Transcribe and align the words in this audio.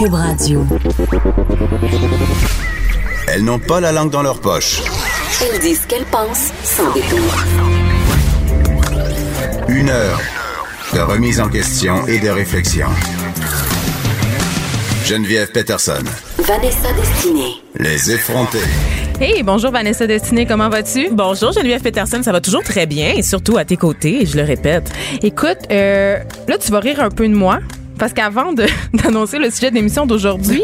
Cube 0.00 0.14
Radio. 0.14 0.66
Elles 3.28 3.44
n'ont 3.44 3.58
pas 3.58 3.82
la 3.82 3.92
langue 3.92 4.10
dans 4.10 4.22
leur 4.22 4.40
poche. 4.40 4.80
Elles 5.42 5.60
disent 5.60 5.82
ce 5.82 5.86
qu'elles 5.86 6.06
pensent 6.06 6.52
sans 6.64 6.90
détour. 6.94 7.18
Une 9.68 9.90
heure 9.90 10.18
de 10.94 11.00
remise 11.00 11.38
en 11.38 11.50
question 11.50 12.06
et 12.06 12.18
de 12.18 12.30
réflexion. 12.30 12.86
Geneviève 15.04 15.52
Peterson. 15.52 16.02
Vanessa 16.38 16.92
Destinée. 16.94 17.56
Les 17.78 18.10
effrontés. 18.10 18.58
Hey, 19.20 19.42
bonjour 19.42 19.70
Vanessa 19.70 20.06
Destinée, 20.06 20.46
comment 20.46 20.70
vas-tu? 20.70 21.10
Bonjour 21.12 21.52
Geneviève 21.52 21.82
Peterson, 21.82 22.22
ça 22.22 22.32
va 22.32 22.40
toujours 22.40 22.64
très 22.64 22.86
bien 22.86 23.12
et 23.16 23.22
surtout 23.22 23.58
à 23.58 23.66
tes 23.66 23.76
côtés, 23.76 24.24
je 24.24 24.38
le 24.38 24.44
répète. 24.44 24.90
Écoute, 25.22 25.58
euh, 25.70 26.20
là 26.48 26.56
tu 26.56 26.70
vas 26.72 26.80
rire 26.80 27.02
un 27.02 27.10
peu 27.10 27.28
de 27.28 27.34
moi 27.34 27.58
parce 28.00 28.12
qu'avant 28.12 28.52
d'annoncer 28.94 29.38
le 29.38 29.50
sujet 29.50 29.70
de 29.70 29.76
l'émission 29.76 30.06
d'aujourd'hui, 30.06 30.62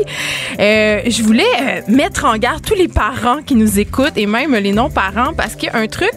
euh, 0.59 1.01
je 1.07 1.23
voulais 1.23 1.45
euh, 1.61 1.81
mettre 1.89 2.25
en 2.25 2.37
garde 2.39 2.63
tous 2.67 2.75
les 2.75 2.89
parents 2.89 3.43
qui 3.45 3.55
nous 3.55 3.79
écoutent 3.79 4.17
et 4.17 4.27
même 4.27 4.55
les 4.57 4.73
non-parents 4.73 5.35
parce 5.37 5.55
qu'il 5.55 5.69
y 5.69 5.73
a 5.73 5.77
un 5.77 5.87
truc 5.87 6.11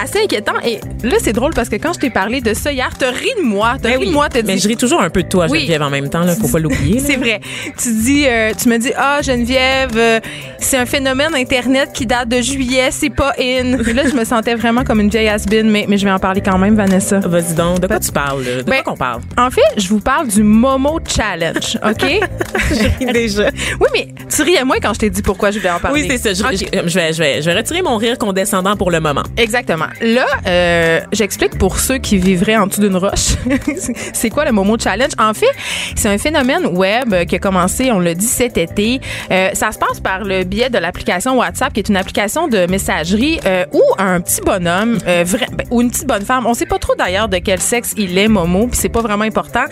assez 0.00 0.20
inquiétant. 0.22 0.52
Et 0.64 0.80
là, 1.02 1.16
c'est 1.22 1.32
drôle 1.32 1.54
parce 1.54 1.68
que 1.68 1.76
quand 1.76 1.92
je 1.94 2.00
t'ai 2.00 2.10
parlé 2.10 2.40
de 2.40 2.52
ça 2.52 2.72
hier, 2.72 2.90
t'as 2.98 3.10
ri 3.12 3.28
de 3.38 3.42
moi. 3.42 3.76
T'as 3.80 3.90
Ben 3.90 3.98
ri 3.98 3.98
oui, 4.00 4.06
de 4.08 4.12
moi, 4.12 4.28
t'as 4.28 4.42
dit... 4.42 4.46
mais 4.52 4.58
je 4.58 4.68
ris 4.68 4.76
toujours 4.76 5.00
un 5.00 5.08
peu 5.10 5.22
de 5.22 5.28
toi, 5.28 5.46
Oui. 5.48 5.60
Geneviève, 5.60 5.82
en 5.82 5.90
même 5.90 6.10
temps, 6.10 6.20
là, 6.22 6.34
faut 6.34 6.48
pas 6.48 6.58
l'oublier. 6.58 6.98
C'est 7.06 7.16
vrai. 7.16 7.40
Tu 7.80 7.92
dis, 7.94 8.24
euh, 8.26 8.52
tu 8.60 8.68
me 8.68 8.78
dis, 8.78 8.90
ah 8.96 9.20
Geneviève, 9.22 9.92
euh, 9.96 10.20
c'est 10.58 10.76
un 10.76 10.86
phénomène 10.86 11.34
internet 11.34 11.90
qui 11.94 12.06
date 12.06 12.28
de 12.28 12.40
juillet, 12.40 12.88
c'est 12.90 13.10
pas 13.10 13.32
in. 13.38 13.78
Et 13.86 13.92
là, 13.92 14.02
je 14.08 14.14
me 14.14 14.24
sentais 14.24 14.54
vraiment 14.56 14.82
comme 14.84 15.00
une 15.00 15.10
vieille 15.10 15.28
has-been, 15.28 15.70
mais, 15.70 15.86
mais 15.88 15.96
je 15.96 16.04
vais 16.04 16.10
en 16.10 16.18
parler 16.18 16.40
quand 16.40 16.58
même, 16.58 16.74
Vanessa. 16.74 17.20
Vas-y 17.20 17.54
donc, 17.54 17.80
de 17.80 17.86
quoi 17.86 18.00
tu 18.00 18.10
parles? 18.10 18.42
De 18.44 18.62
Ben, 18.62 18.82
quoi 18.82 18.92
qu'on 18.92 18.96
parle? 18.98 19.20
En 19.38 19.50
fait, 19.50 19.60
je 19.76 19.88
vous 19.88 20.00
parle 20.00 20.28
du 20.28 20.42
Momo 20.56 20.98
Challenge, 21.06 21.78
OK? 21.84 23.12
Déjà. 23.12 23.50
oui, 23.80 23.88
mais 23.92 24.08
tu 24.34 24.42
riais 24.42 24.64
moins 24.64 24.78
quand 24.82 24.94
je 24.94 25.00
t'ai 25.00 25.10
dit 25.10 25.22
pourquoi 25.22 25.50
je 25.50 25.58
voulais 25.58 25.70
en 25.70 25.78
parler. 25.78 26.02
Oui, 26.02 26.08
c'est 26.10 26.34
ça. 26.34 26.50
Je, 26.50 26.64
OK. 26.64 26.70
je- 26.72 26.88
je 26.88 26.94
vais, 26.98 27.12
je, 27.12 27.18
vais, 27.22 27.42
je 27.42 27.50
vais 27.50 27.56
retirer 27.56 27.82
mon 27.82 27.96
rire 27.96 28.16
condescendant 28.18 28.76
pour 28.76 28.90
le 28.90 29.00
moment. 29.00 29.22
Exactement. 29.36 29.86
Là, 30.00 30.24
euh, 30.46 31.00
j'explique 31.12 31.58
pour 31.58 31.78
ceux 31.78 31.98
qui 31.98 32.16
vivraient 32.18 32.56
en 32.56 32.66
dessous 32.66 32.80
d'une 32.80 32.96
roche. 32.96 33.34
c'est 34.12 34.30
quoi 34.30 34.44
le 34.44 34.52
Momo 34.52 34.76
Challenge? 34.78 35.12
En 35.18 35.34
fait, 35.34 35.46
c'est 35.94 36.08
un 36.08 36.18
phénomène 36.18 36.66
web 36.66 37.14
qui 37.26 37.36
a 37.36 37.38
commencé, 37.38 37.90
on 37.92 38.00
l'a 38.00 38.14
dit, 38.14 38.26
cet 38.26 38.56
été. 38.56 39.00
Euh, 39.30 39.50
ça 39.52 39.72
se 39.72 39.78
passe 39.78 40.00
par 40.00 40.24
le 40.24 40.44
biais 40.44 40.70
de 40.70 40.78
l'application 40.78 41.36
WhatsApp, 41.38 41.72
qui 41.72 41.80
est 41.80 41.88
une 41.88 41.96
application 41.96 42.48
de 42.48 42.66
messagerie 42.70 43.38
euh, 43.46 43.64
où 43.72 43.82
un 43.98 44.20
petit 44.20 44.40
bonhomme 44.40 44.98
euh, 45.06 45.22
vrai- 45.26 45.46
ben, 45.52 45.66
ou 45.70 45.82
une 45.82 45.90
petite 45.90 46.06
bonne 46.06 46.24
femme, 46.24 46.46
on 46.46 46.54
sait 46.54 46.66
pas 46.66 46.78
trop 46.78 46.94
d'ailleurs 46.94 47.28
de 47.28 47.38
quel 47.38 47.60
sexe 47.60 47.92
il 47.96 48.16
est, 48.18 48.28
Momo, 48.28 48.66
puis 48.68 48.78
c'est 48.80 48.88
pas 48.88 49.00
vraiment 49.02 49.24
important. 49.24 49.64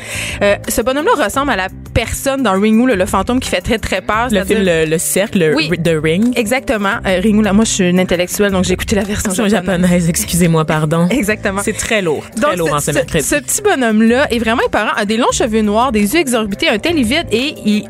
Ce 0.75 0.83
bonhomme-là 0.83 1.25
ressemble 1.25 1.53
à 1.53 1.57
la 1.57 1.69
personne 1.95 2.43
dans 2.43 2.51
Ringu, 2.61 2.89
le, 2.89 2.97
le 2.97 3.07
fantôme 3.07 3.39
qui 3.39 3.49
fait 3.49 3.61
très, 3.61 3.79
très 3.79 4.01
peur. 4.01 4.27
Le 4.33 4.45
film 4.45 4.65
Le, 4.65 4.87
le 4.87 4.99
Cercle, 4.99 5.39
le 5.39 5.55
Oui. 5.55 5.71
The 5.71 5.93
Ring. 6.03 6.37
Exactement. 6.37 6.97
Euh, 7.07 7.21
Ringu, 7.23 7.43
là, 7.45 7.53
moi, 7.53 7.65
je 7.65 7.71
suis 7.71 7.89
une 7.89 8.01
intellectuelle, 8.01 8.51
donc 8.51 8.65
j'ai 8.65 8.73
écouté 8.73 8.97
la 8.97 9.05
version 9.05 9.31
japonaise. 9.33 9.83
japonaise, 9.83 10.09
excusez-moi, 10.09 10.65
pardon. 10.65 11.07
Exactement. 11.11 11.61
C'est 11.63 11.75
très 11.77 12.03
lourd. 12.03 12.25
Très 12.35 12.41
Donc, 12.41 12.57
lourd 12.57 12.75
en 12.75 12.81
ce 12.81 12.91
ce 12.91 13.37
petit 13.37 13.63
bonhomme-là 13.63 14.27
est 14.33 14.41
vraiment 14.41 14.63
épeurant, 14.67 14.91
a 14.97 15.05
des 15.05 15.17
longs 15.17 15.31
cheveux 15.33 15.63
noirs, 15.63 15.93
des 15.93 16.13
yeux 16.13 16.19
exorbités, 16.19 16.69
un 16.69 16.79
tel 16.79 16.97
vide 16.97 17.29
et 17.31 17.55
il, 17.65 17.85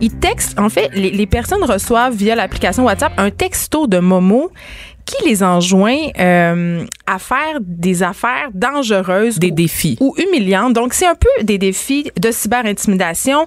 il 0.00 0.10
texte. 0.12 0.58
En 0.58 0.70
fait, 0.70 0.88
les, 0.94 1.10
les 1.10 1.26
personnes 1.26 1.62
reçoivent 1.62 2.14
via 2.14 2.34
l'application 2.34 2.84
WhatsApp 2.86 3.12
un 3.18 3.30
texto 3.30 3.86
de 3.86 3.98
Momo 3.98 4.50
qui 5.06 5.28
les 5.28 5.42
enjoint 5.42 5.96
euh, 6.18 6.84
à 7.06 7.18
faire 7.18 7.58
des 7.60 8.02
affaires 8.02 8.48
dangereuses. 8.54 9.38
Des 9.38 9.48
ou- 9.50 9.54
défis. 9.54 9.96
ou 10.00 10.14
humiliantes. 10.18 10.72
Donc, 10.72 10.94
c'est 10.94 11.06
un 11.06 11.14
peu 11.14 11.44
des 11.44 11.58
défis 11.58 12.10
de 12.20 12.30
cyber-intimidation. 12.30 13.46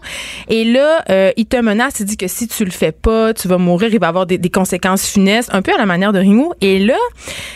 Et 0.50 0.66
là, 0.66 1.03
euh, 1.09 1.31
il 1.38 1.46
te 1.46 1.58
menace, 1.58 2.00
il 2.00 2.06
dit 2.06 2.18
que 2.18 2.28
si 2.28 2.47
tu 2.47 2.66
le 2.66 2.72
fais 2.72 2.92
pas, 2.92 3.34
tu 3.34 3.47
vas 3.47 3.58
mourir, 3.58 3.90
il 3.94 4.00
va 4.00 4.08
avoir 4.08 4.25
des, 4.25 4.38
des 4.38 4.50
conséquences 4.50 5.08
funestes, 5.09 5.50
un 5.53 5.62
peu 5.62 5.74
à 5.74 5.78
la 5.78 5.86
manière 5.86 6.12
de 6.13 6.19
Ringo. 6.19 6.53
Et 6.62 6.80
là, 6.80 6.97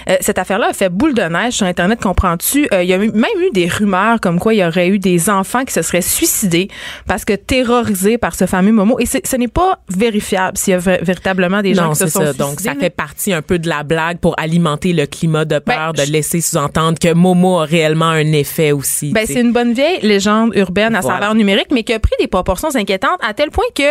euh, 0.09 0.16
cette 0.22 0.38
affaire-là 0.40 0.68
a 0.69 0.74
fait 0.74 0.90
boule 0.90 1.13
de 1.13 1.22
neige 1.24 1.53
sur 1.53 1.66
Internet, 1.66 2.00
comprends-tu? 2.02 2.68
Euh, 2.74 2.84
il 2.84 2.90
y 2.90 2.94
a 2.94 2.97
même 2.97 3.12
eu 3.41 3.52
des 3.53 3.68
rumeurs 3.68 4.19
comme 4.22 4.40
quoi 4.40 4.53
il 4.53 4.57
y 4.59 4.66
aurait 4.66 4.88
eu 4.90 5.00
des 5.00 5.30
enfants 5.30 5.63
qui 5.66 5.74
se 5.74 5.81
seraient 5.81 6.02
suicidés 6.02 6.69
parce 7.07 7.25
que 7.25 7.34
terrorisés 7.34 8.18
par 8.18 8.36
ce 8.36 8.46
fameux 8.46 8.72
Momo. 8.72 8.97
Et 9.00 9.06
ce 9.06 9.36
n'est 9.36 9.47
pas 9.47 9.80
vérifiable 9.90 10.57
s'il 10.57 10.72
y 10.72 10.75
a 10.75 10.80
vé- 10.80 11.03
véritablement 11.03 11.62
des 11.62 11.74
gens 11.74 11.86
non, 11.86 11.90
qui 11.91 11.97
se 12.00 12.07
sont 12.07 12.19
ça. 12.19 12.25
suicidés. 12.28 12.44
Donc, 12.44 12.59
ça 12.62 12.75
fait 12.75 12.90
partie 12.90 13.34
un 13.34 13.41
peu 13.41 13.59
de 13.59 13.68
la 13.69 13.84
blague 13.88 14.20
pour 14.20 14.36
alimenter 14.40 14.94
le 14.94 15.06
climat 15.06 15.46
de 15.46 15.59
peur, 15.59 15.94
Ben, 15.94 16.02
de 16.02 16.08
je- 16.08 16.12
laisser 16.12 16.42
sous-entendre 16.42 17.00
que 17.00 17.14
Momo 17.14 17.59
a 17.59 17.66
réellement 17.66 18.06
un 18.09 18.31
effet 18.34 18.72
aussi. 18.72 19.12
Ben, 19.14 19.25
c'est 19.25 19.42
une 19.42 19.53
bonne 19.53 19.74
vieille 19.74 20.00
légende 20.02 20.52
urbaine 20.56 20.96
à 20.96 21.00
Voilà. 21.02 21.20
saveur 21.20 21.36
numérique, 21.36 21.68
mais 21.72 21.84
qui 21.84 21.94
a 21.94 22.00
pris 22.00 22.14
des 22.20 22.28
proportions 22.28 22.70
inquiétantes 22.75 23.20
à 23.28 23.34
tel 23.34 23.50
point 23.52 23.66
que 23.75 23.84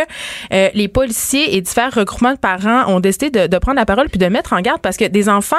euh, 0.53 0.69
les 0.75 0.89
policiers 0.89 1.57
et 1.57 1.61
divers 1.61 1.93
regroupements 1.95 2.33
de 2.35 2.39
parents 2.39 2.85
ont 2.93 3.01
décidé 3.01 3.31
de, 3.31 3.47
de 3.47 3.59
prendre 3.59 3.77
la 3.79 3.87
parole 3.87 4.09
puis 4.09 4.19
de 4.19 4.27
mettre 4.27 4.53
en 4.53 4.61
garde 4.61 4.81
parce 4.81 4.97
que 4.97 5.07
des 5.07 5.29
enfants 5.29 5.57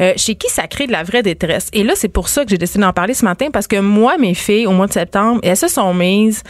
euh, 0.00 0.12
chez 0.16 0.34
qui 0.34 0.48
ça 0.50 0.66
crée 0.66 0.86
de 0.86 0.92
la 0.92 1.02
vraie 1.02 1.22
détresse. 1.22 1.68
Et 1.72 1.84
là, 1.84 1.92
c'est 1.96 2.08
pour 2.08 2.28
ça 2.28 2.44
que 2.44 2.50
j'ai 2.50 2.58
décidé 2.58 2.80
d'en 2.82 2.92
parler 2.92 3.14
ce 3.14 3.24
matin 3.24 3.48
parce 3.52 3.66
que 3.66 3.76
moi, 3.78 4.16
mes 4.18 4.34
filles, 4.34 4.66
au 4.66 4.72
mois 4.72 4.86
de 4.86 4.92
septembre, 4.92 5.40
elles 5.42 5.56
se 5.56 5.68
sont 5.68 5.92
mises 5.94 6.42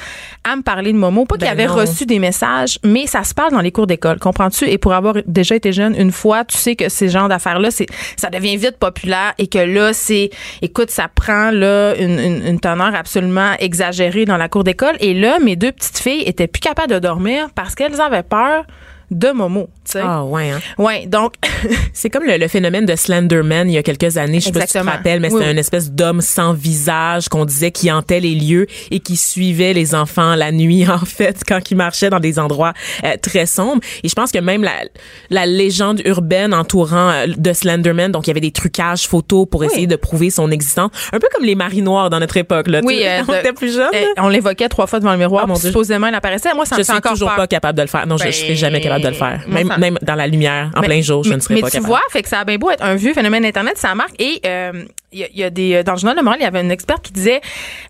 à 0.45 0.57
me 0.57 0.63
parler 0.63 0.93
de 0.93 0.99
Momo. 0.99 1.25
Pas 1.25 1.37
Ben 1.37 1.47
qu'ils 1.47 1.53
avaient 1.53 1.67
non. 1.67 1.75
reçu 1.81 2.07
des 2.07 2.19
messages, 2.19 2.79
mais 2.85 3.07
ça 3.07 3.25
se 3.25 3.35
parle 3.35 3.53
dans 3.53 3.61
les 3.61 3.73
cours 3.73 3.87
d'école. 3.87 4.19
Comprends-tu? 4.19 4.69
Et 4.69 4.79
pour 4.79 4.93
avoir 4.93 5.15
déjà 5.27 5.55
été 5.57 5.73
jeune 5.73 5.95
une 5.99 6.13
fois, 6.13 6.45
tu 6.45 6.57
sais 6.57 6.77
que 6.77 6.89
ces 6.89 7.09
d'affaires-là, 7.29 7.71
ça 8.17 8.31
devient 8.31 8.57
vite 8.57 8.79
populaire 8.79 9.35
et 9.39 9.47
que 9.47 9.59
là, 9.59 9.93
c'est, 9.93 10.31
écoute, 10.63 10.91
ça 10.91 11.09
prend 11.15 11.51
une 11.53 12.61
teneur 12.61 12.95
absolument 12.95 13.53
exagérée 13.59 14.25
dans 14.25 14.37
la 14.37 14.49
cour 14.49 14.65
d'école. 14.65 14.97
Et 15.01 15.15
là, 15.15 15.39
mes 15.41 15.57
deux 15.57 15.73
petites 15.73 15.99
filles 15.99 16.23
étaient 16.27 16.47
plus 16.47 16.61
capables 16.61 16.93
de 16.93 16.99
dormir 16.99 17.49
parce 17.55 17.75
qu'elles 17.75 18.01
avaient 18.01 18.23
peur 18.23 18.65
de 19.11 19.31
Momo. 19.31 19.69
Tu 19.85 19.93
sais. 19.93 20.01
Ah, 20.03 20.25
ouais, 20.25 20.51
hein. 20.51 20.61
Ouais, 20.79 21.07
donc 21.07 21.35
C'est 21.93 22.11
comme 22.11 22.25
le, 22.25 22.37
le 22.39 22.49
phénomène 22.49 22.87
de 22.87 22.97
Slenderman 22.97 23.69
il 23.69 23.75
y 23.75 23.79
a 23.79 23.83
quelques 23.83 24.17
années. 24.17 24.41
Je 24.41 24.47
sais 24.47 24.53
pas 24.53 24.67
si 24.67 24.73
tu 24.73 24.79
te 24.79 24.85
rappelles, 24.85 25.21
mais 25.21 25.29
Oui, 25.29 25.35
c'était 25.35 25.45
oui. 25.47 25.53
une 25.53 25.59
espèce 25.59 25.91
d'homme 25.93 26.21
sans 26.21 26.53
visage 26.53 27.29
qu'on 27.29 27.45
disait 27.45 27.71
qui 27.71 27.91
hantait 27.93 28.21
les 28.21 28.35
lieux 28.35 28.67
et 28.91 29.01
qui 29.01 29.17
suivait 29.17 29.73
les 29.73 29.95
enfants 29.95 30.35
la 30.35 30.53
nuit, 30.53 30.87
en 30.89 30.99
fait, 31.05 31.43
quand 31.47 31.71
ils 31.71 31.77
marchaient 31.77 32.11
dans 32.11 32.21
des 32.21 32.39
endroits 32.39 32.73
euh, 33.05 33.15
très 33.21 33.47
sombres. 33.47 33.81
Et 34.03 34.09
je 34.09 34.15
pense 34.15 34.33
que 34.33 34.39
même 34.39 34.63
la, 34.63 34.73
la 35.31 35.47
légende 35.47 36.01
urbaine 36.05 36.55
entourant 36.55 37.11
euh, 37.11 37.27
de 37.37 37.53
Slenderman, 37.53 38.11
donc 38.13 38.27
il 38.27 38.31
y 38.31 38.33
avait 38.33 38.41
des 38.41 38.53
trucages 38.53 39.07
photos 39.07 39.47
pour 39.51 39.65
essayer 39.65 39.87
de 39.87 39.97
prouver 39.97 40.31
son 40.31 40.51
existence. 40.51 40.91
Un 41.13 41.19
peu 41.19 41.29
comme 41.33 41.45
les 41.45 41.55
maris 41.55 41.83
noirs 41.83 42.11
dans 42.11 42.21
notre 42.21 42.37
époque, 42.37 42.69
là. 42.69 42.81
Oui, 42.83 43.03
euh, 43.05 43.23
on 43.29 43.35
était 43.35 43.53
plus 43.53 43.75
jeunes. 43.75 43.91
là. 43.93 44.23
on 44.25 44.29
l'évoquait 44.29 44.69
trois 44.69 44.87
fois 44.87 44.99
devant 45.01 45.13
le 45.13 45.19
miroir. 45.19 45.43
Ah, 45.45 45.47
mon 45.47 45.57
supposément, 45.57 46.07
elle 46.07 46.15
apparaissait. 46.15 46.55
Moi, 46.55 46.65
ça 46.65 46.77
je 46.77 46.81
me 46.81 46.85
fait 46.85 46.91
suis 46.93 46.97
encore 46.99 47.13
toujours 47.13 47.29
peur. 47.29 47.37
pas 47.37 47.47
capable 47.47 47.77
de 47.77 47.83
le 47.83 47.89
faire. 47.89 48.07
Non, 48.07 48.17
je, 48.17 48.27
je 48.27 48.31
serai 48.33 48.57
jamais 48.57 48.81
capable 48.81 49.05
de 49.05 49.09
le 49.09 49.15
faire. 49.15 49.43
Même, 49.49 49.74
même 49.79 49.99
dans 50.03 50.15
la 50.15 50.27
lumière, 50.27 50.71
en 50.77 50.81
Mais- 50.81 50.87
plein 50.87 51.01
jour, 51.03 51.25
je 51.25 51.31
mais- 51.31 51.37
ne 51.37 51.41
serais 51.41 51.55
mais 51.55 51.61
pas 51.61 51.69
tu 51.69 51.73
capable. 51.75 51.89
vois, 51.89 52.01
fait 52.11 52.23
que 52.23 52.29
ça 52.29 52.41
a 52.41 52.45
bien 52.45 52.57
beau 52.57 52.71
être 52.71 52.85
un 52.85 52.95
vieux 52.95 53.15
phénomène 53.15 53.45
Internet, 53.45 53.77
ça 53.79 53.95
marque. 53.95 54.15
Et 54.21 54.41
euh, 54.47 54.85
il 55.13 55.21
y, 55.21 55.25
a- 55.25 55.29
il 55.33 55.39
y 55.39 55.45
a 55.45 55.51
des 55.51 55.83
dans 55.85 55.93
le 55.93 55.99
journal 55.99 56.17
de 56.17 56.23
Montréal, 56.23 56.41
il 56.41 56.45
y 56.45 56.47
avait 56.47 56.61
une 56.61 56.71
experte 56.73 57.05
qui 57.07 57.13
disait 57.13 57.41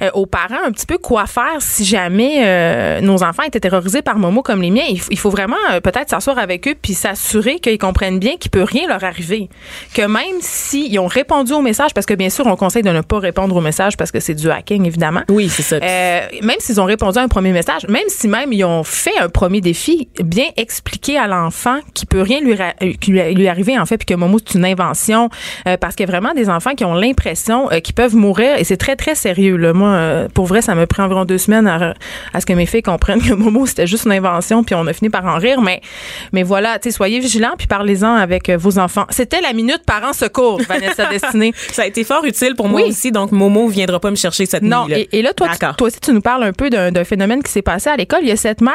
euh, 0.03 0.11
aux 0.15 0.27
parents 0.27 0.63
un 0.67 0.73
petit 0.73 0.87
peu 0.87 0.99
quoi 0.99 1.27
faire 1.27 1.57
si 1.61 1.85
jamais 1.85 2.43
euh, 2.45 3.01
nos 3.01 3.23
enfants 3.23 3.43
étaient 3.45 3.61
terrorisés 3.61 4.03
par 4.03 4.17
Momo 4.19 4.43
comme 4.43 4.61
les 4.63 4.71
miens. 4.71 4.85
Il, 4.89 5.01
faut- 5.01 5.11
il 5.11 5.19
faut 5.19 5.31
vraiment 5.31 5.57
peut-être 5.83 6.11
s'asseoir 6.11 6.39
avec 6.39 6.69
eux 6.69 6.75
puis 6.81 6.95
s'assurer 6.95 7.59
qu'ils 7.61 7.79
comprennent 7.79 8.19
bien 8.19 8.37
qu'il 8.37 8.51
peut 8.51 8.63
rien 8.63 8.87
leur 8.89 9.03
arriver. 9.05 9.49
Que 9.95 10.03
même 10.03 10.41
s'ils 10.41 10.99
ont 10.99 11.07
répondu 11.07 11.53
au 11.53 11.63
message, 11.63 11.95
parce 11.95 12.07
que 12.07 12.15
bien 12.15 12.31
sûr, 12.31 12.47
on 12.47 12.57
conseille 12.57 12.83
de 12.83 12.91
ne 12.91 13.01
pas 13.01 13.19
répondre 13.19 13.55
au 13.57 13.61
message 13.61 13.97
parce 13.97 14.11
que 14.13 14.21
c'est 14.21 14.35
du 14.35 14.51
hacking, 14.51 14.85
évidemment. 14.87 15.23
Oui, 15.31 15.49
c'est 15.49 15.63
ça. 15.63 15.79
Même 15.81 16.57
s'ils 16.59 16.81
ont 16.81 16.85
répondu 16.85 17.19
à 17.19 17.23
un 17.23 17.29
premier 17.29 17.53
message, 17.53 17.87
même 17.89 18.09
si 18.09 18.29
même 18.29 18.53
ils 18.53 18.65
ont 18.65 18.85
fait 18.85 19.17
un 19.21 19.29
premier 19.29 19.61
défi, 19.61 20.09
bien 20.23 20.47
expliquer 20.57 21.17
à 21.19 21.27
l'enfant 21.27 21.74
qu'il 21.95 22.09
peut 22.09 22.21
rien 22.23 22.41
lui, 22.41 22.53
euh, 22.55 22.93
qui 23.01 23.11
lui, 23.13 23.49
arriver 23.49 23.79
en 23.79 23.87
fait 23.87 23.97
puis 23.99 24.07
que 24.07 24.15
Momo 24.15 24.39
c'est 24.45 24.59
une 24.59 24.65
invention 24.65 25.29
euh, 25.69 25.77
parce 25.77 25.95
qu'il 25.95 26.07
y 26.07 26.09
a 26.09 26.13
vraiment 26.13 26.35
des 26.35 26.49
enfants 26.49 26.75
qui 26.75 26.85
ont 26.85 26.95
l'impression 26.95 27.71
euh, 27.73 27.81
qu'ils 27.81 27.95
peuvent 27.95 28.17
mourir 28.17 28.57
et 28.59 28.65
c'est 28.65 28.77
très 28.77 28.97
très 28.97 29.15
sérieux 29.15 29.57
là. 29.57 29.73
Moi 29.73 29.89
euh, 29.89 30.29
pour 30.33 30.47
vrai 30.47 30.63
ça 30.63 30.75
me 30.75 30.87
prend 30.87 31.05
environ 31.05 31.25
deux 31.25 31.39
semaines 31.39 31.67
à, 31.67 31.95
à 32.33 32.41
ce 32.41 32.47
que 32.47 32.53
mes 32.53 32.67
filles 32.67 32.83
comprennent 32.83 33.23
que 33.23 33.33
Momo 33.35 33.67
c'était 33.67 33.87
juste 33.87 34.05
une 34.07 34.13
invention 34.13 34.65
puis 34.65 34.75
on 34.75 34.87
a 34.87 34.93
fini 34.93 35.11
par 35.11 35.25
en 35.27 35.37
rire 35.39 35.61
mais 35.61 35.81
mais 36.33 36.43
voilà 36.43 36.79
tu 36.79 36.91
sais 36.91 36.97
soyez 36.97 37.21
vigilants 37.21 37.55
puis 37.59 37.67
parlez-en 37.67 38.15
avec 38.15 38.51
vos 38.51 38.79
enfants. 38.79 39.07
C'était 39.11 39.41
la 39.41 39.53
minute 39.53 39.83
parents 39.87 40.13
secours 40.13 40.61
Vanessa 40.69 41.07
Destinée. 41.07 41.53
Ça 41.73 41.83
a 41.83 41.87
été 41.87 42.05
fort 42.05 42.25
utile 42.25 42.55
pour 42.55 42.69
moi 42.69 42.83
Oui. 42.83 42.89
aussi, 42.91 43.13
donc 43.13 43.33
Momo 43.33 43.69
viendra 43.69 44.01
pas 44.01 44.11
me 44.11 44.17
chercher 44.17 44.47
cette 44.47 44.63
Non, 44.63 44.85
nuit-là. 44.85 44.99
et, 44.99 45.09
et 45.13 45.23
là, 45.23 45.33
toi, 45.33 45.49
tu- 45.53 45.59
toi 45.59 45.87
aussi, 45.89 46.01
tu 46.01 46.13
nous 46.13 46.21
parles 46.21 46.43
un 46.45 46.53
peu 46.53 46.71
d'un 46.71 47.05
phénomène 47.05 47.43
qui 47.43 47.51
s'est 47.51 47.63
passé 47.63 47.91
à 47.91 47.97
l'école. 47.97 48.21
Il 48.23 48.29
y 48.29 48.33
a 48.33 48.37
cette 48.37 48.61
mère 48.61 48.75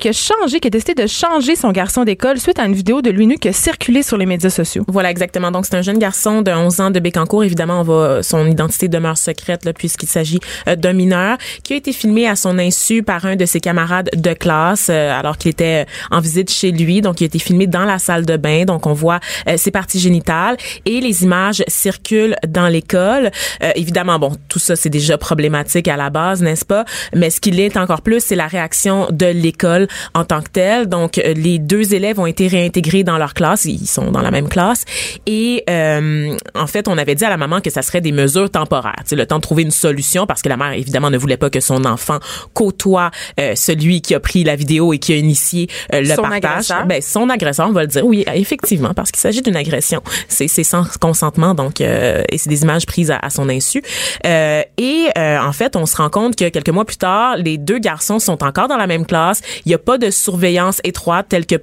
qui 0.00 0.08
a 0.08 0.12
changé, 0.12 0.60
qui 0.60 0.68
a 0.68 0.70
décidé 0.70 0.94
de 0.94 1.06
changer 1.06 1.56
son 1.56 1.70
garçon 1.72 2.04
d'école 2.04 2.17
suite 2.36 2.58
à 2.58 2.64
une 2.64 2.74
vidéo 2.74 3.02
de 3.02 3.10
lui 3.10 3.26
nu 3.26 3.36
qui 3.36 3.48
a 3.48 3.52
circulé 3.52 4.02
sur 4.02 4.16
les 4.16 4.26
médias 4.26 4.50
sociaux. 4.50 4.84
Voilà, 4.88 5.10
exactement. 5.10 5.50
Donc, 5.50 5.66
c'est 5.66 5.76
un 5.76 5.82
jeune 5.82 5.98
garçon 5.98 6.42
de 6.42 6.50
11 6.50 6.80
ans 6.80 6.90
de 6.90 7.00
Bécancour. 7.00 7.44
Évidemment, 7.44 7.80
on 7.80 7.84
va, 7.84 8.22
son 8.22 8.46
identité 8.46 8.88
demeure 8.88 9.18
secrète, 9.18 9.64
là, 9.64 9.72
puisqu'il 9.72 10.08
s'agit 10.08 10.40
euh, 10.68 10.76
d'un 10.76 10.92
mineur 10.92 11.38
qui 11.62 11.74
a 11.74 11.76
été 11.76 11.92
filmé 11.92 12.26
à 12.26 12.36
son 12.36 12.58
insu 12.58 13.02
par 13.02 13.24
un 13.24 13.36
de 13.36 13.46
ses 13.46 13.60
camarades 13.60 14.10
de 14.14 14.32
classe, 14.32 14.88
euh, 14.90 15.18
alors 15.18 15.38
qu'il 15.38 15.50
était 15.50 15.84
euh, 15.84 16.16
en 16.16 16.20
visite 16.20 16.50
chez 16.50 16.72
lui. 16.72 17.00
Donc, 17.00 17.20
il 17.20 17.24
a 17.24 17.26
été 17.26 17.38
filmé 17.38 17.66
dans 17.66 17.84
la 17.84 17.98
salle 17.98 18.26
de 18.26 18.36
bain. 18.36 18.64
Donc, 18.64 18.86
on 18.86 18.92
voit 18.92 19.20
euh, 19.48 19.56
ses 19.56 19.70
parties 19.70 20.00
génitales 20.00 20.56
et 20.84 21.00
les 21.00 21.24
images 21.24 21.62
circulent 21.68 22.36
dans 22.46 22.68
l'école. 22.68 23.30
Évidemment, 23.74 24.18
bon, 24.18 24.32
tout 24.48 24.58
ça, 24.58 24.76
c'est 24.76 24.88
déjà 24.90 25.18
problématique 25.18 25.88
à 25.88 25.96
la 25.96 26.10
base, 26.10 26.42
n'est-ce 26.42 26.64
pas? 26.64 26.84
Mais 27.14 27.30
ce 27.30 27.40
qui 27.40 27.50
l'est 27.50 27.76
encore 27.76 28.02
plus, 28.02 28.20
c'est 28.20 28.36
la 28.36 28.46
réaction 28.46 29.08
de 29.10 29.26
l'école 29.26 29.88
en 30.14 30.24
tant 30.24 30.40
que 30.40 30.50
telle. 30.50 30.86
Donc, 30.86 31.16
les 31.16 31.58
deux 31.58 31.94
élèves 31.94 32.07
ont 32.16 32.26
été 32.26 32.48
réintégrés 32.48 33.04
dans 33.04 33.18
leur 33.18 33.34
classe. 33.34 33.64
Ils 33.64 33.86
sont 33.86 34.10
dans 34.10 34.22
la 34.22 34.30
même 34.30 34.48
classe. 34.48 34.84
Et 35.26 35.64
euh, 35.68 36.36
en 36.54 36.66
fait, 36.66 36.88
on 36.88 36.96
avait 36.96 37.14
dit 37.14 37.24
à 37.24 37.30
la 37.30 37.36
maman 37.36 37.60
que 37.60 37.70
ça 37.70 37.82
serait 37.82 38.00
des 38.00 38.12
mesures 38.12 38.50
temporaires. 38.50 39.02
Le 39.10 39.26
temps 39.26 39.36
de 39.36 39.42
trouver 39.42 39.64
une 39.64 39.70
solution 39.72 40.26
parce 40.26 40.42
que 40.42 40.48
la 40.48 40.56
mère, 40.56 40.72
évidemment, 40.72 41.10
ne 41.10 41.18
voulait 41.18 41.36
pas 41.36 41.50
que 41.50 41.60
son 41.60 41.84
enfant 41.84 42.18
côtoie 42.54 43.10
euh, 43.40 43.54
celui 43.56 44.00
qui 44.00 44.14
a 44.14 44.20
pris 44.20 44.44
la 44.44 44.54
vidéo 44.54 44.92
et 44.92 44.98
qui 44.98 45.12
a 45.12 45.16
initié 45.16 45.68
euh, 45.92 46.00
le 46.00 46.06
Son 46.14 46.22
partage. 46.22 46.44
agresseur. 46.44 46.86
Ben, 46.86 47.02
son 47.02 47.28
agresseur, 47.30 47.68
on 47.68 47.72
va 47.72 47.82
le 47.82 47.88
dire. 47.88 48.04
Oui, 48.06 48.24
effectivement, 48.32 48.94
parce 48.94 49.10
qu'il 49.10 49.20
s'agit 49.20 49.42
d'une 49.42 49.56
agression. 49.56 50.02
C'est 50.28 50.48
sans 50.48 50.84
consentement, 51.00 51.54
donc, 51.54 51.80
euh, 51.80 52.22
et 52.30 52.38
c'est 52.38 52.48
des 52.48 52.62
images 52.62 52.86
prises 52.86 53.10
à, 53.10 53.18
à 53.18 53.30
son 53.30 53.48
insu. 53.48 53.82
Euh, 54.26 54.62
et 54.76 55.06
euh, 55.16 55.38
en 55.38 55.52
fait, 55.52 55.76
on 55.76 55.86
se 55.86 55.96
rend 55.96 56.10
compte 56.10 56.36
que 56.36 56.48
quelques 56.48 56.68
mois 56.68 56.84
plus 56.84 56.96
tard, 56.96 57.36
les 57.36 57.58
deux 57.58 57.78
garçons 57.78 58.18
sont 58.18 58.42
encore 58.44 58.68
dans 58.68 58.76
la 58.76 58.86
même 58.86 59.06
classe. 59.06 59.40
Il 59.64 59.68
n'y 59.68 59.74
a 59.74 59.78
pas 59.78 59.98
de 59.98 60.10
surveillance 60.10 60.80
étroite 60.84 61.26
telle 61.28 61.46
que 61.46 61.56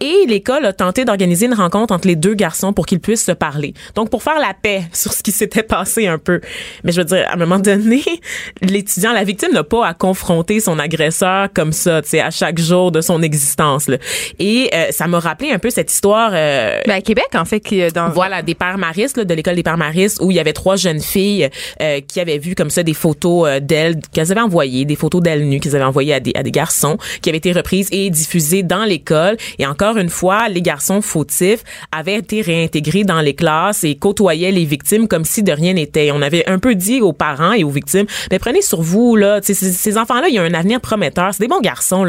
Et 0.00 0.26
l'école 0.26 0.64
a 0.64 0.72
tenté 0.72 1.04
d'organiser 1.04 1.46
une 1.46 1.54
rencontre 1.54 1.92
entre 1.94 2.08
les 2.08 2.16
deux 2.16 2.34
garçons 2.34 2.72
pour 2.72 2.86
qu'ils 2.86 3.00
puissent 3.00 3.24
se 3.24 3.32
parler. 3.32 3.74
Donc, 3.94 4.10
pour 4.10 4.22
faire 4.22 4.38
la 4.38 4.54
paix 4.54 4.82
sur 4.92 5.12
ce 5.12 5.22
qui 5.22 5.32
s'était 5.32 5.62
passé 5.62 6.06
un 6.06 6.18
peu. 6.18 6.40
Mais 6.84 6.92
je 6.92 7.00
veux 7.00 7.04
dire, 7.04 7.26
à 7.28 7.34
un 7.34 7.36
moment 7.36 7.58
donné, 7.58 8.02
l'étudiant, 8.62 9.12
la 9.12 9.24
victime 9.24 9.52
n'a 9.52 9.64
pas 9.64 9.86
à 9.86 9.94
confronter 9.94 10.60
son 10.60 10.78
agresseur 10.78 11.48
comme 11.54 11.72
ça, 11.72 12.02
tu 12.02 12.10
sais, 12.10 12.20
à 12.20 12.30
chaque 12.30 12.58
jour 12.58 12.92
de 12.92 13.00
son 13.00 13.22
existence. 13.22 13.88
Là. 13.88 13.98
Et 14.38 14.70
euh, 14.74 14.86
ça 14.90 15.06
m'a 15.06 15.18
rappelé 15.18 15.50
un 15.50 15.58
peu 15.58 15.70
cette 15.70 15.92
histoire 15.92 16.30
euh, 16.32 16.80
Ben, 16.86 16.96
à 16.96 17.00
Québec, 17.00 17.28
en 17.34 17.44
fait, 17.44 17.60
qui, 17.60 17.82
euh, 17.82 17.90
dans, 17.90 18.10
voilà, 18.10 18.42
des 18.42 18.54
pères 18.54 18.78
maristes, 18.78 19.16
là, 19.16 19.24
de 19.24 19.34
l'école 19.34 19.56
des 19.56 19.62
pères 19.62 19.76
maristes, 19.76 20.18
où 20.20 20.30
il 20.30 20.36
y 20.36 20.40
avait 20.40 20.52
trois 20.52 20.76
jeunes 20.76 21.00
filles 21.00 21.48
euh, 21.82 22.00
qui 22.00 22.20
avaient 22.20 22.38
vu 22.38 22.54
comme 22.54 22.70
ça 22.70 22.82
des 22.82 22.94
photos 22.94 23.48
euh, 23.48 23.60
d'elles, 23.60 24.00
qu'elles 24.12 24.32
avaient 24.32 24.40
envoyées, 24.40 24.84
des 24.84 24.96
photos 24.96 25.22
d'elles 25.22 25.46
nues 25.46 25.60
qu'ils 25.60 25.74
avaient 25.76 25.84
envoyées 25.84 26.14
à 26.14 26.20
des, 26.20 26.32
à 26.34 26.42
des 26.42 26.50
garçons, 26.50 26.98
qui 27.22 27.28
avaient 27.28 27.38
été 27.38 27.52
reprises 27.52 27.88
et 27.92 28.08
diffusées 28.10 28.62
dans 28.62 28.84
l'école. 28.84 29.25
Et 29.58 29.66
encore 29.66 29.96
une 29.96 30.08
fois, 30.08 30.48
les 30.48 30.62
garçons 30.62 31.00
fautifs 31.02 31.62
avaient 31.92 32.16
été 32.16 32.40
réintégrés 32.40 33.04
dans 33.04 33.20
les 33.20 33.34
classes 33.34 33.84
et 33.84 33.96
côtoyaient 33.96 34.52
les 34.52 34.64
victimes 34.64 35.08
comme 35.08 35.24
si 35.24 35.42
de 35.42 35.52
rien 35.52 35.74
n'était. 35.74 36.10
On 36.12 36.22
avait 36.22 36.48
un 36.48 36.58
peu 36.58 36.74
dit 36.74 37.00
aux 37.00 37.12
parents 37.12 37.52
et 37.52 37.64
aux 37.64 37.70
victimes, 37.70 38.06
mais 38.30 38.38
prenez 38.38 38.62
sur 38.62 38.82
vous, 38.82 39.16
là, 39.16 39.40
ces, 39.42 39.98
enfants-là, 39.98 40.28
il 40.28 40.34
y 40.34 40.38
a 40.38 40.42
un 40.42 40.54
avenir 40.54 40.80
prometteur. 40.80 41.30
C'est 41.32 41.42
des 41.42 41.48
bons 41.48 41.60
garçons. 41.60 42.06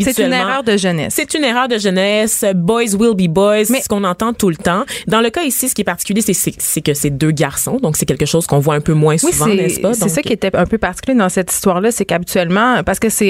C'est 0.00 0.18
une 0.24 0.32
erreur 0.32 0.62
de 0.62 0.76
jeunesse. 0.76 1.14
C'est 1.16 1.34
une 1.34 1.44
erreur 1.44 1.68
de 1.68 1.78
jeunesse. 1.78 2.44
Boys 2.54 2.94
will 2.98 3.14
be 3.14 3.28
boys. 3.32 3.56
Mais- 3.58 3.64
C'est 3.64 3.82
ce 3.82 3.88
qu'on 3.88 4.04
entend 4.04 4.32
tout 4.32 4.48
le 4.50 4.56
temps. 4.56 4.84
Dans 5.06 5.20
le 5.20 5.30
cas 5.30 5.42
ici, 5.42 5.68
ce 5.68 5.74
qui 5.74 5.82
est 5.82 5.84
particulier, 5.84 6.20
c'est- 6.22 6.80
que 6.80 6.94
c'est 6.94 7.10
deux 7.10 7.30
garçons. 7.30 7.78
Donc, 7.82 7.96
c'est 7.96 8.06
quelque 8.06 8.26
chose 8.26 8.46
qu'on 8.46 8.58
voit 8.58 8.74
un 8.74 8.80
peu 8.80 8.92
moins 8.94 9.14
Oui, 9.22 9.32
souvent, 9.32 9.46
n'est-ce 9.46 9.80
pas? 9.80 9.94
c'est 9.94 10.08
ça 10.08 10.22
qui 10.22 10.32
était 10.32 10.54
un 10.56 10.66
peu 10.66 10.78
particulier 10.78 11.16
dans 11.18 11.28
cette 11.28 11.52
histoire-là, 11.52 11.90
c'est 11.90 12.04
qu'habituellement, 12.04 12.82
parce 12.84 12.98
que 12.98 13.08
c'est, 13.08 13.28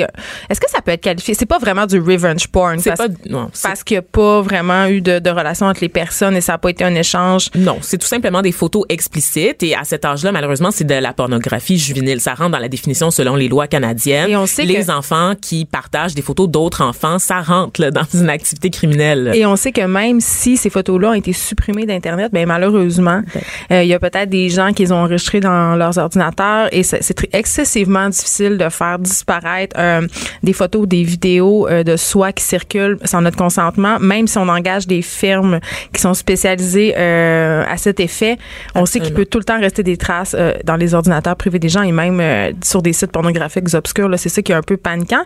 est-ce 0.50 0.60
que 0.60 0.70
ça 0.70 0.80
peut 0.82 0.92
être 0.92 1.00
qualifié, 1.02 1.34
c'est 1.34 1.46
pas 1.46 1.58
vraiment 1.58 1.86
du 1.86 1.98
revenge 2.00 2.48
porn, 2.48 2.78
C'est 2.78 2.90
parce, 2.90 3.08
pas, 3.08 3.14
non, 3.28 3.50
parce 3.62 3.84
qu'il 3.84 3.94
n'y 3.94 3.98
a 3.98 4.02
pas 4.02 4.40
vraiment 4.42 4.86
eu 4.86 5.00
de, 5.00 5.18
de 5.18 5.30
relation 5.30 5.66
entre 5.66 5.80
les 5.82 5.88
personnes 5.88 6.36
et 6.36 6.40
ça 6.40 6.52
n'a 6.52 6.58
pas 6.58 6.70
été 6.70 6.84
un 6.84 6.94
échange. 6.94 7.50
non, 7.54 7.78
c'est 7.82 7.98
tout 7.98 8.06
simplement 8.06 8.42
des 8.42 8.52
photos 8.52 8.84
explicites. 8.88 9.62
Et 9.62 9.74
à 9.74 9.84
cet 9.84 10.04
âge-là, 10.04 10.32
malheureusement, 10.32 10.70
c'est 10.70 10.84
de 10.84 10.94
la 10.94 11.12
pornographie 11.12 11.78
juvénile. 11.78 12.20
Ça 12.20 12.34
rentre 12.34 12.50
dans 12.52 12.58
la 12.58 12.68
définition 12.68 13.10
selon 13.10 13.36
les 13.36 13.48
lois 13.48 13.66
canadiennes. 13.66 14.30
Et 14.30 14.36
on 14.36 14.46
sait 14.46 14.64
les 14.64 14.84
que- 14.84 14.90
enfants 14.90 15.34
qui 15.40 15.64
partagent 15.64 16.14
des 16.14 16.22
photos 16.22 16.45
d'autres 16.48 16.82
enfants, 16.82 17.18
ça 17.18 17.40
rentre 17.40 17.80
là, 17.80 17.90
dans 17.90 18.06
une 18.14 18.28
activité 18.28 18.70
criminelle. 18.70 19.32
Et 19.34 19.46
on 19.46 19.56
sait 19.56 19.72
que 19.72 19.82
même 19.82 20.20
si 20.20 20.56
ces 20.56 20.70
photos-là 20.70 21.10
ont 21.10 21.14
été 21.14 21.32
supprimées 21.32 21.86
d'Internet, 21.86 22.32
ben 22.32 22.46
malheureusement, 22.46 23.22
euh, 23.70 23.82
il 23.82 23.88
y 23.88 23.94
a 23.94 23.98
peut-être 23.98 24.28
des 24.28 24.48
gens 24.48 24.72
qui 24.72 24.82
les 24.82 24.92
ont 24.92 24.96
enregistrées 24.96 25.40
dans 25.40 25.76
leurs 25.76 25.98
ordinateurs 25.98 26.68
et 26.72 26.82
c'est 26.82 27.34
excessivement 27.34 28.08
difficile 28.08 28.58
de 28.58 28.68
faire 28.68 28.98
disparaître 28.98 29.76
euh, 29.78 30.06
des 30.42 30.52
photos 30.52 30.86
des 30.86 31.02
vidéos 31.02 31.68
euh, 31.68 31.82
de 31.82 31.96
soi 31.96 32.32
qui 32.32 32.44
circulent 32.44 32.98
sans 33.04 33.22
notre 33.22 33.36
consentement, 33.36 33.98
même 34.00 34.26
si 34.26 34.38
on 34.38 34.48
engage 34.48 34.86
des 34.86 35.02
firmes 35.02 35.60
qui 35.92 36.00
sont 36.00 36.14
spécialisées 36.14 36.94
à 36.96 37.76
cet 37.76 38.00
effet. 38.00 38.36
On 38.74 38.86
sait 38.86 39.00
qu'il 39.00 39.14
peut 39.14 39.26
tout 39.26 39.38
le 39.38 39.44
temps 39.44 39.60
rester 39.60 39.82
des 39.82 39.96
traces 39.96 40.36
dans 40.64 40.76
les 40.76 40.94
ordinateurs 40.94 41.36
privés 41.36 41.58
des 41.58 41.68
gens 41.68 41.82
et 41.82 41.92
même 41.92 42.54
sur 42.64 42.82
des 42.82 42.92
sites 42.92 43.12
pornographiques 43.12 43.74
obscurs. 43.74 44.08
C'est 44.16 44.28
ça 44.28 44.42
qui 44.42 44.52
est 44.52 44.54
un 44.54 44.62
peu 44.62 44.76
paniquant. 44.76 45.22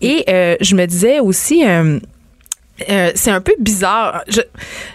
Et 0.00 0.24
je 0.64 0.74
me 0.74 0.86
disais 0.86 1.20
aussi... 1.20 1.64
euh, 1.66 1.98
euh, 2.90 3.12
c'est 3.14 3.30
un 3.30 3.40
peu 3.40 3.54
bizarre. 3.60 4.24
Je 4.26 4.40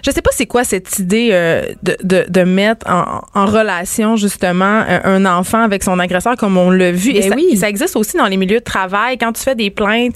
je 0.05 0.11
sais 0.11 0.21
pas 0.21 0.31
c'est 0.33 0.45
quoi 0.45 0.65
cette 0.65 0.99
idée 0.99 1.29
euh, 1.31 1.63
de, 1.81 1.95
de, 2.03 2.25
de 2.27 2.41
mettre 2.41 2.85
en, 2.89 3.21
en 3.33 3.45
relation 3.45 4.17
justement 4.17 4.83
euh, 4.85 4.99
un 5.05 5.25
enfant 5.25 5.61
avec 5.63 5.81
son 5.83 5.97
agresseur 5.97 6.35
comme 6.35 6.57
on 6.57 6.71
l'a 6.71 6.91
vu. 6.91 7.11
Et 7.11 7.21
Ben 7.21 7.29
ça, 7.29 7.35
oui. 7.37 7.55
ça 7.55 7.69
existe 7.69 7.95
aussi 7.95 8.17
dans 8.17 8.25
les 8.27 8.35
milieux 8.35 8.59
de 8.59 8.63
travail. 8.65 9.17
Quand 9.17 9.31
tu 9.31 9.41
fais 9.41 9.55
des 9.55 9.69
plaintes 9.69 10.13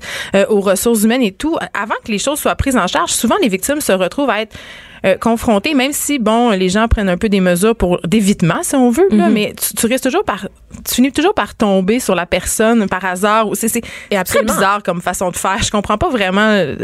aux 0.49 0.59
ressources 0.59 1.03
humaines 1.03 1.21
et 1.23 1.31
tout, 1.31 1.55
avant 1.73 1.95
que 2.03 2.11
les 2.11 2.17
choses 2.19 2.39
soient 2.39 2.55
prises 2.55 2.75
en 2.75 2.87
charge, 2.87 3.11
souvent 3.11 3.35
les 3.41 3.47
victimes 3.47 3.79
se 3.79 3.93
retrouvent 3.93 4.29
à 4.29 4.41
être 4.41 4.57
euh, 5.05 5.17
confrontées, 5.17 5.73
même 5.73 5.91
si 5.93 6.19
bon, 6.19 6.51
les 6.51 6.69
gens 6.69 6.87
prennent 6.87 7.09
un 7.09 7.17
peu 7.17 7.29
des 7.29 7.39
mesures 7.41 7.75
pour 7.75 7.99
d'évitement, 8.05 8.59
si 8.63 8.75
on 8.75 8.89
veut, 8.89 9.07
là, 9.11 9.29
mais 9.29 9.53
tu, 9.61 9.73
tu 9.73 9.85
risques 9.87 10.03
toujours 10.05 10.23
par, 10.23 10.47
tu 10.87 10.95
finis 10.95 11.11
toujours 11.11 11.33
par 11.33 11.55
tomber 11.55 11.99
sur 11.99 12.15
la 12.15 12.25
personne 12.25 12.87
par 12.87 13.03
hasard. 13.05 13.47
ou 13.49 13.55
C'est 13.55 13.67
c'est 13.67 13.81
très 13.81 14.15
absolument. 14.17 14.53
bizarre 14.53 14.83
comme 14.83 15.01
façon 15.01 15.29
de 15.29 15.35
faire. 15.35 15.61
Je 15.61 15.71
comprends 15.71 15.97
pas 15.97 16.09
vraiment 16.09 16.41
euh, 16.49 16.75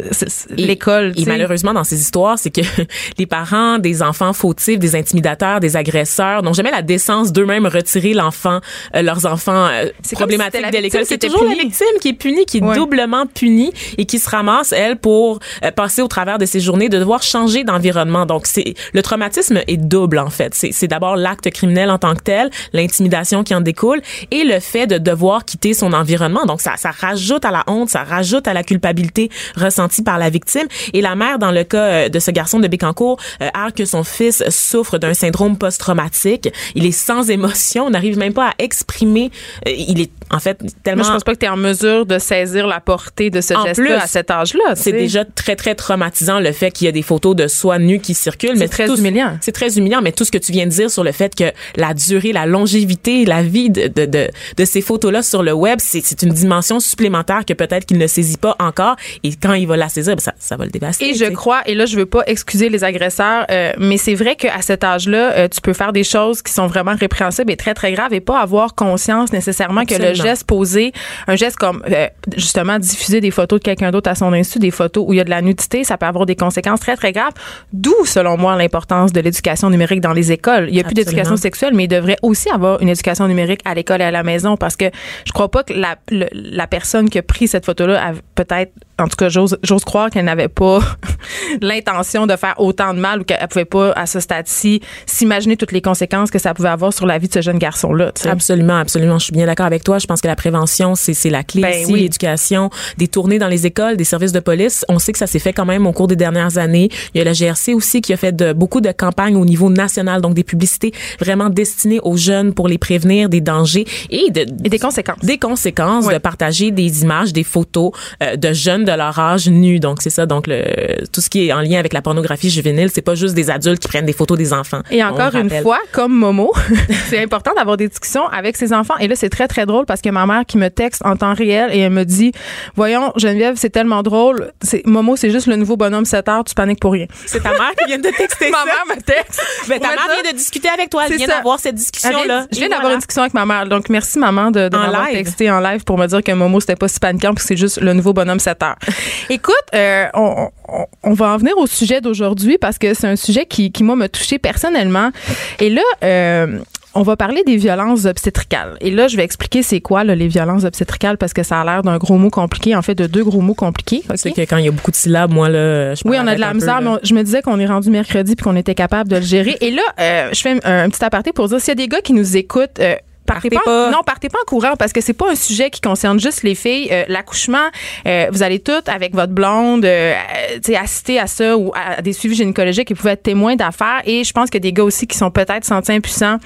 Et- 0.57 0.65
l'école. 0.65 1.13
Et 1.17 1.25
malheureusement, 1.25 1.73
dans 1.73 1.83
ces 1.83 1.99
histoires, 2.01 2.37
c'est 2.37 2.49
que 2.51 2.61
les 3.17 3.25
parents 3.25 3.77
des 3.77 4.01
enfants 4.01 4.33
fautifs, 4.33 4.79
des 4.79 4.95
intimidateurs, 4.95 5.59
des 5.59 5.75
agresseurs 5.77 6.43
n'ont 6.43 6.53
jamais 6.53 6.71
la 6.71 6.81
décence 6.81 7.31
d'eux-mêmes 7.31 7.67
retirer 7.67 8.13
l'enfant, 8.13 8.59
euh, 8.95 9.01
leurs 9.01 9.25
enfants 9.25 9.67
euh, 9.67 9.85
C'est 10.01 10.15
comme 10.17 10.29
si 10.29 10.37
problématiques 10.37 10.61
la 10.61 10.71
de 10.71 10.77
l'école. 10.77 11.05
C'est 11.05 11.17
toujours 11.17 11.43
la 11.45 11.53
victime 11.55 11.85
qui 12.01 12.09
est 12.09 12.13
punie, 12.13 12.45
qui 12.45 12.57
est 12.57 12.63
Ouais. 12.63 12.75
doublement 12.75 13.25
punie 13.25 13.71
et 13.97 14.05
qui 14.05 14.19
se 14.19 14.29
ramasse, 14.29 14.71
elle, 14.73 14.97
pour 14.97 15.39
euh, 15.63 15.71
passer 15.71 16.01
au 16.01 16.07
travers 16.07 16.37
de 16.37 16.45
ses 16.45 16.59
journées, 16.59 16.89
de 16.89 16.99
devoir 16.99 17.23
changer 17.23 17.63
d'environnement. 17.63 18.08
Donc, 18.25 18.47
c'est 18.47 18.73
le 18.93 19.01
traumatisme 19.01 19.61
est 19.67 19.77
double, 19.77 20.19
en 20.19 20.29
fait. 20.29 20.53
C'est 20.53 20.87
d'abord 20.87 21.15
l'acte 21.15 21.49
criminel 21.51 21.89
en 21.91 21.97
tant 21.97 22.15
que 22.15 22.21
tel, 22.21 22.49
l'intimidation 22.73 23.43
qui 23.43 23.53
en 23.55 23.61
découle 23.61 24.01
et 24.31 24.43
le 24.43 24.59
fait 24.59 24.87
de 24.87 24.97
devoir 24.97 25.45
quitter 25.45 25.73
son 25.73 25.93
environnement. 25.93 26.45
Donc, 26.45 26.61
ça, 26.61 26.73
ça 26.77 26.91
rajoute 26.91 27.45
à 27.45 27.51
la 27.51 27.63
honte, 27.67 27.89
ça 27.89 28.03
rajoute 28.03 28.47
à 28.47 28.53
la 28.53 28.63
culpabilité 28.63 29.29
ressentie 29.55 30.03
par 30.03 30.17
la 30.17 30.29
victime. 30.29 30.67
Et 30.93 31.01
la 31.01 31.15
mère, 31.15 31.39
dans 31.39 31.51
le 31.51 31.63
cas 31.63 31.77
euh, 31.77 32.09
de 32.09 32.19
ce 32.19 32.31
garçon 32.31 32.59
de 32.59 32.67
Bécancourt, 32.67 33.19
euh, 33.41 33.49
a 33.53 33.71
que 33.71 33.85
son 33.85 34.03
fils 34.03 34.43
souffre 34.49 34.97
d'un 34.97 35.13
syndrome 35.13 35.57
post-traumatique. 35.57 36.49
Il 36.75 36.85
est 36.85 36.91
sans 36.91 37.29
émotion, 37.29 37.85
on 37.85 37.89
n'arrive 37.91 38.17
même 38.17 38.33
pas 38.33 38.49
à 38.49 38.53
exprimer. 38.59 39.31
euh, 39.67 39.71
il 39.71 40.01
est, 40.01 40.11
en 40.31 40.39
fait, 40.39 40.57
tellement... 40.83 41.03
Moi, 41.03 41.07
je 41.09 41.13
pense 41.15 41.23
pas 41.23 41.33
que 41.33 41.39
tu 41.39 41.45
es 41.45 41.49
en 41.49 41.57
mesure 41.57 42.05
de 42.05 42.17
saisir 42.19 42.65
la 42.67 42.79
portée 42.79 43.29
de 43.29 43.41
ce 43.41 43.53
geste-là 43.65 44.03
à 44.03 44.07
cet 44.07 44.31
âge-là. 44.31 44.75
C'est 44.75 44.91
déjà 44.93 45.25
très, 45.25 45.55
très 45.55 45.75
traumatisant 45.75 46.39
le 46.39 46.51
fait 46.51 46.71
qu'il 46.71 46.85
y 46.85 46.87
a 46.87 46.91
des 46.91 47.01
photos 47.01 47.35
de 47.35 47.47
soi 47.47 47.77
nu 47.79 47.89
nu 47.89 47.99
qui 47.99 48.13
circulent. 48.13 48.57
C'est 48.57 48.67
très 48.67 48.85
tout- 48.85 48.97
humiliant. 48.97 49.37
C'est 49.41 49.51
très 49.51 49.77
humiliant, 49.77 50.01
mais 50.03 50.11
tout 50.11 50.23
ce 50.23 50.31
que 50.31 50.37
tu 50.37 50.51
viens 50.51 50.65
de 50.65 50.71
dire 50.71 50.91
sur 50.91 51.03
le 51.03 51.11
fait 51.11 51.33
que 51.33 51.45
la 51.75 51.93
durée, 51.95 52.31
la 52.31 52.45
longévité, 52.45 53.25
la 53.25 53.41
vie 53.41 53.71
de, 53.71 53.87
de, 53.87 54.05
de, 54.05 54.27
de 54.57 54.65
ces 54.65 54.81
photos-là 54.81 55.23
sur 55.23 55.41
le 55.41 55.53
web, 55.53 55.79
c'est 55.81 56.01
c'est 56.03 56.21
une 56.21 56.33
dimension 56.33 56.79
supplémentaire 56.79 57.45
que 57.45 57.53
peut-être 57.53 57.85
qu'il 57.85 57.97
ne 57.97 58.05
saisit 58.05 58.37
pas 58.37 58.55
encore. 58.59 58.95
Et 59.23 59.31
quand 59.35 59.53
il 59.53 59.65
va 59.67 59.75
la 59.75 59.89
saisir, 59.89 60.15
ben 60.15 60.21
ça, 60.21 60.33
ça 60.37 60.55
va 60.55 60.65
le 60.65 60.71
dévaster. 60.71 61.09
Et 61.09 61.13
je 61.13 61.25
sais. 61.25 61.33
crois, 61.33 61.61
et 61.65 61.73
là, 61.73 61.85
je 61.87 61.95
veux 61.95 62.05
pas 62.05 62.23
excuser 62.27 62.69
les 62.69 62.83
agresseurs, 62.83 63.45
euh, 63.49 63.71
mais 63.79 63.97
c'est 63.97 64.13
vrai 64.13 64.35
qu'à 64.35 64.61
cet 64.61 64.83
âge-là, 64.83 65.31
euh, 65.33 65.47
tu 65.47 65.61
peux 65.61 65.73
faire 65.73 65.93
des 65.93 66.03
choses 66.03 66.41
qui 66.43 66.53
sont 66.53 66.67
vraiment 66.67 66.93
répréhensibles 66.95 67.51
et 67.51 67.57
très, 67.57 67.73
très 67.73 67.91
graves 67.93 68.13
et 68.13 68.19
pas 68.21 68.39
avoir 68.39 68.75
conscience 68.75 69.31
nécessairement 69.33 69.85
que 69.85 69.95
le. 69.95 70.13
Geste 70.23 70.43
posé, 70.45 70.91
un 71.27 71.35
geste 71.35 71.57
comme, 71.57 71.83
euh, 71.91 72.07
justement, 72.35 72.79
diffuser 72.79 73.21
des 73.21 73.31
photos 73.31 73.59
de 73.59 73.63
quelqu'un 73.63 73.91
d'autre 73.91 74.09
à 74.09 74.15
son 74.15 74.33
insu, 74.33 74.59
des 74.59 74.71
photos 74.71 75.03
où 75.07 75.13
il 75.13 75.17
y 75.17 75.19
a 75.19 75.23
de 75.23 75.29
la 75.29 75.41
nudité, 75.41 75.83
ça 75.83 75.97
peut 75.97 76.05
avoir 76.05 76.25
des 76.25 76.35
conséquences 76.35 76.79
très, 76.79 76.95
très 76.95 77.11
graves. 77.11 77.33
D'où, 77.73 77.93
selon 78.05 78.37
moi, 78.37 78.55
l'importance 78.55 79.11
de 79.13 79.19
l'éducation 79.21 79.69
numérique 79.69 80.01
dans 80.01 80.13
les 80.13 80.31
écoles. 80.31 80.67
Il 80.69 80.75
y 80.75 80.79
a 80.79 80.83
plus 80.83 80.93
d'éducation 80.93 81.35
sexuelle, 81.37 81.73
mais 81.73 81.85
il 81.85 81.87
devrait 81.87 82.17
aussi 82.21 82.49
avoir 82.49 82.81
une 82.81 82.89
éducation 82.89 83.27
numérique 83.27 83.61
à 83.65 83.73
l'école 83.73 84.01
et 84.01 84.05
à 84.05 84.11
la 84.11 84.23
maison 84.23 84.57
parce 84.57 84.75
que 84.75 84.85
je 85.25 85.31
crois 85.31 85.49
pas 85.49 85.63
que 85.63 85.73
la, 85.73 85.95
le- 86.11 86.27
la 86.33 86.67
personne 86.67 87.09
qui 87.09 87.17
a 87.17 87.23
pris 87.23 87.47
cette 87.47 87.65
photo-là 87.65 88.09
a 88.09 88.11
peut-être, 88.35 88.71
en 88.99 89.07
tout 89.07 89.15
cas, 89.15 89.29
j'ose, 89.29 89.57
j'ose 89.63 89.83
croire 89.83 90.09
qu'elle 90.09 90.25
n'avait 90.25 90.47
pas 90.47 90.79
l'intention 91.61 92.27
de 92.27 92.35
faire 92.35 92.55
autant 92.57 92.93
de 92.93 92.99
mal 92.99 93.21
ou 93.21 93.23
qu'elle 93.23 93.47
pouvait 93.47 93.65
pas, 93.65 93.91
à 93.93 94.05
ce 94.05 94.19
stade-ci, 94.19 94.81
s'imaginer 95.05 95.57
toutes 95.57 95.71
les 95.71 95.81
conséquences 95.81 96.31
que 96.31 96.39
ça 96.39 96.53
pouvait 96.53 96.69
avoir 96.69 96.93
sur 96.93 97.05
la 97.05 97.17
vie 97.17 97.27
de 97.27 97.33
ce 97.33 97.41
jeune 97.41 97.57
garçon-là. 97.57 98.11
tu 98.13 98.23
sais. 98.23 98.29
Absolument, 98.29 98.77
absolument. 98.77 99.19
Je 99.19 99.25
suis 99.25 99.33
bien 99.33 99.45
d'accord 99.45 99.65
avec 99.65 99.83
toi. 99.83 99.99
Je 99.99 100.07
pense 100.07 100.21
que 100.21 100.27
la 100.27 100.35
prévention, 100.35 100.95
c'est 100.95 101.13
c'est 101.13 101.29
la 101.29 101.43
clé 101.43 101.61
Ben 101.61 101.81
ici. 101.81 101.91
oui. 101.91 102.01
L'éducation, 102.01 102.69
des 102.97 103.07
tournées 103.07 103.39
dans 103.39 103.47
les 103.47 103.65
écoles, 103.65 103.97
des 103.97 104.03
services 104.03 104.31
de 104.31 104.39
police. 104.39 104.85
On 104.89 104.99
sait 104.99 105.11
que 105.11 105.17
ça 105.17 105.27
s'est 105.27 105.39
fait 105.39 105.53
quand 105.53 105.65
même 105.65 105.87
au 105.87 105.91
cours 105.91 106.07
des 106.07 106.15
dernières 106.15 106.57
années. 106.57 106.89
Il 107.13 107.17
y 107.17 107.21
a 107.21 107.23
la 107.23 107.33
GRC 107.33 107.73
aussi 107.73 108.01
qui 108.01 108.13
a 108.13 108.17
fait 108.17 108.35
de, 108.35 108.53
beaucoup 108.53 108.81
de 108.81 108.91
campagnes 108.91 109.35
au 109.35 109.45
niveau 109.45 109.69
national, 109.69 110.21
donc 110.21 110.33
des 110.33 110.43
publicités 110.43 110.93
vraiment 111.19 111.49
destinées 111.49 111.99
aux 112.03 112.17
jeunes 112.17 112.53
pour 112.53 112.67
les 112.67 112.77
prévenir 112.77 113.29
des 113.29 113.41
dangers 113.41 113.85
et 114.09 114.31
de, 114.31 114.41
Et 114.63 114.69
des 114.69 114.79
conséquences. 114.79 115.19
des 115.23 115.37
conséquences 115.37 116.07
de 116.07 116.17
partager 116.17 116.71
des 116.71 117.03
images, 117.03 117.33
des 117.33 117.43
photos 117.43 117.91
euh, 118.23 118.35
de 118.35 118.53
jeunes 118.53 118.85
de 118.91 118.97
leur 118.97 119.17
âge 119.19 119.47
nus. 119.49 119.79
Donc 119.79 120.01
c'est 120.01 120.09
ça. 120.09 120.25
Donc 120.25 120.47
le, 120.47 121.05
tout 121.11 121.21
ce 121.21 121.29
qui 121.29 121.47
est 121.47 121.53
en 121.53 121.61
lien 121.61 121.79
avec 121.79 121.93
la 121.93 122.01
pornographie 122.01 122.49
juvénile, 122.49 122.89
c'est 122.93 123.01
pas 123.01 123.15
juste 123.15 123.35
des 123.35 123.49
adultes 123.49 123.79
qui 123.81 123.87
prennent 123.87 124.05
des 124.05 124.13
photos 124.13 124.37
des 124.37 124.53
enfants. 124.53 124.81
Et 124.91 125.03
encore 125.03 125.35
une 125.35 125.49
fois, 125.61 125.79
comme 125.91 126.13
Momo, 126.13 126.53
c'est 127.09 127.21
important 127.23 127.51
d'avoir 127.55 127.77
des 127.77 127.87
discussions 127.87 128.27
avec 128.27 128.57
ses 128.57 128.73
enfants. 128.73 128.97
Et 128.99 129.07
là, 129.07 129.15
c'est 129.15 129.29
très, 129.29 129.47
très 129.47 129.65
drôle 129.65 129.85
parce 129.85 130.01
que 130.01 130.09
ma 130.09 130.25
mère 130.25 130.43
qui 130.47 130.57
me 130.57 130.69
texte 130.69 131.01
en 131.05 131.15
temps 131.15 131.33
réel 131.33 131.69
et 131.73 131.79
elle 131.79 131.91
me 131.91 132.03
dit, 132.05 132.31
voyons, 132.75 133.11
Geneviève, 133.15 133.55
c'est 133.57 133.69
tellement 133.69 134.01
drôle. 134.03 134.51
C'est, 134.61 134.85
Momo, 134.85 135.15
c'est 135.15 135.29
juste 135.29 135.47
le 135.47 135.55
nouveau 135.55 135.77
bonhomme 135.77 136.05
7 136.05 136.27
heures, 136.29 136.43
tu 136.43 136.55
paniques 136.55 136.79
pour 136.79 136.93
rien. 136.93 137.05
C'est 137.25 137.41
ta 137.43 137.51
mère 137.51 137.71
qui 137.77 137.85
vient 137.87 137.97
de 137.97 138.03
te 138.09 138.15
texter 138.17 138.49
ma 138.51 138.65
mère 138.65 138.83
me 138.89 139.01
texte. 139.01 139.41
Ben, 139.67 139.79
ta 139.79 139.89
mère 139.89 140.07
vient 140.21 140.31
de 140.31 140.37
discuter 140.37 140.69
avec 140.69 140.89
toi. 140.89 141.03
Elle 141.09 141.17
vient 141.17 141.27
d'avoir 141.27 141.59
cette 141.59 141.73
Elle 141.73 141.75
discussion-là. 141.79 142.23
vient- 142.25 142.47
Je 142.51 142.57
viens 142.57 142.67
d'avoir 142.67 142.81
voilà. 142.81 142.93
une 142.95 142.99
discussion 142.99 143.21
avec 143.23 143.33
ma 143.33 143.45
mère. 143.45 143.67
Donc, 143.67 143.89
merci, 143.89 144.17
maman, 144.19 144.51
de, 144.51 144.69
de 144.69 144.77
m'avoir 144.77 145.07
live. 145.07 145.17
texté 145.17 145.51
en 145.51 145.59
live 145.59 145.83
pour 145.83 145.97
me 145.97 146.07
dire 146.07 146.23
que 146.23 146.31
Momo, 146.31 146.59
c'était 146.59 146.75
pas 146.75 146.87
si 146.87 146.99
paniquant 146.99 147.33
que 147.33 147.41
c'est 147.41 147.57
juste 147.57 147.79
le 147.81 147.93
nouveau 147.93 148.13
bonhomme 148.13 148.39
7 148.39 148.63
heures. 148.63 148.75
Écoute, 149.29 149.55
euh, 149.75 150.05
on, 150.13 150.49
on- 150.67 150.85
on 151.03 151.13
va 151.13 151.27
en 151.29 151.37
venir 151.37 151.57
au 151.57 151.67
sujet 151.67 152.01
d'aujourd'hui 152.01 152.57
parce 152.59 152.77
que 152.77 152.93
c'est 152.93 153.07
un 153.07 153.15
sujet 153.15 153.45
qui, 153.45 153.71
qui 153.71 153.83
moi, 153.83 153.95
m'a 153.95 154.07
touché 154.09 154.39
personnellement. 154.39 155.11
Et 155.59 155.69
là, 155.69 155.81
euh, 156.03 156.59
on 156.95 157.03
va 157.03 157.15
parler 157.15 157.43
des 157.45 157.55
violences 157.57 158.05
obstétricales. 158.05 158.75
Et 158.81 158.89
là, 158.91 159.07
je 159.07 159.15
vais 159.15 159.23
expliquer 159.23 159.61
c'est 159.63 159.79
quoi 159.79 160.03
là, 160.03 160.15
les 160.15 160.27
violences 160.27 160.63
obstétricales 160.63 161.17
parce 161.17 161.33
que 161.33 161.43
ça 161.43 161.61
a 161.61 161.65
l'air 161.65 161.83
d'un 161.83 161.97
gros 161.97 162.17
mot 162.17 162.29
compliqué, 162.29 162.75
en 162.75 162.81
fait, 162.81 162.95
de 162.95 163.05
deux 163.07 163.23
gros 163.23 163.41
mots 163.41 163.53
compliqués. 163.53 164.01
ok? 164.09 164.15
C'est 164.17 164.31
que 164.31 164.41
quand 164.41 164.57
il 164.57 164.65
y 164.65 164.67
a 164.67 164.71
beaucoup 164.71 164.91
de 164.91 164.95
syllabes, 164.95 165.31
moi, 165.31 165.49
là, 165.49 165.93
je 165.95 166.01
Oui, 166.05 166.17
on 166.19 166.25
a 166.27 166.35
de 166.35 166.39
la 166.39 166.53
misère, 166.53 166.81
mais 166.81 166.89
on- 166.89 166.99
je 167.03 167.13
me 167.13 167.23
disais 167.23 167.41
qu'on 167.41 167.59
est 167.59 167.67
rendu 167.67 167.89
mercredi 167.91 168.35
puis 168.35 168.43
qu'on 168.43 168.55
était 168.55 168.75
capable 168.75 169.09
de 169.09 169.17
le 169.17 169.21
gérer. 169.21 169.55
Et 169.61 169.71
là, 169.71 169.81
euh, 169.99 170.29
je 170.33 170.41
fais 170.41 170.59
un, 170.63 170.83
un 170.85 170.89
petit 170.89 171.03
aparté 171.03 171.31
pour 171.31 171.47
dire 171.47 171.59
s'il 171.59 171.69
y 171.69 171.71
a 171.71 171.75
des 171.75 171.87
gars 171.87 172.01
qui 172.01 172.13
nous 172.13 172.37
écoutent. 172.37 172.79
euh, 172.79 172.95
Partez, 173.29 173.49
Partez 173.49 173.63
pas, 173.63 173.85
pas. 173.85 173.91
non, 173.91 174.01
partez 174.03 174.29
pas 174.29 174.39
en 174.41 174.45
courant 174.45 174.75
parce 174.77 174.91
que 174.91 175.01
c'est 175.01 175.13
pas 175.13 175.29
un 175.31 175.35
sujet 175.35 175.69
qui 175.69 175.81
concerne 175.81 176.19
juste 176.19 176.43
les 176.43 176.55
filles. 176.55 176.89
Euh, 176.91 177.03
L'accouchement, 177.07 177.67
euh, 178.07 178.27
vous 178.31 178.41
allez 178.43 178.59
toutes 178.59 178.89
avec 178.89 179.13
votre 179.13 179.33
blonde, 179.33 179.85
euh, 179.85 180.13
tu 180.55 180.71
sais, 180.71 180.75
assister 180.75 181.19
à 181.19 181.27
ça 181.27 181.57
ou 181.57 181.71
à 181.75 182.01
des 182.01 182.13
suivis 182.13 182.35
gynécologiques 182.35 182.89
et 182.89 182.93
vous 182.93 182.99
pouvez 182.99 183.13
être 183.13 183.23
témoin 183.23 183.55
d'affaires. 183.55 184.01
Et 184.05 184.23
je 184.23 184.33
pense 184.33 184.49
qu'il 184.49 184.55
y 184.55 184.67
a 184.67 184.69
des 184.69 184.73
gars 184.73 184.83
aussi 184.83 185.05
qui 185.07 185.17
sont 185.17 185.31
peut-être 185.31 185.63
sentis 185.65 185.91
impuissants 185.91 186.37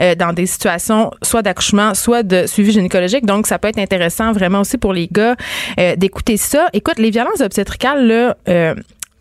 euh, 0.00 0.14
dans 0.14 0.32
des 0.32 0.46
situations 0.46 1.10
soit 1.22 1.42
d'accouchement, 1.42 1.94
soit 1.94 2.22
de 2.22 2.46
suivi 2.46 2.72
gynécologique. 2.72 3.26
Donc, 3.26 3.46
ça 3.46 3.58
peut 3.58 3.68
être 3.68 3.78
intéressant 3.78 4.32
vraiment 4.32 4.60
aussi 4.60 4.78
pour 4.78 4.92
les 4.92 5.08
gars 5.10 5.36
euh, 5.78 5.96
d'écouter 5.96 6.36
ça. 6.36 6.66
Écoute, 6.72 6.98
les 6.98 7.10
violences 7.10 7.40
obstétricales, 7.40 8.06
là, 8.06 8.36
euh, 8.48 8.74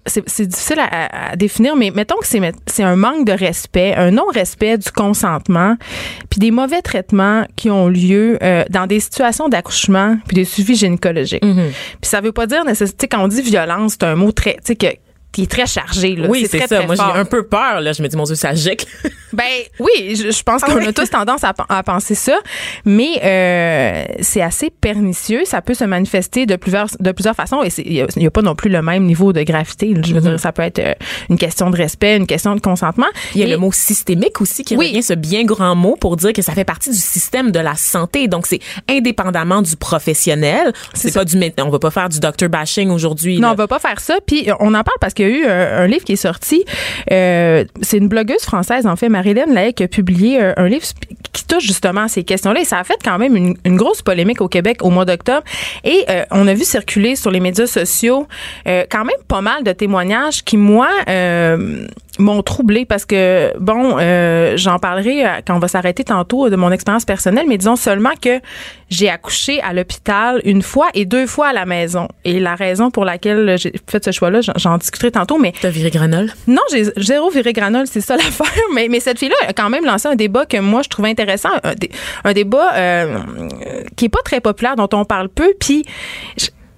c'est 0.06 0.46
difficile 0.48 0.80
à, 0.80 1.32
à- 1.32 1.36
définir, 1.36 1.76
mais 1.76 1.92
mettons 1.92 2.18
que 2.18 2.28
c'est 2.28 2.84
un 2.84 2.96
manque 2.96 3.26
de 3.26 3.32
respect, 3.32 3.94
un 3.96 4.12
non-respect 4.12 4.78
du 4.78 4.92
consentement, 4.92 5.76
puis 6.30 6.40
des 6.40 6.52
mauvais 6.52 6.82
traitements 6.82 7.46
qui 7.56 7.70
ont 7.70 7.88
lieu 7.88 8.38
euh, 8.44 8.64
dans 8.70 8.88
des 8.88 9.00
situations 9.00 9.50
d'accouchement, 9.50 10.18
puis 10.28 10.36
des 10.36 10.46
suivis 10.46 10.76
gynécologiques. 10.76 11.44
Mhm. 11.44 11.72
Puis 12.02 12.10
ça 12.10 12.22
veut 12.22 12.32
pas 12.32 12.46
dire 12.48 12.66
nécessité 12.66 13.08
quand 13.08 13.24
on 13.24 13.28
dit 13.28 13.42
violence, 13.42 13.94
c'est 13.94 14.04
un 14.04 14.16
mot 14.16 14.32
très, 14.32 14.54
tu 14.56 14.60
sais 14.66 14.76
que 14.76 14.88
qui 15.34 15.44
est 15.44 15.52
très 15.52 15.66
chargé 15.68 16.16
là. 16.16 16.28
Oui, 16.30 16.48
c'est 16.50 16.60
ça. 16.60 16.68
très 16.68 16.86
Moi, 16.86 16.96
j'ai 16.96 17.02
un 17.20 17.26
peu 17.26 17.44
peur, 17.46 17.82
là. 17.82 17.92
Je 17.92 18.02
me 18.02 18.08
dis, 18.08 18.16
mon 18.16 18.24
Dieu, 18.24 18.36
ça 18.36 18.54
gicle. 18.54 18.86
Ben 19.34 19.44
oui, 19.80 20.16
je, 20.16 20.30
je 20.30 20.44
pense 20.44 20.62
Ah 20.64 20.68
qu'on 20.68 20.78
oui. 20.78 20.86
a 20.86 20.94
tous 20.94 21.10
tendance 21.10 21.44
à, 21.44 21.56
pen- 21.56 21.66
à 21.68 21.82
penser 21.82 22.14
ça, 22.14 22.38
mais 22.86 23.20
euh, 23.24 24.04
c'est 24.22 24.44
assez 24.44 24.70
pernicieux. 24.70 25.42
Ça 25.46 25.60
peut 25.64 25.74
se 25.74 25.84
manifester 25.86 26.46
de 26.46 26.56
plusieurs 26.56 26.86
de 27.00 27.12
plusieurs 27.12 27.34
façons 27.36 27.64
et 27.64 27.70
il 27.84 28.06
n'y 28.18 28.28
a, 28.28 28.30
pas 28.32 28.44
non 28.44 28.54
plus 28.54 28.70
le 28.70 28.84
même 28.84 29.06
niveau 29.06 29.34
de 29.34 29.42
gravité. 29.42 29.96
Je 30.06 30.14
veux 30.14 30.22
dire, 30.22 30.40
ça 30.40 30.52
peut 30.52 30.62
être 30.62 30.78
euh, 30.78 30.94
une 31.32 31.40
question 31.40 31.72
de 31.72 31.76
respect, 31.78 32.16
une 32.16 32.28
question 32.28 32.54
de 32.54 32.60
consentement. 32.62 33.08
Mm-hmm. 33.08 33.32
Il 33.34 33.42
y 33.42 33.44
a 33.44 33.48
Et- 33.48 33.50
le 33.50 33.58
mot 33.58 33.72
systémique 33.72 34.40
aussi 34.40 34.64
qui 34.64 34.76
Oui. 34.78 34.90
revient, 34.90 35.02
ce 35.02 35.14
bien 35.14 35.46
grand 35.46 35.74
mot 35.74 35.96
pour 36.00 36.16
dire 36.16 36.32
que 36.32 36.44
ça 36.44 36.54
fait 36.54 36.64
partie 36.64 36.92
du 36.92 36.98
système 36.98 37.50
de 37.50 37.60
la 37.60 37.74
santé. 37.76 38.28
Donc, 38.28 38.46
c'est 38.46 38.60
indépendamment 38.88 39.64
du 39.64 39.76
professionnel. 39.78 40.74
C'est 40.94 41.10
ça. 41.10 41.22
pas 41.22 41.26
du, 41.26 41.38
on 41.60 41.70
va 41.70 41.80
pas 41.80 41.90
faire 41.90 42.10
du 42.10 42.20
doctor 42.20 42.50
bashing 42.50 42.92
aujourd'hui. 42.92 43.38
Non, 43.40 43.48
là. 43.48 43.54
on 43.54 43.56
va 43.56 43.68
pas 43.68 43.80
faire 43.80 44.00
ça. 44.00 44.18
Puis 44.28 44.48
on 44.60 44.68
en 44.76 44.84
parle 44.84 44.98
parce 45.02 45.16
qu'il 45.24 45.30
y 45.30 45.34
a 45.34 45.38
eu 45.40 45.46
un, 45.46 45.84
un 45.84 45.88
livre 45.88 46.04
qui 46.04 46.14
est 46.14 46.18
sorti. 46.18 46.66
Euh, 47.12 47.66
c'est 47.82 47.98
une 47.98 48.08
blogueuse 48.08 48.42
française, 48.42 48.88
en 48.88 48.96
fait, 48.96 49.10
Marilyn 49.10 49.46
Lahaye, 49.48 49.74
qui 49.74 49.84
a 49.84 49.88
publié 49.88 50.42
euh, 50.42 50.54
un 50.58 50.68
livre 50.68 50.86
qui 51.34 51.46
touche 51.46 51.66
justement 51.66 52.02
à 52.02 52.08
ces 52.08 52.24
questions-là. 52.24 52.62
Et 52.62 52.66
ça 52.66 52.80
a 52.80 52.84
fait 52.84 53.00
quand 53.04 53.18
même 53.18 53.36
une, 53.36 53.76
grosse 53.76 54.02
polémique 54.02 54.40
au 54.40 54.48
Québec 54.48 54.78
au 54.82 54.90
mois 54.90 55.04
d'octobre. 55.04 55.44
Et 55.84 56.06
euh, 56.10 56.24
on 56.32 56.48
a 56.48 56.54
vu 56.54 56.64
circuler 56.64 57.16
sur 57.16 57.32
les 57.32 57.40
médias 57.40 57.68
sociaux 57.68 58.28
euh, 58.68 58.86
quand 58.90 59.04
même 59.04 59.18
pas 59.28 59.42
mal 59.42 59.64
de 59.64 59.72
témoignages 59.72 60.44
qui, 60.44 60.58
moi, 60.58 60.90
euh, 61.10 61.88
m'ont 62.20 62.44
troublé 62.44 62.86
parce 62.86 63.06
que, 63.06 63.52
bon, 63.60 63.98
euh, 64.00 64.54
j'en 64.56 64.78
parlerai 64.78 65.26
euh, 65.26 65.30
quand 65.48 65.56
on 65.56 65.60
va 65.60 65.68
s'arrêter 65.68 66.04
tantôt 66.04 66.50
de 66.50 66.56
mon 66.56 66.72
expérience 66.72 67.06
personnelle, 67.06 67.46
mais 67.50 67.58
disons 67.58 67.76
seulement 67.76 68.12
que 68.22 68.40
j'ai 68.90 69.10
accouché 69.10 69.60
à 69.62 69.74
l'hôpital 69.74 70.40
une 70.46 70.62
fois 70.62 70.90
et 70.94 71.06
deux 71.06 71.26
fois 71.26 71.48
à 71.48 71.54
la 71.54 71.66
maison. 71.66 72.08
Et 72.24 72.40
la 72.40 72.54
raison 72.54 72.92
pour 72.92 73.04
laquelle 73.04 73.58
j'ai 73.58 73.74
fait 73.90 74.04
ce 74.06 74.12
choix-là, 74.12 74.42
j'en- 74.58 74.78
discuterai 74.78 75.10
tantôt, 75.12 75.40
mais 75.40 75.54
T'as 75.60 75.70
viré 75.72 75.90
Grenoble? 75.90 76.32
non, 76.46 76.62
j'ai 76.72 76.84
zéro 76.98 77.32
viré 77.32 77.52
granole, 77.52 77.88
c'est 77.88 78.02
ça 78.02 78.16
l'affaire. 78.18 78.46
Mais, 78.76 78.88
mais 78.90 79.00
cette 79.00 79.18
fille-là 79.18 79.36
a 79.48 79.54
quand 79.54 79.70
même 79.72 79.86
lancé 79.86 80.08
un 80.08 80.16
débat 80.16 80.46
que 80.46 80.58
moi, 80.58 80.82
je 80.84 80.90
trouvais 80.90 81.10
intéressant. 81.10 81.50
Un, 81.64 81.74
dé- 81.74 81.90
un 82.24 82.34
débat 82.34 82.74
euh, 82.76 83.18
qui 83.96 84.06
est 84.06 84.10
pas 84.10 84.22
très 84.24 84.40
populaire, 84.40 84.76
dont 84.76 84.90
on 84.94 85.04
parle 85.06 85.30
peu. 85.30 85.52
Puis, 85.60 85.84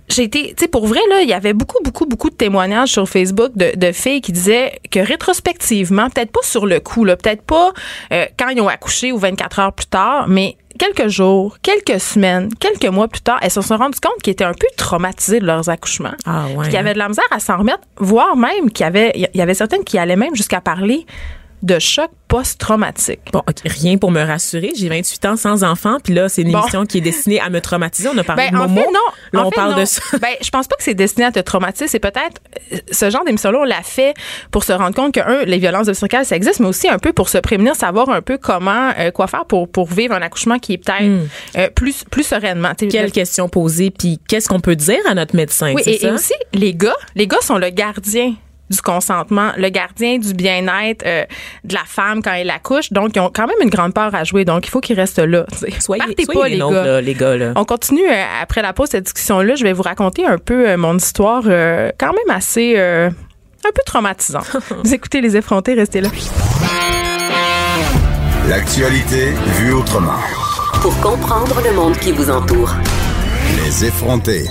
j'ai 0.07 0.23
été, 0.23 0.49
tu 0.49 0.55
sais, 0.59 0.67
pour 0.67 0.85
vrai, 0.87 0.99
là, 1.09 1.21
il 1.21 1.29
y 1.29 1.33
avait 1.33 1.53
beaucoup, 1.53 1.81
beaucoup, 1.83 2.05
beaucoup 2.05 2.29
de 2.29 2.35
témoignages 2.35 2.89
sur 2.89 3.09
Facebook 3.09 3.51
de, 3.55 3.75
de 3.75 3.91
filles 3.91 4.21
qui 4.21 4.31
disaient 4.31 4.79
que 4.91 4.99
rétrospectivement, 4.99 6.09
peut-être 6.09 6.31
pas 6.31 6.43
sur 6.43 6.65
le 6.65 6.79
coup, 6.79 7.05
là, 7.05 7.15
peut-être 7.15 7.41
pas 7.41 7.73
euh, 8.11 8.25
quand 8.37 8.49
ils 8.49 8.61
ont 8.61 8.67
accouché 8.67 9.11
ou 9.11 9.17
24 9.17 9.59
heures 9.59 9.73
plus 9.73 9.87
tard, 9.87 10.27
mais 10.27 10.57
quelques 10.77 11.07
jours, 11.07 11.57
quelques 11.61 11.99
semaines, 11.99 12.49
quelques 12.59 12.91
mois 12.91 13.07
plus 13.07 13.21
tard, 13.21 13.39
elles 13.41 13.51
se 13.51 13.61
sont 13.61 13.77
rendues 13.77 13.99
compte 13.99 14.21
qu'ils 14.21 14.33
étaient 14.33 14.43
un 14.43 14.53
peu 14.53 14.67
traumatisées 14.77 15.39
de 15.39 15.45
leurs 15.45 15.69
accouchements. 15.69 16.13
Ah, 16.25 16.45
ouais. 16.55 16.65
Qu'il 16.65 16.73
y 16.73 16.77
avait 16.77 16.93
de 16.93 16.99
la 16.99 17.07
misère 17.07 17.25
à 17.31 17.39
s'en 17.39 17.57
remettre, 17.57 17.81
voire 17.97 18.35
même 18.35 18.71
qu'il 18.71 18.83
y 18.83 18.87
avait, 18.87 19.11
il 19.15 19.29
y 19.33 19.41
avait 19.41 19.53
certaines 19.53 19.83
qui 19.83 19.97
allaient 19.97 20.15
même 20.15 20.35
jusqu'à 20.35 20.61
parler 20.61 21.05
de 21.65 21.79
choc 21.79 22.09
post-traumatique. 22.27 23.19
Bon, 23.31 23.41
rien 23.65 23.97
pour 23.97 24.11
me 24.11 24.21
rassurer. 24.21 24.71
J'ai 24.77 24.89
28 24.89 25.25
ans 25.25 25.35
sans 25.35 25.63
enfant, 25.63 25.97
puis 26.03 26.13
là, 26.13 26.27
c'est 26.29 26.41
une 26.41 26.51
Bon. 26.51 26.59
émission 26.61 26.85
qui 26.85 26.97
est 26.97 27.01
destinée 27.01 27.39
à 27.39 27.49
me 27.49 27.61
traumatiser. 27.61 28.09
On 28.13 28.17
a 28.17 28.23
parlé 28.23 28.45
Ben, 28.51 28.57
de 28.57 28.63
en 28.63 28.67
Momo. 28.67 28.81
fait, 28.81 28.87
non. 28.87 28.99
Là, 29.33 29.41
En 29.43 29.47
on 29.47 29.49
fait, 29.51 29.55
parle 29.55 29.71
non. 29.71 29.79
de 29.79 29.85
ça. 29.85 30.01
Ben, 30.19 30.35
je 30.41 30.49
pense 30.49 30.67
pas 30.67 30.75
que 30.75 30.83
c'est 30.83 30.93
destiné 30.93 31.25
à 31.25 31.31
te 31.31 31.39
traumatiser. 31.39 31.87
C'est 31.87 31.99
peut-être 31.99 32.41
euh, 32.73 32.77
ce 32.91 33.09
genre 33.09 33.23
d'émission-là, 33.25 33.59
on 33.61 33.63
l'a 33.63 33.81
fait 33.83 34.13
pour 34.51 34.63
se 34.63 34.73
rendre 34.73 34.95
compte 34.95 35.13
que, 35.13 35.19
un, 35.19 35.43
les 35.45 35.57
violences 35.59 35.87
obstétricales, 35.87 36.25
ça 36.25 36.35
existe, 36.35 36.59
mais 36.59 36.67
aussi 36.67 36.87
un 36.87 36.99
peu 36.99 37.13
pour 37.13 37.29
se 37.29 37.37
prémunir, 37.37 37.75
savoir 37.75 38.09
un 38.09 38.21
peu 38.21 38.37
comment, 38.37 38.91
euh, 38.99 39.11
quoi 39.11 39.27
faire 39.27 39.45
pour, 39.45 39.67
pour 39.69 39.87
vivre 39.87 40.13
un 40.13 40.21
accouchement 40.21 40.59
qui 40.59 40.73
est 40.73 40.77
peut-être 40.77 41.27
euh, 41.57 41.69
plus, 41.75 42.03
plus 42.09 42.23
sereinement. 42.23 42.73
Tu 42.77 42.85
sais, 42.85 42.91
Quelle 42.91 43.11
question 43.11 43.49
poser, 43.49 43.91
puis 43.91 44.19
qu'est-ce 44.27 44.49
qu'on 44.49 44.59
peut 44.59 44.75
dire 44.75 44.99
à 45.07 45.13
notre 45.15 45.35
médecin, 45.35 45.73
Oui, 45.73 45.81
et, 45.85 46.09
aussi, 46.09 46.33
les 46.53 46.73
gars, 46.73 46.95
les 47.15 47.27
gars 47.27 47.41
sont 47.41 47.57
le 47.57 47.69
gardien 47.69 48.35
du 48.69 48.81
consentement, 48.81 49.51
le 49.57 49.69
gardien 49.69 50.17
du 50.17 50.33
bien-être 50.33 51.03
euh, 51.05 51.23
de 51.63 51.73
la 51.73 51.83
femme 51.85 52.21
quand 52.23 52.33
elle 52.33 52.49
accouche. 52.49 52.91
Donc, 52.91 53.11
ils 53.15 53.19
ont 53.19 53.29
quand 53.33 53.45
même 53.47 53.57
une 53.61 53.69
grande 53.69 53.93
part 53.93 54.13
à 54.15 54.23
jouer. 54.23 54.43
Donc, 54.45 54.65
il 54.67 54.69
faut 54.71 54.81
qu'ils 54.81 54.99
restent 54.99 55.19
là. 55.19 55.45
Soyez, 55.79 56.03
Partez 56.03 56.25
soyez 56.25 56.39
pas, 56.39 56.47
les 56.47 56.55
les 56.55 56.59
gars. 56.59 56.83
là, 56.85 57.01
les 57.01 57.13
gars. 57.13 57.37
Là. 57.37 57.53
On 57.55 57.65
continue 57.65 58.07
euh, 58.09 58.23
après 58.41 58.61
la 58.61 58.73
pause 58.73 58.89
cette 58.89 59.03
discussion-là. 59.03 59.55
Je 59.55 59.63
vais 59.63 59.73
vous 59.73 59.83
raconter 59.83 60.25
un 60.25 60.37
peu 60.37 60.69
euh, 60.69 60.77
mon 60.77 60.97
histoire 60.97 61.43
euh, 61.45 61.91
quand 61.99 62.13
même 62.13 62.35
assez... 62.35 62.73
euh, 62.77 63.09
un 63.67 63.71
peu 63.73 63.81
traumatisant. 63.85 64.41
Vous 64.83 64.93
écoutez 64.93 65.21
Les 65.21 65.35
effrontés, 65.37 65.73
restez 65.73 66.01
là. 66.01 66.09
L'actualité 68.47 69.31
vue 69.59 69.73
autrement. 69.73 70.19
Pour 70.81 70.95
comprendre 71.01 71.59
le 71.63 71.73
monde 71.73 71.97
qui 71.97 72.11
vous 72.11 72.29
entoure. 72.29 72.71
Les 73.63 73.85
effrontés. 73.85 74.45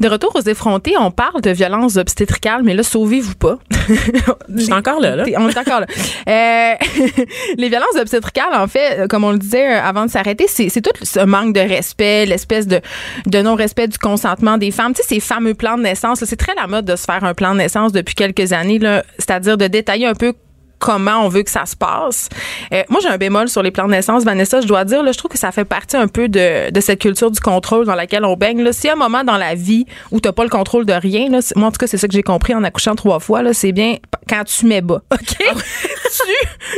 De 0.00 0.08
retour 0.08 0.30
aux 0.34 0.40
effrontés, 0.40 0.94
on 0.98 1.10
parle 1.10 1.40
de 1.40 1.50
violences 1.50 1.96
obstétricales, 1.96 2.62
mais 2.62 2.74
là, 2.74 2.82
sauvez-vous 2.82 3.34
pas. 3.34 3.58
Je 4.54 4.62
suis 4.62 4.72
encore 4.72 5.00
là, 5.00 5.16
là. 5.16 5.24
On 5.38 5.48
est 5.48 5.58
encore 5.58 5.80
là. 5.80 5.86
Euh, 6.28 6.74
les 7.56 7.68
violences 7.68 7.96
obstétricales, 8.00 8.54
en 8.54 8.68
fait, 8.68 9.08
comme 9.08 9.24
on 9.24 9.32
le 9.32 9.38
disait 9.38 9.76
euh, 9.76 9.82
avant 9.82 10.06
de 10.06 10.10
s'arrêter, 10.10 10.46
c'est 10.48 10.80
tout 10.80 10.90
ce 11.02 11.20
manque 11.20 11.54
de 11.54 11.60
respect, 11.60 12.26
l'espèce 12.26 12.66
de, 12.66 12.80
de 13.26 13.42
non-respect 13.42 13.88
du 13.88 13.98
consentement 13.98 14.58
des 14.58 14.70
femmes. 14.70 14.92
Tu 14.94 15.02
sais, 15.02 15.08
ces 15.08 15.20
fameux 15.20 15.54
plans 15.54 15.76
de 15.76 15.82
naissance, 15.82 16.24
c'est 16.24 16.36
très 16.36 16.54
la 16.54 16.66
mode 16.66 16.84
de 16.84 16.96
se 16.96 17.04
faire 17.04 17.24
un 17.24 17.34
plan 17.34 17.52
de 17.52 17.58
naissance 17.58 17.92
depuis 17.92 18.14
quelques 18.14 18.52
années, 18.52 18.80
c'est-à-dire 19.18 19.56
de 19.56 19.66
détailler 19.66 20.06
un 20.06 20.14
peu 20.14 20.32
comment 20.78 21.24
on 21.24 21.28
veut 21.28 21.42
que 21.42 21.50
ça 21.50 21.66
se 21.66 21.76
passe. 21.76 22.28
Euh, 22.72 22.82
moi, 22.88 23.00
j'ai 23.02 23.08
un 23.08 23.18
bémol 23.18 23.48
sur 23.48 23.62
les 23.62 23.70
plans 23.70 23.86
de 23.86 23.90
naissance, 23.92 24.24
Vanessa. 24.24 24.60
Je 24.60 24.66
dois 24.66 24.84
dire, 24.84 25.02
là, 25.02 25.12
je 25.12 25.18
trouve 25.18 25.30
que 25.30 25.38
ça 25.38 25.52
fait 25.52 25.64
partie 25.64 25.96
un 25.96 26.08
peu 26.08 26.28
de, 26.28 26.70
de 26.70 26.80
cette 26.80 27.00
culture 27.00 27.30
du 27.30 27.40
contrôle 27.40 27.86
dans 27.86 27.94
laquelle 27.94 28.24
on 28.24 28.36
baigne. 28.36 28.62
Là. 28.62 28.72
S'il 28.72 28.86
y 28.86 28.90
a 28.90 28.92
un 28.92 28.96
moment 28.96 29.24
dans 29.24 29.36
la 29.36 29.54
vie 29.54 29.86
où 30.10 30.20
t'as 30.20 30.32
pas 30.32 30.44
le 30.44 30.50
contrôle 30.50 30.86
de 30.86 30.92
rien, 30.92 31.28
là, 31.30 31.40
moi, 31.56 31.68
en 31.68 31.70
tout 31.72 31.78
cas, 31.78 31.86
c'est 31.86 31.98
ça 31.98 32.06
que 32.08 32.14
j'ai 32.14 32.22
compris 32.22 32.54
en 32.54 32.64
accouchant 32.64 32.94
trois 32.94 33.18
fois, 33.20 33.42
là, 33.42 33.52
c'est 33.52 33.72
bien 33.72 33.96
quand 34.28 34.44
tu 34.44 34.66
mets 34.66 34.80
bas, 34.82 35.02
OK? 35.12 35.20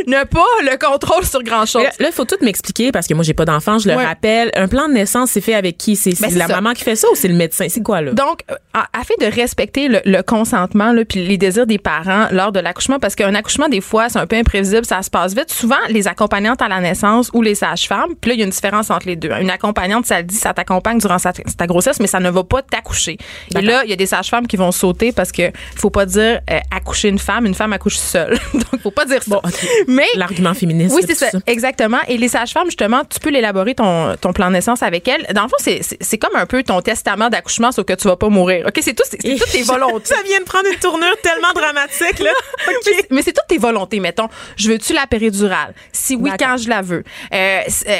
tu 0.04 0.10
n'as 0.10 0.24
pas 0.24 0.44
le 0.62 0.76
contrôle 0.78 1.24
sur 1.24 1.42
grand-chose. 1.42 1.82
Là, 1.98 2.06
il 2.08 2.12
faut 2.12 2.24
tout 2.24 2.36
m'expliquer 2.42 2.92
parce 2.92 3.06
que 3.06 3.14
moi, 3.14 3.24
j'ai 3.24 3.34
pas 3.34 3.44
d'enfant, 3.44 3.78
je 3.78 3.88
le 3.88 3.96
Ouais. 3.96 4.04
rappelle. 4.06 4.50
Un 4.56 4.68
plan 4.68 4.88
de 4.88 4.94
naissance, 4.94 5.30
c'est 5.32 5.40
fait 5.40 5.54
avec 5.54 5.76
qui? 5.76 5.96
C'est 5.96 6.18
Ben, 6.20 6.32
la 6.36 6.46
ça. 6.46 6.54
maman 6.54 6.72
qui 6.74 6.84
fait 6.84 6.96
ça 6.96 7.08
ou 7.10 7.14
c'est 7.14 7.28
le 7.28 7.34
médecin? 7.34 7.66
C'est 7.68 7.82
quoi, 7.82 8.00
là? 8.00 8.12
Donc, 8.12 8.40
euh, 8.50 8.54
afin 8.92 9.14
de 9.20 9.26
respecter 9.26 9.88
le, 9.88 10.00
le 10.04 10.22
consentement 10.22 10.92
là, 10.92 11.04
puis 11.04 11.24
les 11.26 11.36
désirs 11.38 11.66
des 11.66 11.78
parents 11.78 12.28
lors 12.30 12.52
de 12.52 12.60
l'accouchement, 12.60 12.98
parce 12.98 13.14
qu'un 13.14 13.34
accouchement, 13.34 13.68
des 13.68 13.80
fois, 13.80 13.89
c'est 14.08 14.18
un 14.18 14.26
peu 14.26 14.36
imprévisible, 14.36 14.84
ça 14.84 15.02
se 15.02 15.10
passe 15.10 15.34
vite. 15.34 15.50
Souvent, 15.52 15.76
les 15.88 16.06
accompagnantes 16.08 16.62
à 16.62 16.68
la 16.68 16.80
naissance 16.80 17.30
ou 17.32 17.42
les 17.42 17.54
sages-femmes, 17.54 18.14
puis 18.20 18.30
là, 18.30 18.34
il 18.34 18.38
y 18.40 18.42
a 18.42 18.44
une 18.44 18.50
différence 18.50 18.90
entre 18.90 19.06
les 19.06 19.16
deux. 19.16 19.30
Une 19.40 19.50
accompagnante, 19.50 20.06
ça 20.06 20.18
le 20.18 20.24
dit, 20.24 20.36
ça 20.36 20.54
t'accompagne 20.54 20.98
durant 20.98 21.18
sa- 21.18 21.32
ta 21.32 21.66
grossesse, 21.66 21.98
mais 22.00 22.06
ça 22.06 22.20
ne 22.20 22.30
va 22.30 22.44
pas 22.44 22.62
t'accoucher. 22.62 23.18
Et 23.56 23.60
là, 23.60 23.82
il 23.84 23.90
y 23.90 23.92
a 23.92 23.96
des 23.96 24.06
sages-femmes 24.06 24.46
qui 24.46 24.56
vont 24.56 24.72
sauter 24.72 25.12
parce 25.12 25.32
que 25.32 25.50
faut 25.76 25.90
pas 25.90 26.06
dire 26.06 26.40
euh, 26.50 26.58
accoucher 26.74 27.08
une 27.08 27.18
femme, 27.18 27.46
une 27.46 27.54
femme 27.54 27.72
accouche 27.72 27.96
seule. 27.96 28.38
Donc, 28.54 28.80
faut 28.82 28.90
pas 28.90 29.04
dire 29.06 29.22
ça. 29.22 29.30
Bon. 29.30 29.40
Mais 29.88 30.06
L'argument 30.14 30.54
féministe. 30.54 30.94
oui, 30.94 31.02
c'est 31.06 31.14
ça, 31.14 31.28
exactement. 31.46 31.98
Et 32.08 32.16
les 32.18 32.28
sages-femmes, 32.28 32.66
justement, 32.66 33.02
tu 33.04 33.18
peux 33.20 33.30
l'élaborer 33.30 33.74
ton, 33.74 34.16
ton 34.20 34.32
plan 34.32 34.48
de 34.48 34.52
naissance 34.52 34.82
avec 34.82 35.06
elles. 35.08 35.26
Dans 35.34 35.42
le 35.44 35.48
fond, 35.48 35.56
c'est- 35.58 36.18
comme 36.18 36.36
un 36.36 36.46
peu 36.46 36.62
ton 36.62 36.82
testament 36.82 37.30
d'accouchement, 37.30 37.72
sauf 37.72 37.86
que 37.86 37.94
tu 37.94 38.06
vas 38.06 38.16
pas 38.16 38.28
mourir. 38.28 38.66
OK? 38.68 38.78
C'est 38.82 38.92
tout, 38.94 39.02
c'est 39.10 39.16
toutes 39.38 39.50
tes 39.50 39.62
volontés. 39.62 40.06
Ça 40.14 40.22
vient 40.26 40.38
de 40.40 40.44
prendre 40.44 40.66
une 40.70 40.78
tournure 40.78 41.16
tellement 41.22 41.52
dramatique, 41.54 42.18
là. 42.18 42.30
C'est- 42.82 43.10
Mais 43.10 43.22
c'est 43.22 43.32
toutes 43.32 43.46
tes 43.48 43.56
volontés, 43.58 43.79
mettons. 44.00 44.28
Je 44.56 44.70
veux-tu 44.70 44.92
la 44.92 45.06
péridurale? 45.06 45.74
Si 45.92 46.16
oui, 46.16 46.30
quand 46.38 46.56
je 46.56 46.68
la 46.68 46.82
veux? 46.82 47.02
Euh, 47.32 47.60
euh, 47.88 47.96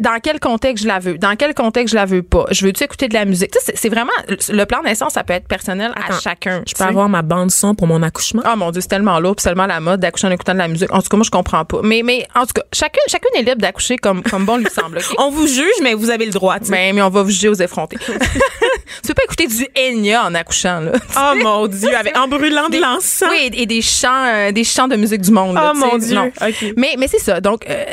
dans 0.00 0.18
quel 0.22 0.40
contexte 0.40 0.84
je 0.84 0.88
la 0.88 0.98
veux? 0.98 1.18
Dans 1.18 1.36
quel 1.36 1.54
contexte 1.54 1.92
je 1.92 1.96
la 1.96 2.04
veux 2.04 2.22
pas? 2.22 2.46
Je 2.50 2.64
veux-tu 2.66 2.84
écouter 2.84 3.08
de 3.08 3.14
la 3.14 3.24
musique? 3.24 3.54
C'est- 3.74 3.88
vraiment... 3.88 4.12
Le 4.48 4.64
plan 4.64 4.80
de 4.80 4.86
naissance, 4.86 5.12
ça 5.14 5.22
peut 5.24 5.34
être 5.34 5.46
personnel 5.46 5.92
à 5.96 6.18
chacun. 6.20 6.62
Je 6.66 6.74
peux 6.74 6.84
avoir 6.84 7.08
ma 7.08 7.22
bande 7.22 7.50
son 7.50 7.74
pour 7.74 7.86
mon 7.86 8.02
accouchement? 8.02 8.42
Oh 8.46 8.56
mon 8.56 8.70
dieu, 8.70 8.80
c'est 8.80 8.88
tellement 8.88 9.20
lourd, 9.20 9.34
c'est 9.38 9.48
tellement 9.48 9.66
la 9.66 9.80
mode 9.80 10.00
d'accoucher 10.00 10.26
en 10.26 10.30
écoutant 10.30 10.52
de 10.54 10.58
la 10.58 10.68
musique. 10.68 10.92
En 10.92 11.00
tout 11.02 11.08
cas, 11.08 11.16
moi 11.16 11.24
je 11.24 11.30
comprends 11.30 11.64
pas. 11.64 11.78
Mais 11.82 12.02
mais 12.04 12.26
en 12.34 12.42
tout 12.46 12.52
cas, 12.54 12.62
chacune 12.72 13.02
chacune 13.08 13.30
est 13.36 13.42
libre 13.42 13.60
d'accoucher 13.60 13.96
comme 13.98 14.22
comme 14.22 14.44
bon 14.44 14.56
lui 14.56 14.66
semble. 14.70 14.98
On 15.18 15.30
vous 15.30 15.46
juge, 15.46 15.74
mais 15.82 15.94
vous 15.94 16.10
avez 16.10 16.26
le 16.26 16.32
droit, 16.32 16.58
tu 16.58 16.66
sais. 16.66 16.70
Ben, 16.72 16.94
mais 16.94 17.02
on 17.02 17.08
va 17.10 17.22
vous 17.22 17.30
juger 17.30 17.48
aux 17.48 17.54
effrontés. 17.54 17.96
tu 18.06 19.08
peux 19.08 19.14
pas 19.14 19.24
écouter 19.24 19.46
du 19.46 19.66
Enya 19.78 20.24
en 20.24 20.34
accouchant 20.34 20.80
là. 20.80 20.92
Oh 21.16 21.34
mon 21.42 21.66
Dieu, 21.66 21.94
avec, 21.96 22.16
en 22.16 22.28
brûlant 22.28 22.66
de 22.66 22.72
Des- 22.72 22.80
l'encens. 22.80 23.28
Oui, 23.30 23.50
et, 23.52 23.62
et 23.62 23.66
des 23.66 23.82
chants 23.82 24.26
euh, 24.26 24.52
des 24.52 24.64
chants 24.64 24.88
de 24.88 24.96
musique 24.96 25.20
du 25.24 25.32
monde. 25.32 25.54
là, 25.54 25.72
Oh, 25.74 25.78
sais. 25.78 25.86
mon 25.86 25.98
Dieu. 25.98 26.32
Mais 26.76 26.94
mais 26.98 27.08
c'est 27.08 27.18
ça. 27.18 27.40
Donc 27.40 27.64
euh, 27.68 27.84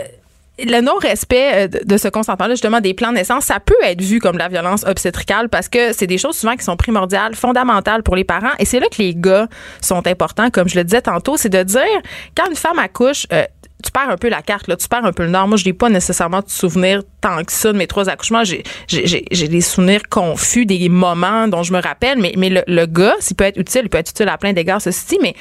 le 0.63 0.79
non-respect 0.81 1.51
euh, 1.53 1.67
de 1.67 1.97
ce 1.97 2.07
consentement-là, 2.07 2.53
justement, 2.53 2.81
des 2.81 2.93
plans 2.93 3.09
de 3.09 3.15
naissance, 3.15 3.45
ça 3.45 3.59
peut 3.59 3.73
être 3.83 4.01
vu 4.01 4.19
comme 4.19 4.33
de 4.33 4.39
la 4.39 4.47
violence 4.49 4.83
obstétricale 4.85 5.49
parce 5.49 5.67
que 5.69 5.91
c'est 5.93 6.07
des 6.07 6.17
choses 6.19 6.37
souvent 6.37 6.55
qui 6.55 6.63
sont 6.63 6.75
primordiales, 6.77 7.33
fondamentales 7.35 8.03
pour 8.03 8.15
les 8.15 8.23
parents. 8.25 8.51
Et 8.59 8.65
c'est 8.65 8.79
là 8.79 8.85
que 8.91 9.01
les 9.01 9.15
gars 9.15 9.47
sont 9.81 10.05
importants, 10.05 10.49
comme 10.51 10.67
je 10.69 10.75
le 10.77 10.83
disais 10.83 11.01
tantôt, 11.01 11.35
c'est 11.37 11.49
de 11.49 11.63
dire, 11.63 11.81
quand 12.37 12.47
une 12.49 12.55
femme 12.55 12.77
accouche, 12.77 13.25
euh, 13.33 13.43
tu 13.83 13.89
perds 13.91 14.11
un 14.11 14.17
peu 14.17 14.29
la 14.29 14.43
carte, 14.43 14.67
là, 14.67 14.75
tu 14.75 14.87
perds 14.87 15.05
un 15.05 15.11
peu 15.13 15.23
le 15.23 15.29
nord. 15.29 15.47
Moi, 15.47 15.57
je 15.57 15.65
n'ai 15.65 15.73
pas 15.73 15.89
nécessairement 15.89 16.41
de 16.41 16.49
souvenirs 16.49 17.01
tant 17.19 17.43
que 17.43 17.51
ça 17.51 17.73
de 17.73 17.77
mes 17.79 17.87
trois 17.87 18.07
accouchements. 18.09 18.43
J'ai, 18.43 18.61
j'ai, 18.87 19.07
j'ai- 19.07 19.25
j'ai 19.31 19.47
des 19.47 19.61
souvenirs 19.61 20.01
confus, 20.07 20.67
des 20.67 20.87
moments 20.89 21.47
dont 21.47 21.63
je 21.63 21.73
me 21.73 21.81
rappelle, 21.81 22.19
mais, 22.19 22.33
mais 22.37 22.49
le, 22.49 22.61
le 22.67 22.85
gars, 22.85 23.15
s'il 23.19 23.35
peut 23.35 23.45
être 23.45 23.57
utile, 23.57 23.81
il 23.85 23.89
peut 23.89 23.97
être 23.97 24.11
utile 24.11 24.29
à 24.29 24.37
plein 24.37 24.53
d'égards, 24.53 24.79
ceci 24.83 25.05
dit, 25.07 25.19
mais 25.23 25.33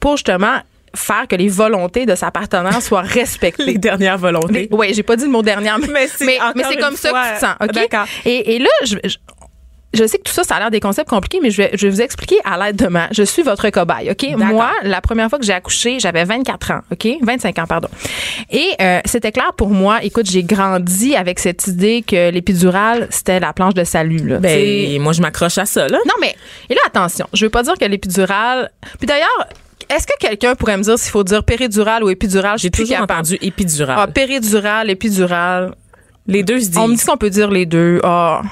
pour 0.00 0.16
justement 0.16 0.56
faire 0.94 1.26
que 1.28 1.36
les 1.36 1.48
volontés 1.48 2.06
de 2.06 2.14
sa 2.14 2.30
partenaire 2.30 2.80
soient 2.82 3.02
respectées. 3.02 3.64
Les 3.64 3.78
dernières 3.78 4.18
volontés. 4.18 4.68
Oui, 4.70 4.92
j'ai 4.94 5.02
pas 5.02 5.16
dit 5.16 5.24
le 5.24 5.30
mot 5.30 5.42
dernier, 5.42 5.70
mais, 5.80 5.88
Mais 5.92 6.08
c'est 6.08 6.24
mais, 6.26 6.38
c'est 6.68 6.76
comme 6.78 6.96
ça 6.96 7.10
que 7.10 7.28
tu 7.28 7.34
te 7.34 7.40
sens. 7.40 7.54
OK? 7.60 7.72
d'accord. 7.72 8.06
Et, 8.24 8.56
et 8.56 8.58
là, 8.58 8.68
je, 8.84 8.96
je, 9.04 9.16
je 9.94 10.06
sais 10.06 10.16
que 10.16 10.22
tout 10.22 10.32
ça, 10.32 10.42
ça 10.42 10.56
a 10.56 10.58
l'air 10.58 10.70
des 10.70 10.80
concepts 10.80 11.10
compliqués, 11.10 11.38
mais 11.42 11.50
je 11.50 11.58
vais, 11.58 11.70
je 11.74 11.86
vais 11.86 11.90
vous 11.90 12.00
expliquer 12.00 12.36
à 12.44 12.56
l'aide 12.56 12.76
de 12.76 12.86
ma. 12.86 13.08
Je 13.10 13.22
suis 13.22 13.42
votre 13.42 13.68
cobaye, 13.68 14.10
OK? 14.10 14.26
Moi, 14.38 14.70
la 14.84 15.00
première 15.02 15.28
fois 15.28 15.38
que 15.38 15.44
j'ai 15.44 15.52
accouché, 15.52 15.98
j'avais 16.00 16.24
24 16.24 16.70
ans, 16.70 16.80
OK? 16.90 17.06
25 17.20 17.58
ans, 17.58 17.66
pardon. 17.66 17.88
Et 18.50 18.68
euh, 18.80 19.00
c'était 19.04 19.32
clair 19.32 19.52
pour 19.56 19.68
moi. 19.68 20.02
Écoute, 20.02 20.30
j'ai 20.30 20.44
grandi 20.44 21.14
avec 21.14 21.38
cette 21.38 21.66
idée 21.66 22.02
que 22.06 22.30
l'épidurale, 22.30 23.06
c'était 23.10 23.38
la 23.38 23.52
planche 23.52 23.74
de 23.74 23.84
salut. 23.84 24.26
Là, 24.26 24.38
Ben, 24.38 24.98
moi, 25.00 25.12
je 25.12 25.20
m'accroche 25.20 25.58
à 25.58 25.66
ça, 25.66 25.86
là. 25.88 25.98
non, 26.06 26.14
mais, 26.20 26.34
et 26.70 26.74
là, 26.74 26.80
attention, 26.86 27.26
je 27.34 27.44
veux 27.44 27.50
pas 27.50 27.62
dire 27.62 27.74
que 27.78 27.84
l'épidurale. 27.84 28.70
Puis 28.98 29.06
d'ailleurs, 29.06 29.46
est-ce 29.94 30.06
que 30.06 30.12
quelqu'un 30.18 30.54
pourrait 30.54 30.76
me 30.76 30.82
dire 30.82 30.98
s'il 30.98 31.10
faut 31.10 31.24
dire 31.24 31.44
péridurale 31.44 32.02
ou 32.04 32.10
épidurale? 32.10 32.58
J'ai 32.58 32.70
plus 32.70 32.82
toujours 32.82 32.98
capable. 32.98 33.12
entendu 33.20 33.38
épidural. 33.40 33.96
Ah, 33.98 34.06
péridurale, 34.06 34.90
épidurale. 34.90 35.74
les 36.26 36.42
deux 36.42 36.60
se 36.60 36.66
disent. 36.66 36.78
On 36.78 36.88
me 36.88 36.96
dit 36.96 37.04
qu'on 37.04 37.16
peut 37.16 37.30
dire 37.30 37.50
les 37.50 37.66
deux. 37.66 38.00
Ah. 38.04 38.42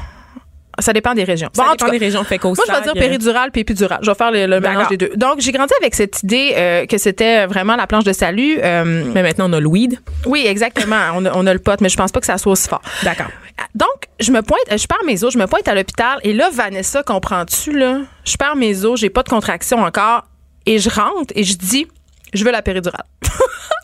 Ça 0.78 0.94
dépend 0.94 1.12
des 1.12 1.24
régions. 1.24 1.50
Ça 1.52 1.62
Bon, 1.62 1.68
en 1.68 1.72
dépend 1.72 1.86
cas, 1.86 1.90
des 1.92 1.98
régions. 1.98 2.24
Fait 2.24 2.42
moi, 2.42 2.54
je 2.66 2.72
vais 2.72 2.80
dire 2.82 2.92
péridurale 2.94 3.50
puis 3.50 3.60
épidurale. 3.62 3.98
Je 4.02 4.10
vais 4.10 4.14
faire 4.14 4.30
le, 4.30 4.46
le 4.46 4.60
mélange 4.60 4.88
des 4.88 4.96
deux. 4.96 5.10
Donc, 5.14 5.40
j'ai 5.40 5.52
grandi 5.52 5.74
avec 5.78 5.94
cette 5.94 6.22
idée 6.22 6.54
euh, 6.56 6.86
que 6.86 6.96
c'était 6.96 7.44
vraiment 7.46 7.76
la 7.76 7.86
planche 7.86 8.04
de 8.04 8.12
salut. 8.14 8.58
Euh, 8.62 9.04
Mais 9.12 9.22
maintenant, 9.22 9.50
on 9.50 9.52
a 9.52 9.60
le 9.60 9.66
weed. 9.66 9.98
oui, 10.24 10.44
exactement. 10.46 10.96
On 11.16 11.26
a, 11.26 11.32
on 11.34 11.46
a 11.46 11.52
le 11.52 11.58
pote, 11.58 11.82
mais 11.82 11.90
je 11.90 11.96
pense 11.98 12.12
pas 12.12 12.20
que 12.20 12.26
ça 12.26 12.38
soit 12.38 12.52
aussi 12.52 12.66
fort. 12.68 12.80
D'accord. 13.02 13.26
Donc, 13.74 13.88
je 14.20 14.32
me 14.32 14.40
pointe, 14.40 14.60
je 14.70 14.86
perds 14.86 15.04
mes 15.06 15.22
os, 15.22 15.34
je 15.34 15.38
me 15.38 15.46
pointe 15.46 15.68
à 15.68 15.74
l'hôpital 15.74 16.18
et 16.22 16.32
là, 16.32 16.48
Vanessa, 16.50 17.02
comprends-tu, 17.02 17.76
là? 17.78 17.98
Je 18.24 18.36
perds 18.38 18.56
mes 18.56 18.86
os, 18.86 18.98
j'ai 18.98 19.10
pas 19.10 19.22
de 19.22 19.28
contraction 19.28 19.82
encore 19.82 20.22
et 20.66 20.78
je 20.78 20.90
rentre 20.90 21.32
et 21.34 21.44
je 21.44 21.56
dis, 21.56 21.86
je 22.34 22.44
veux 22.44 22.50
la 22.52 22.62
péridurale. 22.62 23.04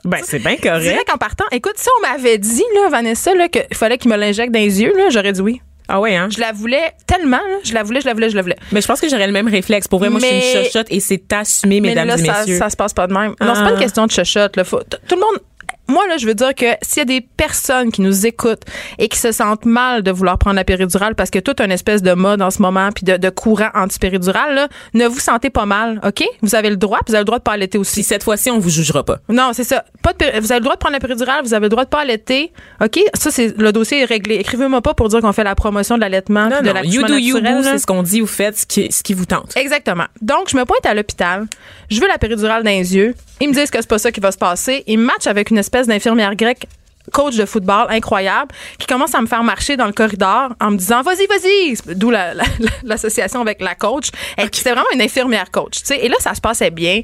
Ben, 0.05 0.21
c'est 0.25 0.39
bien 0.39 0.57
correct. 0.57 0.83
Direct 0.83 1.11
en 1.13 1.19
partant, 1.19 1.45
écoute, 1.51 1.73
si 1.77 1.89
on 1.99 2.03
m'avait 2.09 2.39
dit, 2.39 2.63
là, 2.77 2.89
Vanessa, 2.91 3.35
là, 3.35 3.49
qu'il 3.49 3.65
fallait 3.75 3.99
qu'il 3.99 4.09
me 4.09 4.17
l'injecte 4.17 4.53
dans 4.53 4.61
les 4.61 4.81
yeux, 4.81 4.93
là, 4.97 5.09
j'aurais 5.11 5.33
dit 5.33 5.41
oui. 5.41 5.61
Ah 5.89 6.01
ouais, 6.01 6.15
hein? 6.15 6.29
Je 6.33 6.39
la 6.39 6.53
voulais 6.53 6.93
tellement, 7.09 7.39
là, 7.39 7.59
je 7.65 7.75
la 7.75 7.83
voulais, 7.83 8.01
je 8.01 8.07
la 8.07 8.15
voulais, 8.15 8.31
je 8.31 8.37
la 8.37 8.43
voulais. 8.43 8.57
Mais 8.71 8.81
je 8.81 8.87
pense 8.87 9.01
que 9.01 9.09
j'aurais 9.09 9.27
le 9.27 9.33
même 9.33 9.49
réflexe. 9.49 9.89
Pour 9.89 9.99
vrai, 9.99 10.09
moi, 10.09 10.21
je 10.21 10.27
suis 10.27 10.37
une 10.59 10.65
chochotte 10.65 10.87
et 10.91 11.01
c'est 11.01 11.33
assumé, 11.33 11.81
mesdames 11.81 12.07
mais 12.07 12.17
là, 12.17 12.23
et 12.23 12.25
ça, 12.25 12.41
messieurs. 12.41 12.59
ça 12.59 12.71
se 12.71 12.77
passe 12.77 12.93
pas 12.95 13.09
de 13.09 13.13
même. 13.15 13.31
Non, 13.41 13.55
c'est 13.55 13.63
pas 13.63 13.67
Ah. 13.67 13.73
une 13.73 13.81
question 13.81 14.07
de 14.07 14.13
chuchote. 14.13 14.55
Là. 14.57 14.63
Faut- 14.63 14.79
tout 14.83 15.15
le 15.17 15.21
monde. 15.21 15.41
Moi, 15.89 16.07
là, 16.09 16.17
je 16.17 16.27
veux 16.27 16.35
dire 16.35 16.55
que 16.55 16.67
s'il 16.83 16.99
y 16.99 17.03
a 17.03 17.05
des 17.05 17.21
personnes 17.21 17.93
qui 17.93 18.01
nous 18.01 18.27
écoutent 18.27 18.63
et 18.99 19.09
qui 19.09 19.19
se 19.19 19.33
sentent 19.33 19.65
mal 19.65 20.03
de 20.03 20.11
vouloir 20.11 20.39
prendre 20.39 20.57
la 20.57 20.65
péridurale 20.65 21.15
parce 21.15 21.31
que 21.31 21.39
tout 21.39 21.55
un 21.61 21.71
espèce 21.71 22.03
de 22.03 22.13
mode 22.13 22.43
en 22.43 22.51
ce 22.51 22.61
moment 22.61 22.91
puis 22.95 23.05
de, 23.05 23.17
de 23.17 23.31
courant 23.31 23.71
antipéridurale, 23.75 24.55
là, 24.55 24.69
ne 24.95 25.07
vous 25.07 25.21
sentez 25.21 25.51
pas 25.51 25.67
mal, 25.67 26.01
OK? 26.05 26.25
Vous 26.43 26.55
avez 26.55 26.71
le 26.71 26.77
droit, 26.77 26.99
puis 26.99 27.13
vous 27.13 27.15
avez 27.15 27.23
le 27.23 27.27
droit 27.27 27.39
de 27.39 27.45
pas 27.45 27.53
allaiter 27.53 27.79
aussi. 27.79 27.95
Puis 27.95 28.03
cette 28.05 28.25
fois-ci, 28.25 28.51
on 28.51 28.59
vous 28.59 28.71
jugera 28.71 29.05
pas. 29.05 29.19
Non, 29.29 29.51
c'est 29.53 29.65
ça. 29.65 29.85
Pas 30.03 30.13
de 30.13 30.41
vous 30.41 30.53
avez 30.53 30.61
le 30.61 30.65
droit 30.65 30.75
de 30.75 30.81
prendre 30.81 30.95
la 30.95 31.01
péridurale, 31.01 31.43
vous 31.45 31.55
avez 31.55 31.65
le 31.65 31.69
droit 31.71 31.85
de 31.85 31.91
pas 31.91 32.01
allaiter. 32.01 32.53
OK? 32.83 32.99
Ça, 33.15 33.31
c'est 33.31 33.57
le 33.57 33.73
dossier 33.73 34.03
est 34.03 34.05
réglé. 34.05 34.37
Écrivez-moi 34.37 34.83
pas 34.83 34.95
pour 34.95 35.09
dire 35.09 35.21
qu'on 35.21 35.33
fait 35.33 35.45
la 35.45 35.55
promotion 35.55 35.97
de 35.97 36.01
l'allaitement 36.01 36.47
de 36.49 36.55
non. 36.67 36.83
You 36.83 37.03
do 37.03 37.17
you, 37.17 37.39
c'est 37.63 37.79
ce 37.79 37.87
qu'on 37.87 38.03
dit. 38.03 38.21
Vous 38.21 38.27
faites 38.27 38.59
ce 38.59 38.67
qui, 38.67 38.91
ce 38.91 39.03
qui 39.03 39.15
vous 39.15 39.27
tente. 39.27 39.57
Exactement. 39.57 40.05
Donc, 40.23 40.49
je 40.51 40.57
me 40.57 40.65
pointe 40.65 40.85
à 40.87 40.95
l'hôpital. 40.95 41.47
Je 41.91 42.01
veux 42.01 42.09
la 42.09 42.19
péridurale 42.19 42.63
dans 42.63 42.71
les 42.71 42.97
yeux. 42.97 43.15
Ils 43.41 43.49
me 43.49 43.55
disent 43.55 43.71
que 43.71 43.79
c'est 43.81 43.89
pas 43.89 43.99
ça 43.99 44.11
qui 44.13 44.21
va 44.21 44.33
se 44.33 44.39
passer. 44.39 44.83
Ils 44.87 44.99
matchent 44.99 45.27
avec 45.27 45.51
une 45.51 45.59
espèce 45.59 45.87
d'infirmière 45.87 46.35
grecque 46.37 46.67
coach 47.13 47.37
de 47.37 47.45
football 47.45 47.87
incroyable 47.91 48.51
qui 48.79 48.87
commence 48.87 49.15
à 49.15 49.21
me 49.21 49.27
faire 49.27 49.43
marcher 49.43 49.77
dans 49.77 49.87
le 49.87 49.93
corridor 49.93 50.51
en 50.61 50.71
me 50.71 50.77
disant 50.77 51.03
vas-y 51.03 51.27
vas-y! 51.27 51.95
D'où 51.97 52.11
la- 52.11 52.35
la- 52.35 52.45
la- 52.59 52.71
l'association 52.85 53.41
avec 53.41 53.61
la 53.61 53.75
coach. 53.75 54.09
Elle- 54.37 54.49
c'était 54.53 54.73
vraiment 54.73 54.87
une 54.95 55.03
infirmière 55.03 55.51
coach 55.51 55.79
tu 55.81 55.87
sais. 55.87 56.05
Et 56.05 56.09
là 56.09 56.17
ça 56.21 56.35
se 56.35 56.41
passait 56.41 56.71
bien 56.71 57.03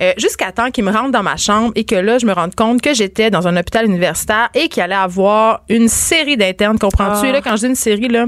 euh, 0.00 0.12
jusqu'à 0.16 0.52
temps 0.52 0.70
qu'ils 0.70 0.84
me 0.84 0.92
rentrent 0.92 1.12
dans 1.12 1.22
ma 1.22 1.36
chambre 1.36 1.72
et 1.74 1.84
que 1.84 1.94
là 1.96 2.18
je 2.18 2.26
me 2.26 2.32
rende 2.32 2.54
compte 2.54 2.80
que 2.82 2.94
j'étais 2.94 3.30
dans 3.30 3.46
un 3.48 3.56
hôpital 3.56 3.84
universitaire 3.86 4.48
et 4.54 4.68
qu'il 4.68 4.82
allait 4.82 4.94
avoir 4.94 5.62
une 5.68 5.88
série 5.88 6.36
d'internes 6.36 6.78
comprends-tu? 6.78 7.26
Ah. 7.26 7.28
et 7.28 7.32
là 7.32 7.40
quand 7.42 7.52
je 7.56 7.60
dis 7.62 7.66
une 7.66 7.74
série 7.74 8.08
là 8.08 8.26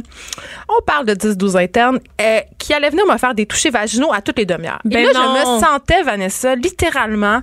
on 0.69 0.83
parle 0.83 1.07
de 1.07 1.15
10-12 1.15 1.57
internes 1.57 1.99
euh, 2.21 2.41
qui 2.59 2.73
allaient 2.75 2.91
venir 2.91 3.07
me 3.07 3.17
faire 3.19 3.35
des 3.35 3.47
touchés 3.47 3.71
vaginaux 3.71 4.13
à 4.13 4.21
toutes 4.21 4.39
les 4.39 4.47
demi-heures. 4.47 4.81
Et 4.87 4.89
Ben 4.95 5.05
là 5.07 5.13
non. 5.15 5.35
je 5.37 5.41
me 5.57 5.61
sentais 5.61 6.03
Vanessa 6.03 6.55
littéralement 6.55 7.41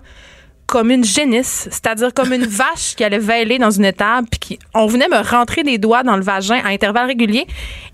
comme 0.72 0.90
une 0.90 1.04
génisse, 1.04 1.68
c'est-à-dire 1.70 2.14
comme 2.14 2.32
une 2.32 2.46
vache 2.48 2.96
qui 2.96 3.04
allait 3.04 3.20
veiler 3.20 3.60
dans 3.60 3.72
une 3.72 3.84
étable, 3.84 4.28
puis 4.32 4.40
qui, 4.40 4.60
on 4.74 4.88
venait 4.88 5.10
me 5.10 5.22
rentrer 5.22 5.64
des 5.64 5.78
doigts 5.78 6.04
dans 6.04 6.16
le 6.16 6.24
vagin 6.24 6.62
à 6.64 6.70
intervalles 6.70 7.08
réguliers. 7.08 7.46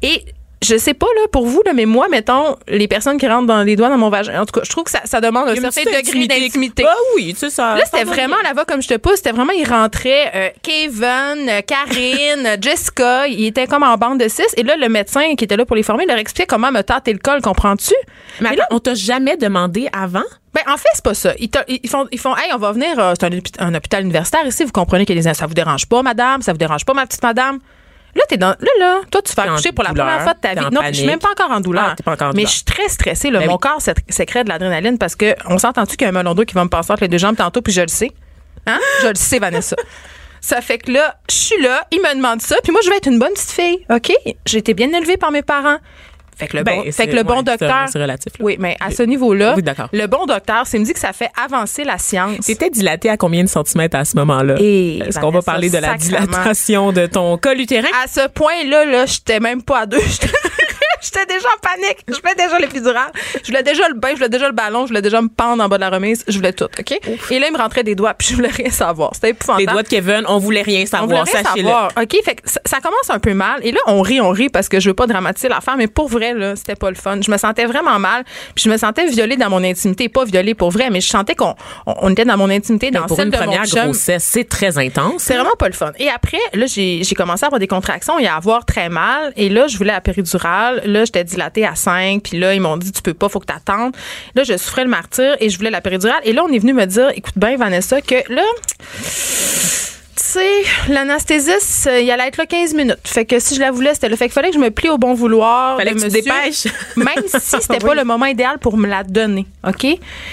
Et 0.03 0.23
je 0.63 0.77
sais 0.77 0.93
pas 0.93 1.07
là 1.15 1.27
pour 1.31 1.47
vous 1.47 1.61
là, 1.65 1.73
mais 1.73 1.85
moi 1.85 2.07
mettons 2.09 2.55
les 2.67 2.87
personnes 2.87 3.17
qui 3.17 3.27
rentrent 3.27 3.47
dans 3.47 3.63
les 3.63 3.75
doigts 3.75 3.89
dans 3.89 3.97
mon 3.97 4.09
vagin. 4.09 4.41
En 4.41 4.45
tout 4.45 4.59
cas, 4.59 4.61
je 4.63 4.69
trouve 4.69 4.83
que 4.83 4.91
ça, 4.91 5.01
ça 5.05 5.21
demande 5.21 5.49
un 5.49 5.55
certain 5.55 5.83
degré 5.83 6.27
d'intimité. 6.27 6.83
Ah 6.87 6.95
oui, 7.15 7.33
tu 7.33 7.39
sais 7.39 7.49
ça. 7.49 7.75
Là, 7.75 7.83
c'était 7.85 8.03
vraiment 8.03 8.35
voix 8.53 8.65
comme 8.65 8.81
je 8.81 8.87
te 8.87 8.97
pousse. 8.97 9.17
C'était 9.17 9.31
vraiment, 9.31 9.53
il 9.53 9.67
rentrait 9.67 10.31
euh, 10.35 10.49
Kevin, 10.61 11.49
euh, 11.49 11.61
Karine, 11.61 12.45
euh, 12.45 12.57
Jessica. 12.61 13.27
Il 13.27 13.45
était 13.45 13.67
comme 13.67 13.83
en 13.83 13.97
bande 13.97 14.19
de 14.19 14.27
six. 14.27 14.47
Et 14.55 14.63
là, 14.63 14.75
le 14.77 14.89
médecin 14.89 15.35
qui 15.35 15.45
était 15.45 15.57
là 15.57 15.65
pour 15.65 15.75
les 15.75 15.83
former 15.83 16.05
leur 16.05 16.17
expliquait 16.17 16.47
comment 16.47 16.71
me 16.71 16.81
tâter 16.81 17.13
le 17.13 17.19
col, 17.19 17.41
comprends-tu? 17.41 17.93
Mais 18.41 18.53
Et 18.53 18.55
là, 18.55 18.67
on 18.71 18.79
t'a 18.79 18.93
jamais 18.93 19.37
demandé 19.37 19.89
avant? 19.93 20.23
Ben, 20.65 20.73
en 20.73 20.77
fait, 20.77 20.89
c'est 20.93 21.03
pas 21.03 21.13
ça. 21.13 21.33
Ils, 21.39 21.49
font, 21.89 22.07
ils 22.11 22.19
font, 22.19 22.35
hey, 22.35 22.51
on 22.53 22.57
va 22.57 22.71
venir, 22.71 22.97
euh, 22.97 23.13
c'est 23.19 23.25
un, 23.59 23.67
un 23.67 23.75
hôpital 23.75 24.03
universitaire 24.03 24.45
ici. 24.45 24.63
Vous 24.63 24.71
comprenez 24.71 25.05
que 25.05 25.13
les, 25.13 25.21
ça 25.33 25.45
vous 25.45 25.53
dérange 25.53 25.85
pas, 25.85 26.01
madame? 26.01 26.41
Ça 26.41 26.51
vous 26.51 26.57
dérange 26.57 26.85
pas, 26.85 26.93
ma 26.93 27.05
petite 27.05 27.23
madame? 27.23 27.59
Là, 28.15 28.23
t'es 28.27 28.37
dans, 28.37 28.47
là, 28.49 28.55
là, 28.79 29.01
toi, 29.11 29.21
tu 29.21 29.39
en 29.39 29.43
accoucher 29.43 29.71
pour 29.71 29.83
la 29.83 29.91
douleur, 29.91 30.05
première 30.07 30.23
fois 30.23 30.33
de 30.33 30.39
ta 30.39 30.53
vie. 30.55 30.73
Non, 30.73 30.81
je 30.87 30.93
suis 30.93 31.05
même 31.05 31.19
pas 31.19 31.29
encore 31.31 31.51
en 31.51 31.59
douleur. 31.59 31.89
Ah, 31.91 31.95
t'es 31.95 32.03
pas 32.03 32.13
encore 32.13 32.29
en 32.29 32.31
mais 32.31 32.37
douleur. 32.43 32.49
je 32.49 32.55
suis 32.55 32.63
très 32.65 32.87
stressée, 32.89 33.29
là. 33.29 33.39
Ben 33.39 33.47
Mon 33.47 33.53
oui. 33.53 33.59
corps 33.59 33.81
sé- 33.81 33.93
sécrète 34.09 34.45
de 34.45 34.49
l'adrénaline 34.49 34.97
parce 34.97 35.15
que 35.15 35.35
on 35.45 35.57
s'entend-tu 35.59 35.97
qu'il 35.97 36.05
y 36.05 36.05
a 36.05 36.09
un 36.09 36.13
melon 36.13 36.33
d'eau 36.33 36.43
qui 36.45 36.55
va 36.55 36.63
me 36.63 36.69
passer 36.69 36.91
entre 36.93 37.03
les 37.03 37.09
deux 37.09 37.19
jambes 37.19 37.35
tantôt, 37.35 37.61
puis 37.61 37.73
je 37.73 37.81
le 37.81 37.87
sais. 37.89 38.11
Hein? 38.65 38.79
Je 39.03 39.07
le 39.09 39.15
sais, 39.15 39.37
Vanessa. 39.39 39.75
Ça 40.41 40.61
fait 40.61 40.77
que 40.79 40.91
là, 40.91 41.17
je 41.29 41.35
suis 41.35 41.61
là, 41.61 41.85
il 41.91 41.99
me 41.99 42.15
demande 42.15 42.41
ça, 42.41 42.55
puis 42.63 42.71
moi, 42.71 42.79
je 42.83 42.89
vais 42.89 42.97
être 42.97 43.07
une 43.07 43.19
bonne 43.19 43.33
petite 43.33 43.51
fille, 43.51 43.85
OK? 43.89 44.11
J'ai 44.45 44.57
été 44.59 44.73
bien 44.73 44.91
élevée 44.93 45.17
par 45.17 45.31
mes 45.31 45.41
parents. 45.41 45.77
Fait 46.37 46.47
que 46.47 46.57
le 46.57 46.63
Ben, 46.63 46.83
bon, 46.83 46.91
fait 46.91 47.07
que 47.07 47.15
le 47.15 47.23
bon 47.23 47.37
ouais, 47.37 47.43
docteur. 47.43 47.87
c'est 47.91 47.99
relatif, 47.99 48.33
là. 48.37 48.45
Oui, 48.45 48.57
mais 48.59 48.77
à 48.79 48.91
ce 48.91 49.03
niveau-là, 49.03 49.55
Oui, 49.57 49.63
le 49.91 50.05
bon 50.05 50.25
docteur, 50.25 50.63
c'est 50.65 50.77
me 50.77 50.85
dit 50.85 50.93
que 50.93 50.99
ça 50.99 51.13
fait 51.13 51.29
avancer 51.43 51.83
la 51.83 51.97
science. 51.97 52.45
T'étais 52.45 52.69
dilaté 52.69 53.09
à 53.09 53.17
combien 53.17 53.43
de 53.43 53.49
centimètres 53.49 53.97
à 53.97 54.05
ce 54.05 54.15
moment-là? 54.17 54.55
Et 54.59 54.99
Est-ce 54.99 55.19
qu'on 55.19 55.31
va 55.31 55.41
parler 55.41 55.69
de 55.69 55.77
la 55.77 55.95
dilatation 55.95 56.91
de 56.91 57.05
ton 57.07 57.37
col 57.37 57.59
utérin? 57.59 57.87
À 58.03 58.07
ce 58.07 58.27
point-là, 58.27 58.85
là, 58.85 59.05
j'étais 59.05 59.39
même 59.39 59.63
pas 59.63 59.79
à 59.81 59.85
deux. 59.85 59.97
J'étais- 61.01 61.25
déjà 61.27 61.47
en 61.49 61.59
panique. 61.59 61.97
Je 62.07 62.13
voulais 62.15 62.35
déjà 62.35 62.57
l'épidural. 62.57 63.11
Je 63.43 63.47
voulais 63.47 63.63
déjà 63.63 63.87
le 63.89 63.95
bain, 63.95 64.09
je 64.11 64.15
voulais 64.15 64.29
déjà 64.29 64.47
le 64.47 64.53
ballon, 64.53 64.83
je 64.83 64.87
voulais 64.89 65.01
déjà 65.01 65.21
me 65.21 65.27
pendre 65.27 65.61
en 65.61 65.67
bas 65.67 65.75
de 65.77 65.81
la 65.81 65.89
remise. 65.89 66.23
Je 66.27 66.37
voulais 66.37 66.53
tout, 66.53 66.65
OK? 66.79 66.91
Et 67.31 67.39
là, 67.39 67.47
il 67.47 67.53
me 67.53 67.57
rentrait 67.57 67.83
des 67.83 67.95
doigts, 67.95 68.13
puis 68.13 68.29
je 68.29 68.35
voulais 68.35 68.47
rien 68.49 68.69
savoir. 68.69 69.11
C'était 69.13 69.31
épouvantable. 69.31 69.65
Les 69.67 69.71
doigts 69.73 69.83
de 69.83 69.87
Kevin, 69.89 70.23
on 70.27 70.37
voulait 70.37 70.61
rien 70.61 70.85
On 70.93 71.05
voulait 71.05 71.17
savoir, 71.17 71.23
rien 71.25 71.43
sachez-le. 71.43 71.67
savoir. 71.67 71.91
OK, 72.01 72.15
fait 72.23 72.35
que 72.35 72.49
ça, 72.49 72.61
ça 72.65 72.77
commence 72.79 73.09
un 73.09 73.19
peu 73.19 73.33
mal. 73.33 73.59
Et 73.63 73.71
là, 73.71 73.79
on 73.87 74.01
rit, 74.01 74.21
on 74.21 74.29
rit 74.29 74.49
parce 74.49 74.69
que 74.69 74.79
je 74.79 74.89
veux 74.89 74.93
pas 74.93 75.05
dramatiser 75.07 75.49
l'affaire, 75.49 75.75
mais 75.77 75.87
pour 75.87 76.07
vrai, 76.07 76.33
là, 76.33 76.55
c'était 76.55 76.75
pas 76.75 76.89
le 76.89 76.95
fun. 76.95 77.19
Je 77.21 77.29
me 77.29 77.37
sentais 77.37 77.65
vraiment 77.65 77.99
mal. 77.99 78.23
Puis 78.55 78.63
je 78.65 78.69
me 78.69 78.77
sentais 78.77 79.05
violée 79.07 79.35
dans 79.37 79.49
mon 79.49 79.63
intimité. 79.63 80.07
Pas 80.09 80.23
violée 80.23 80.53
pour 80.55 80.71
vrai, 80.71 80.89
mais 80.89 81.01
je 81.01 81.09
sentais 81.09 81.35
qu'on 81.35 81.55
on, 81.85 81.93
on 82.03 82.11
était 82.11 82.25
dans 82.25 82.37
mon 82.37 82.49
intimité, 82.49 82.89
dans 82.91 83.05
Pour 83.05 83.17
celle 83.17 83.25
une 83.25 83.31
de 83.31 83.37
mon 83.37 83.43
première 83.43 83.65
chum. 83.65 83.83
grossesse, 83.85 84.23
c'est 84.23 84.47
très 84.47 84.77
intense. 84.77 85.23
C'est 85.23 85.33
vraiment 85.35 85.55
pas 85.59 85.67
le 85.67 85.73
fun. 85.73 85.91
Et 85.99 86.09
après, 86.09 86.39
là, 86.53 86.65
j'ai 86.67 87.03
j'ai 87.03 87.15
commencé 87.15 87.43
à 87.43 87.47
avoir 87.47 87.59
des 87.59 87.67
contractions 87.67 88.17
et 88.19 88.27
à 88.27 88.35
avoir 88.35 88.65
très 88.65 88.87
mal. 88.89 89.33
Et 89.35 89.49
là, 89.49 89.67
je 89.67 89.77
voulais 89.77 89.91
la 89.91 90.01
péridurale. 90.01 90.81
Là, 90.87 91.05
j'étais 91.05 91.23
dilatée 91.23 91.65
à 91.65 91.75
5. 91.75 92.23
Puis 92.23 92.39
là, 92.39 92.53
ils 92.53 92.61
m'ont 92.61 92.77
dit, 92.77 92.91
tu 92.91 93.01
peux 93.01 93.13
pas, 93.13 93.29
faut 93.29 93.39
que 93.39 93.45
t'attendes. 93.45 93.95
Là, 94.35 94.43
je 94.43 94.57
souffrais 94.57 94.83
le 94.83 94.89
martyr 94.89 95.35
et 95.39 95.49
je 95.49 95.57
voulais 95.57 95.69
la 95.69 95.81
péridurale. 95.81 96.19
Et 96.23 96.33
là, 96.33 96.43
on 96.43 96.51
est 96.51 96.59
venu 96.59 96.73
me 96.73 96.85
dire, 96.85 97.09
écoute 97.15 97.33
bien, 97.37 97.57
Vanessa, 97.57 98.01
que 98.01 98.15
là, 98.33 98.43
tu 100.17 100.23
sais, 100.23 100.63
l'anesthésiste, 100.89 101.87
euh, 101.87 101.99
il 101.99 102.09
allait 102.09 102.27
être 102.27 102.37
là 102.37 102.45
15 102.45 102.73
minutes. 102.73 102.97
Fait 103.03 103.25
que 103.25 103.39
si 103.39 103.55
je 103.55 103.59
la 103.59 103.71
voulais, 103.71 103.93
c'était 103.93 104.09
le 104.09 104.15
fait 104.15 104.25
qu'il 104.25 104.33
fallait 104.33 104.49
que 104.49 104.55
je 104.55 104.59
me 104.59 104.71
plie 104.71 104.89
au 104.89 104.97
bon 104.97 105.13
vouloir. 105.13 105.77
Fallait 105.77 105.91
que 105.93 105.99
tu 105.99 106.05
monsieur. 106.05 106.21
dépêches. 106.21 106.67
Même 106.95 107.23
si 107.27 107.39
c'était 107.61 107.77
pas 107.79 107.89
Oui. 107.91 107.95
le 107.97 108.03
moment 108.03 108.25
idéal 108.25 108.57
pour 108.57 108.77
me 108.77 108.87
la 108.87 109.03
donner. 109.03 109.45
OK? 109.67 109.85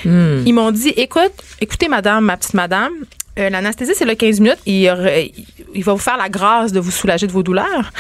Hmm. 0.05 0.43
Ils 0.47 0.53
m'ont 0.55 0.71
dit, 0.71 0.90
écoute, 0.97 1.33
écoutez, 1.61 1.88
madame, 1.88 2.25
ma 2.25 2.37
petite 2.37 2.55
madame, 2.55 2.93
euh, 3.38 3.51
l'anesthésiste, 3.51 3.99
c'est 3.99 4.05
là 4.05 4.14
15 4.14 4.40
minutes. 4.40 4.59
Il, 4.66 5.35
il 5.75 5.85
va 5.85 5.92
vous 5.92 5.99
faire 5.99 6.16
la 6.16 6.29
grâce 6.29 6.73
de 6.73 6.81
vous 6.81 6.90
soulager 6.90 7.27
de 7.27 7.33
vos 7.33 7.42
douleurs. 7.42 7.90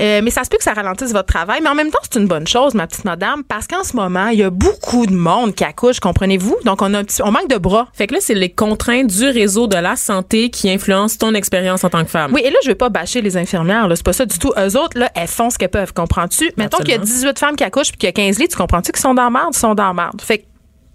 Euh, 0.00 0.20
mais 0.22 0.30
ça 0.30 0.44
se 0.44 0.48
peut 0.48 0.56
que 0.56 0.64
ça 0.64 0.72
ralentisse 0.72 1.12
votre 1.12 1.26
travail. 1.26 1.60
Mais 1.62 1.68
en 1.68 1.74
même 1.74 1.90
temps, 1.90 1.98
c'est 2.02 2.18
une 2.18 2.26
bonne 2.26 2.46
chose, 2.46 2.74
ma 2.74 2.86
petite 2.86 3.04
madame, 3.04 3.44
parce 3.44 3.66
qu'en 3.66 3.84
ce 3.84 3.94
moment, 3.96 4.28
il 4.28 4.38
y 4.38 4.42
a 4.42 4.50
beaucoup 4.50 5.06
de 5.06 5.14
monde 5.14 5.54
qui 5.54 5.64
accouche, 5.64 6.00
comprenez-vous? 6.00 6.56
Donc, 6.64 6.82
on, 6.82 6.94
a 6.94 6.98
un 6.98 7.04
petit, 7.04 7.22
on 7.22 7.30
manque 7.30 7.48
de 7.48 7.58
bras. 7.58 7.88
Fait 7.92 8.06
que 8.06 8.14
là, 8.14 8.20
c'est 8.20 8.34
les 8.34 8.50
contraintes 8.50 9.08
du 9.08 9.28
réseau 9.28 9.66
de 9.66 9.76
la 9.76 9.96
santé 9.96 10.50
qui 10.50 10.70
influencent 10.70 11.18
ton 11.18 11.34
expérience 11.34 11.84
en 11.84 11.90
tant 11.90 12.04
que 12.04 12.10
femme. 12.10 12.32
Oui, 12.32 12.40
et 12.44 12.50
là, 12.50 12.56
je 12.62 12.68
vais 12.68 12.74
pas 12.74 12.88
bâcher 12.88 13.20
les 13.20 13.36
infirmières, 13.36 13.88
là. 13.88 13.96
C'est 13.96 14.04
pas 14.04 14.12
ça 14.12 14.24
du 14.24 14.38
tout. 14.38 14.52
Eux 14.56 14.78
autres, 14.78 14.98
là, 14.98 15.10
elles 15.14 15.28
font 15.28 15.50
ce 15.50 15.58
qu'elles 15.58 15.68
peuvent, 15.68 15.92
comprends-tu? 15.92 16.50
Mettons 16.56 16.78
qu'il 16.78 16.90
y 16.90 16.92
a 16.92 16.96
Absolument. 16.96 17.32
18 17.32 17.38
femmes 17.38 17.56
qui 17.56 17.64
accouchent 17.64 17.90
puis 17.90 17.98
qu'il 17.98 18.06
y 18.06 18.10
a 18.10 18.12
15 18.12 18.38
lits, 18.38 18.48
tu 18.48 18.56
comprends-tu 18.56 18.92
qu'ils 18.92 19.00
sont 19.00 19.14
dans 19.14 19.24
la 19.24 19.30
merde? 19.30 19.50
Ils 19.52 19.58
sont 19.58 19.74
dans 19.74 19.88
la 19.88 19.94
merde. 19.94 20.20
Fait 20.22 20.46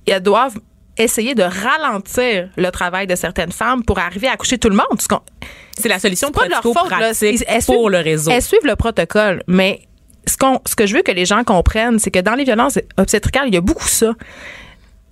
qu'elles 0.05 0.21
doivent 0.21 0.57
essayer 0.97 1.35
de 1.35 1.43
ralentir 1.43 2.49
le 2.55 2.69
travail 2.69 3.07
de 3.07 3.15
certaines 3.15 3.51
femmes 3.51 3.83
pour 3.83 3.99
arriver 3.99 4.27
à 4.27 4.33
accoucher 4.33 4.57
tout 4.57 4.69
le 4.69 4.75
monde. 4.75 4.99
C'est 5.77 5.89
la 5.89 5.99
solution 5.99 6.31
pas 6.31 6.45
de 6.45 6.51
leur 6.51 6.61
faute, 6.61 6.75
là. 6.89 7.11
pratico-pratique 7.11 7.65
pour 7.65 7.89
le 7.89 7.99
réseau. 7.99 8.31
Elles 8.31 8.41
suivent 8.41 8.65
le 8.65 8.75
protocole, 8.75 9.43
mais 9.47 9.81
ce, 10.25 10.35
ce 10.65 10.75
que 10.75 10.85
je 10.85 10.95
veux 10.95 11.01
que 11.01 11.11
les 11.11 11.25
gens 11.25 11.43
comprennent, 11.43 11.99
c'est 11.99 12.11
que 12.11 12.19
dans 12.19 12.35
les 12.35 12.43
violences 12.43 12.79
obstétricales, 12.97 13.47
il 13.47 13.53
y 13.53 13.57
a 13.57 13.61
beaucoup 13.61 13.87
ça. 13.87 14.13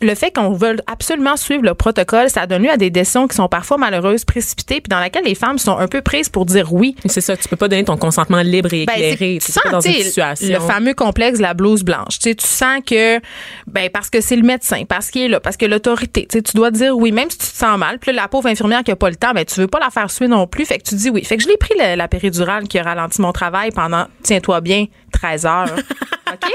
Le 0.03 0.15
fait 0.15 0.31
qu'on 0.35 0.51
veuille 0.51 0.77
absolument 0.85 1.37
suivre 1.37 1.63
le 1.63 1.73
protocole, 1.73 2.29
ça 2.29 2.45
donne 2.45 2.63
lieu 2.63 2.69
à 2.69 2.75
des 2.77 2.89
décisions 2.89 3.27
qui 3.27 3.35
sont 3.37 3.47
parfois 3.47 3.77
malheureuses, 3.77 4.25
précipitées, 4.25 4.81
puis 4.81 4.89
dans 4.89 4.99
lesquelles 4.99 5.23
les 5.23 5.33
femmes 5.35 5.57
sont 5.57 5.77
un 5.77 5.87
peu 5.87 6.01
prises 6.01 6.27
pour 6.27 6.45
dire 6.45 6.73
oui. 6.73 6.95
C'est 7.05 7.21
ça, 7.21 7.37
tu 7.37 7.47
peux 7.47 7.55
pas 7.55 7.69
donner 7.69 7.85
ton 7.85 7.95
consentement 7.95 8.41
libre 8.41 8.73
et 8.73 8.85
Ben, 8.85 8.93
éclairé. 8.95 9.37
tu 9.39 9.45
Tu 9.45 9.51
sens, 9.53 9.63
dans 9.71 9.79
une 9.79 9.93
situation. 9.93 10.47
le 10.49 10.59
fameux 10.59 10.93
complexe 10.93 11.37
de 11.37 11.43
la 11.43 11.53
blouse 11.53 11.83
blanche. 11.83 12.19
Tu 12.19 12.35
sens 12.39 12.81
que, 12.85 13.19
ben, 13.67 13.89
parce 13.91 14.09
que 14.09 14.19
c'est 14.19 14.35
le 14.35 14.43
médecin, 14.43 14.83
parce 14.87 15.09
qu'il 15.09 15.21
est 15.21 15.27
là, 15.29 15.39
parce 15.39 15.55
que 15.55 15.65
l'autorité, 15.65 16.27
tu 16.29 16.41
dois 16.53 16.69
dire 16.71 16.97
oui, 16.97 17.11
même 17.13 17.29
si 17.29 17.37
tu 17.37 17.47
te 17.47 17.55
sens 17.55 17.77
mal. 17.77 17.97
Puis 17.99 18.11
là, 18.11 18.23
la 18.23 18.27
pauvre 18.27 18.49
infirmière 18.49 18.83
qui 18.83 18.91
a 18.91 18.95
pas 18.97 19.09
le 19.09 19.15
temps, 19.15 19.31
ben, 19.33 19.45
tu 19.45 19.59
veux 19.61 19.67
pas 19.67 19.79
la 19.79 19.89
faire 19.89 20.11
suer 20.11 20.27
non 20.27 20.47
plus. 20.47 20.65
Fait 20.65 20.79
que 20.79 20.83
tu 20.89 20.95
dis 20.95 21.09
oui. 21.09 21.23
Fait 21.23 21.37
que 21.37 21.43
je 21.43 21.47
l'ai 21.47 21.57
pris 21.57 21.73
la, 21.77 21.95
la 21.95 22.07
péridurale 22.09 22.67
qui 22.67 22.77
a 22.77 22.83
ralenti 22.83 23.21
mon 23.21 23.31
travail 23.31 23.71
pendant, 23.71 24.05
tiens-toi 24.23 24.59
bien, 24.59 24.85
13 25.13 25.45
heures. 25.45 25.75
OK? 26.33 26.49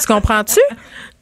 tu 0.00 0.06
comprends-tu? 0.06 0.60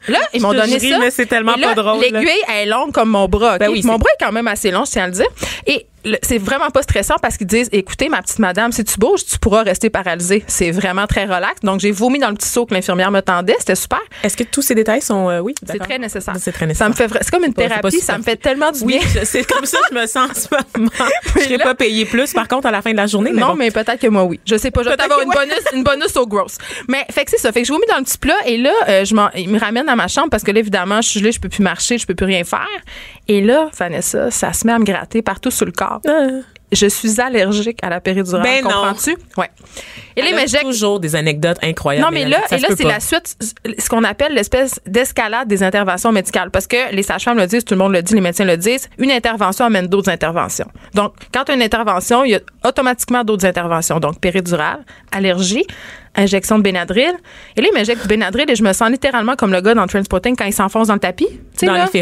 Là, 0.07 0.19
ils 0.33 0.41
m'ont 0.41 0.53
donné 0.53 0.79
ça. 0.79 0.99
c'est 1.11 1.25
tellement 1.25 1.55
Et 1.55 1.61
là, 1.61 1.67
pas 1.69 1.75
drôle, 1.75 2.01
là. 2.01 2.19
L'aiguille, 2.19 2.41
elle 2.47 2.67
est 2.67 2.71
longue 2.71 2.91
comme 2.91 3.09
mon 3.09 3.27
bras. 3.27 3.57
Ben 3.57 3.69
oui, 3.69 3.81
mon 3.83 3.97
bras 3.97 4.09
est 4.19 4.23
quand 4.23 4.31
même 4.31 4.47
assez 4.47 4.71
long, 4.71 4.85
je 4.85 4.91
tiens 4.91 5.03
à 5.03 5.07
le 5.07 5.13
dire. 5.13 5.27
Et 5.65 5.85
c'est 6.21 6.37
vraiment 6.37 6.69
pas 6.69 6.81
stressant 6.83 7.15
parce 7.21 7.37
qu'ils 7.37 7.47
disent 7.47 7.69
écoutez, 7.71 8.07
ma 8.09 8.21
petite 8.21 8.39
madame, 8.39 8.71
si 8.71 8.83
tu 8.83 8.97
bouges, 8.97 9.25
tu 9.25 9.37
pourras 9.39 9.63
rester 9.63 9.89
paralysée. 9.89 10.43
C'est 10.47 10.71
vraiment 10.71 11.05
très 11.07 11.25
relax. 11.25 11.59
Donc, 11.63 11.79
j'ai 11.79 11.91
vomi 11.91 12.19
dans 12.19 12.29
le 12.29 12.35
petit 12.35 12.47
seau 12.47 12.65
que 12.65 12.73
l'infirmière 12.73 13.11
me 13.11 13.21
tendait. 13.21 13.55
C'était 13.59 13.75
super. 13.75 13.99
Est-ce 14.23 14.37
que 14.37 14.43
tous 14.43 14.61
ces 14.61 14.75
détails 14.75 15.01
sont 15.01 15.29
euh, 15.29 15.39
oui, 15.39 15.53
C'est 15.65 15.79
très 15.79 15.99
nécessaire. 15.99 16.35
C'est 16.39 16.51
très 16.51 16.61
Ça 16.73 16.87
nécessaire. 16.87 16.89
me 16.89 16.93
fait 16.93 17.07
c'est 17.21 17.31
comme 17.31 17.43
une 17.43 17.53
thérapie, 17.53 17.99
ça 17.99 18.17
me 18.17 18.23
fait 18.23 18.35
tellement 18.37 18.71
du 18.71 18.81
Oui, 18.83 18.99
bien. 18.99 19.23
c'est 19.25 19.43
comme 19.43 19.65
ça 19.65 19.77
que 19.79 19.95
je 19.95 19.99
me 20.01 20.05
sens 20.07 20.29
en 20.29 20.33
ce 20.33 20.47
moment. 20.77 20.91
Je 21.35 21.41
serais 21.41 21.57
là- 21.57 21.63
pas 21.65 21.75
payée 21.75 22.05
plus, 22.05 22.33
par 22.33 22.47
contre, 22.47 22.67
à 22.67 22.71
la 22.71 22.81
fin 22.81 22.91
de 22.91 22.97
la 22.97 23.07
journée. 23.07 23.31
Mais 23.33 23.41
non, 23.41 23.49
bon. 23.49 23.55
mais 23.55 23.71
peut-être 23.71 23.99
que 23.99 24.07
moi, 24.07 24.23
oui. 24.23 24.39
Je 24.45 24.55
sais 24.57 24.71
pas. 24.71 24.83
Je 24.83 24.89
vais 24.89 25.01
avoir 25.01 25.21
une 25.21 25.29
ouais. 25.29 25.35
bonus, 25.35 25.59
une 25.73 25.83
bonus 25.83 26.15
au 26.15 26.25
gross. 26.27 26.57
Mais, 26.87 27.05
fait 27.11 27.25
que 27.25 27.31
c'est 27.31 27.37
ça. 27.37 27.51
Fait 27.51 27.61
que 27.61 27.67
je 27.67 27.73
vomis 27.73 27.85
dans 27.89 27.97
le 27.97 28.03
petit 28.03 28.17
plat 28.17 28.35
et 28.45 28.57
là, 28.57 28.71
euh, 28.87 29.05
je 29.05 29.13
m'en, 29.13 29.29
il 29.35 29.49
me 29.49 29.59
ramène 29.59 29.89
à 29.89 29.95
ma 29.95 30.07
chambre 30.07 30.29
parce 30.29 30.43
que 30.43 30.51
là, 30.51 30.59
évidemment, 30.59 31.01
je 31.01 31.09
suis 31.09 31.19
gelée, 31.19 31.31
je 31.31 31.39
peux 31.39 31.49
plus 31.49 31.63
marcher, 31.63 31.97
je 31.97 32.05
peux 32.07 32.15
plus 32.15 32.25
rien 32.25 32.43
faire. 32.43 32.67
Et 33.27 33.41
là, 33.41 33.69
Vanessa, 33.77 34.31
ça 34.31 34.53
se 34.53 34.65
met 34.65 34.73
à 34.73 34.79
me 34.79 34.85
gratter 34.85 35.21
partout 35.21 35.51
sur 35.51 35.65
le 35.65 35.71
corps. 35.71 36.01
Ah. 36.07 36.27
Je 36.69 36.87
suis 36.87 37.21
allergique 37.21 37.79
à 37.81 37.89
la 37.89 38.01
péridurale. 38.01 38.43
Ben 38.43 38.61
non. 38.61 38.69
comprends-tu? 38.69 39.15
Ouais. 39.37 39.49
Et 40.17 40.21
là, 40.21 40.31
m'injecte 40.33 40.65
toujours 40.65 40.99
des 40.99 41.15
anecdotes 41.15 41.57
incroyables. 41.63 42.05
Non, 42.05 42.11
mais 42.11 42.27
là, 42.27 42.41
et 42.51 42.57
là, 42.57 42.67
c'est 42.75 42.83
la 42.83 42.99
suite, 42.99 43.37
ce 43.79 43.87
qu'on 43.87 44.03
appelle 44.03 44.33
l'espèce 44.33 44.81
d'escalade 44.85 45.47
des 45.47 45.63
interventions 45.63 46.11
médicales. 46.11 46.51
Parce 46.51 46.67
que 46.67 46.93
les 46.93 47.03
sages-femmes 47.03 47.37
le 47.37 47.47
disent, 47.47 47.63
tout 47.63 47.73
le 47.73 47.79
monde 47.79 47.93
le 47.93 48.01
dit, 48.01 48.15
les 48.15 48.21
médecins 48.21 48.43
le 48.43 48.57
disent, 48.57 48.89
une 48.97 49.11
intervention 49.11 49.63
amène 49.63 49.87
d'autres 49.87 50.09
interventions. 50.09 50.67
Donc, 50.93 51.13
quand 51.33 51.49
une 51.49 51.61
intervention, 51.61 52.25
il 52.25 52.31
y 52.31 52.35
a 52.35 52.41
automatiquement 52.65 53.23
d'autres 53.23 53.45
interventions. 53.45 54.01
Donc, 54.01 54.19
péridurale, 54.19 54.83
allergie, 55.13 55.65
injection 56.17 56.57
de 56.57 56.63
Benadryl. 56.63 57.13
Et 57.55 57.61
là, 57.61 57.67
il 57.71 57.73
m'injecte 57.77 58.01
du 58.01 58.07
Benadryl 58.07 58.49
et 58.49 58.55
je 58.55 58.63
me 58.63 58.73
sens 58.73 58.89
littéralement 58.89 59.35
comme 59.35 59.51
le 59.51 59.61
gars 59.61 59.73
dans 59.73 59.87
Transporting 59.87 60.35
quand 60.35 60.45
il 60.45 60.53
s'enfonce 60.53 60.87
dans 60.87 60.95
le 60.95 60.99
tapis. 60.99 61.27
Dans 61.61 61.73
là. 61.73 61.87
tu 61.91 61.97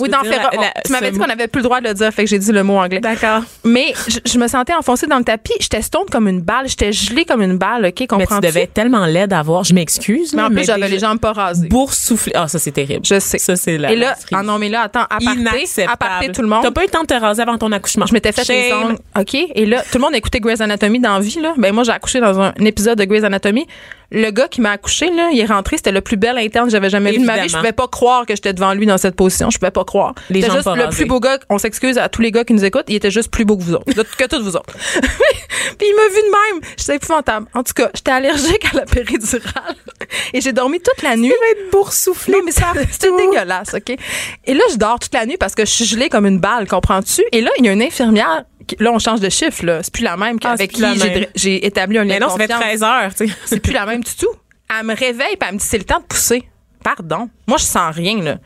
Oui, 0.00 0.08
dans 0.08 0.22
dire, 0.22 0.32
Ferro- 0.32 0.48
la- 0.54 0.60
la- 0.60 0.82
Tu 0.84 0.92
m'avais 0.92 1.10
dit 1.10 1.18
qu'on 1.18 1.26
n'avait 1.26 1.46
plus 1.46 1.60
le 1.60 1.64
droit 1.64 1.80
de 1.80 1.88
le 1.88 1.94
dire, 1.94 2.12
fait 2.12 2.24
que 2.24 2.30
j'ai 2.30 2.38
dit 2.38 2.50
le 2.52 2.62
mot 2.62 2.78
anglais. 2.78 3.00
D'accord. 3.00 3.42
Mais 3.64 3.92
je, 4.08 4.18
je 4.24 4.38
me 4.38 4.48
sentais 4.48 4.74
enfoncée 4.74 5.06
dans 5.06 5.18
le 5.18 5.24
tapis. 5.24 5.52
J'étais 5.60 5.82
stone 5.82 6.06
comme 6.10 6.26
une 6.28 6.40
balle. 6.40 6.68
J'étais 6.68 6.92
gelée 6.92 7.24
comme 7.24 7.42
une 7.42 7.58
balle. 7.58 7.86
OK, 7.86 8.00
Mais 8.00 8.06
comprends-tu? 8.06 8.40
tu 8.40 8.46
devais 8.48 8.62
être 8.64 8.74
tellement 8.74 9.06
laide 9.06 9.32
à 9.32 9.42
voir. 9.42 9.64
Je 9.64 9.74
m'excuse. 9.74 10.34
Mais 10.34 10.42
en 10.42 10.50
plus, 10.50 10.64
j'avais 10.64 10.88
les 10.88 10.98
jambes 10.98 11.20
pas 11.20 11.32
rasées. 11.32 11.68
Boursouflé. 11.68 12.32
Ah, 12.34 12.48
ça, 12.48 12.58
c'est 12.58 12.72
terrible. 12.72 13.04
Je 13.04 13.18
sais. 13.20 13.38
Ça, 13.38 13.56
c'est 13.56 13.78
la. 13.78 13.92
Et 13.92 13.96
là, 13.96 14.16
ah 14.32 14.42
non, 14.42 14.58
mais 14.58 14.68
là, 14.68 14.82
attends, 14.82 15.06
Inacceptable. 15.20 15.92
aparté 15.92 16.32
tout 16.32 16.42
le 16.42 16.48
monde. 16.48 16.62
T'as 16.62 16.70
pas 16.70 16.82
eu 16.82 16.86
le 16.86 16.90
temps 16.90 17.02
de 17.02 17.06
te 17.06 17.14
raser 17.14 17.42
avant 17.42 17.58
ton 17.58 17.70
accouchement. 17.72 18.06
Je 18.06 18.12
m'étais 18.12 18.32
fait 18.32 18.46
les 18.48 18.72
ongles. 18.72 18.96
OK? 19.18 19.34
Et 19.34 19.66
là, 19.66 19.82
tout 19.82 19.98
le 19.98 20.02
monde 20.02 20.14
écoutait 20.14 20.40
Grey's 20.40 20.60
Anatomy 20.60 21.00
dans 21.00 21.14
la 21.14 21.20
vie, 21.20 21.38
là. 21.40 21.54
Ben, 21.56 21.72
moi, 21.74 21.84
j'ai 21.84 21.92
accouché 21.92 22.20
dans 22.20 22.40
un, 22.40 22.52
épisode 22.60 22.98
de 22.98 23.04
Grey's 23.04 23.24
Anatomy. 23.24 23.47
Le 24.10 24.30
gars 24.30 24.48
qui 24.48 24.62
m'a 24.62 24.70
accouché, 24.70 25.10
là, 25.10 25.28
il 25.32 25.38
est 25.38 25.44
rentré, 25.44 25.76
c'était 25.76 25.92
le 25.92 26.00
plus 26.00 26.16
bel 26.16 26.38
interne 26.38 26.66
que 26.66 26.72
j'avais 26.72 26.88
jamais 26.88 27.12
vu 27.12 27.18
de 27.18 27.26
ma 27.26 27.42
vie. 27.42 27.48
Je 27.48 27.56
pouvais 27.56 27.72
pas 27.72 27.88
croire 27.88 28.24
que 28.24 28.34
j'étais 28.34 28.54
devant 28.54 28.72
lui 28.72 28.86
dans 28.86 28.96
cette 28.96 29.16
position. 29.16 29.50
Je 29.50 29.58
pouvais 29.58 29.70
pas 29.70 29.84
croire. 29.84 30.14
Les 30.30 30.40
C'était 30.40 30.46
jambes 30.46 30.56
juste 30.56 30.64
pas 30.64 30.76
le 30.76 30.88
plus 30.88 31.04
beau 31.04 31.20
gars. 31.20 31.38
On 31.50 31.58
s'excuse 31.58 31.98
à 31.98 32.08
tous 32.08 32.22
les 32.22 32.32
gars 32.32 32.44
qui 32.44 32.54
nous 32.54 32.64
écoutent. 32.64 32.86
Il 32.88 32.94
était 32.94 33.10
juste 33.10 33.30
plus 33.30 33.44
beau 33.44 33.58
que 33.58 33.62
vous 33.62 33.74
autres. 33.74 33.84
que 33.84 34.24
tous 34.24 34.42
vous 34.42 34.56
autres. 34.56 34.74
Puis 35.78 35.86
il 35.88 35.94
m'a 35.94 36.08
vu 36.08 36.22
de 36.22 36.56
même. 36.56 36.70
J'étais 36.78 36.96
épouvantable. 36.96 37.46
En 37.52 37.62
tout 37.62 37.74
cas, 37.74 37.90
j'étais 37.94 38.10
allergique 38.10 38.64
à 38.72 38.78
la 38.78 38.86
péridurale. 38.86 39.76
Et 40.32 40.40
j'ai 40.40 40.52
dormi 40.52 40.80
toute 40.80 41.02
la 41.02 41.16
nuit. 41.16 41.28
être 41.52 41.70
boursouflé. 41.70 42.32
Non, 42.32 42.40
mais 42.44 42.52
ça, 42.52 42.72
c'était 42.90 43.14
dégueulasse, 43.14 43.74
OK? 43.74 43.94
Et 44.46 44.54
là, 44.54 44.62
je 44.70 44.76
dors 44.76 44.98
toute 44.98 45.12
la 45.12 45.26
nuit 45.26 45.36
parce 45.36 45.54
que 45.54 45.66
je 45.66 45.70
suis 45.70 45.84
gelée 45.84 46.08
comme 46.08 46.24
une 46.24 46.38
balle, 46.38 46.66
comprends-tu? 46.66 47.22
Et 47.32 47.42
là, 47.42 47.50
il 47.58 47.66
y 47.66 47.68
a 47.68 47.72
une 47.72 47.82
infirmière 47.82 48.44
là, 48.78 48.90
on 48.92 48.98
change 48.98 49.20
de 49.20 49.28
chiffre, 49.28 49.64
là. 49.64 49.82
C'est 49.82 49.92
plus 49.92 50.04
la 50.04 50.16
même 50.16 50.36
Ah, 50.44 50.50
qu'avec 50.50 50.72
qui 50.72 50.82
j'ai- 51.34 51.66
établi 51.66 51.98
un 51.98 52.04
lien 52.04 52.14
Mais 52.14 52.20
non, 52.20 52.28
ça 52.28 52.36
fait 52.36 52.46
confiance. 52.48 52.60
13 52.60 52.82
heures, 52.82 53.14
tu 53.14 53.26
sais. 53.28 53.34
C'est 53.46 53.60
plus 53.60 53.72
la 53.72 53.86
même 53.86 54.02
du 54.02 54.14
tout. 54.14 54.28
Elle 54.78 54.86
me 54.86 54.94
réveille, 54.94 55.36
puis 55.38 55.48
elle 55.48 55.54
me 55.54 55.58
dit, 55.58 55.64
c'est 55.66 55.78
le 55.78 55.84
temps 55.84 56.00
de 56.00 56.04
pousser. 56.04 56.44
Pardon. 56.84 57.28
Moi, 57.46 57.56
je 57.58 57.64
sens 57.64 57.94
rien, 57.94 58.22
là. 58.22 58.36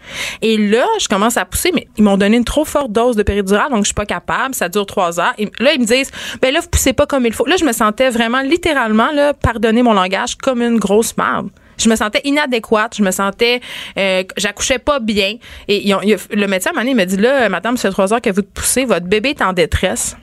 Et 0.40 0.56
là, 0.56 0.86
je 1.00 1.06
commence 1.06 1.36
à 1.36 1.44
pousser, 1.44 1.70
mais 1.74 1.86
ils 1.98 2.02
m'ont 2.04 2.16
donné 2.16 2.36
une 2.38 2.44
trop 2.44 2.64
forte 2.64 2.90
dose 2.90 3.14
de 3.14 3.22
péridurale, 3.22 3.70
donc 3.70 3.80
je 3.80 3.88
suis 3.88 3.94
pas 3.94 4.06
capable. 4.06 4.54
Ça 4.54 4.68
dure 4.68 4.86
trois 4.86 5.20
heures. 5.20 5.34
Et 5.36 5.50
là, 5.58 5.74
ils 5.74 5.80
me 5.80 5.84
disent, 5.84 6.10
ben 6.40 6.52
là, 6.52 6.60
vous 6.60 6.68
poussez 6.68 6.92
pas 6.92 7.04
comme 7.06 7.26
il 7.26 7.32
faut. 7.34 7.44
Là, 7.44 7.56
je 7.58 7.64
me 7.64 7.72
sentais 7.72 8.08
vraiment, 8.08 8.40
littéralement, 8.40 9.10
là, 9.12 9.34
pardonnez 9.34 9.82
mon 9.82 9.92
langage, 9.92 10.36
comme 10.36 10.62
une 10.62 10.78
grosse 10.78 11.16
merde. 11.16 11.50
Je 11.82 11.88
me 11.88 11.96
sentais 11.96 12.20
inadéquate, 12.24 12.96
je 12.96 13.02
me 13.02 13.10
sentais, 13.10 13.60
euh, 13.98 14.22
j'accouchais 14.36 14.78
pas 14.78 15.00
bien. 15.00 15.36
Et 15.68 15.86
ils 15.86 15.94
ont- 15.94 16.00
le 16.02 16.46
médecin, 16.46 16.70
à 16.70 16.72
un 16.72 16.74
moment 16.74 16.82
donné, 16.82 16.90
il 16.92 16.96
m'a 16.96 17.04
dit, 17.06 17.16
là, 17.16 17.48
madame, 17.48 17.76
fait 17.76 17.90
trois 17.90 18.12
heures 18.12 18.20
que 18.20 18.30
vous 18.30 18.42
poussez, 18.42 18.84
votre 18.84 19.06
bébé 19.06 19.30
est 19.30 19.42
en 19.42 19.52
détresse. 19.52 20.16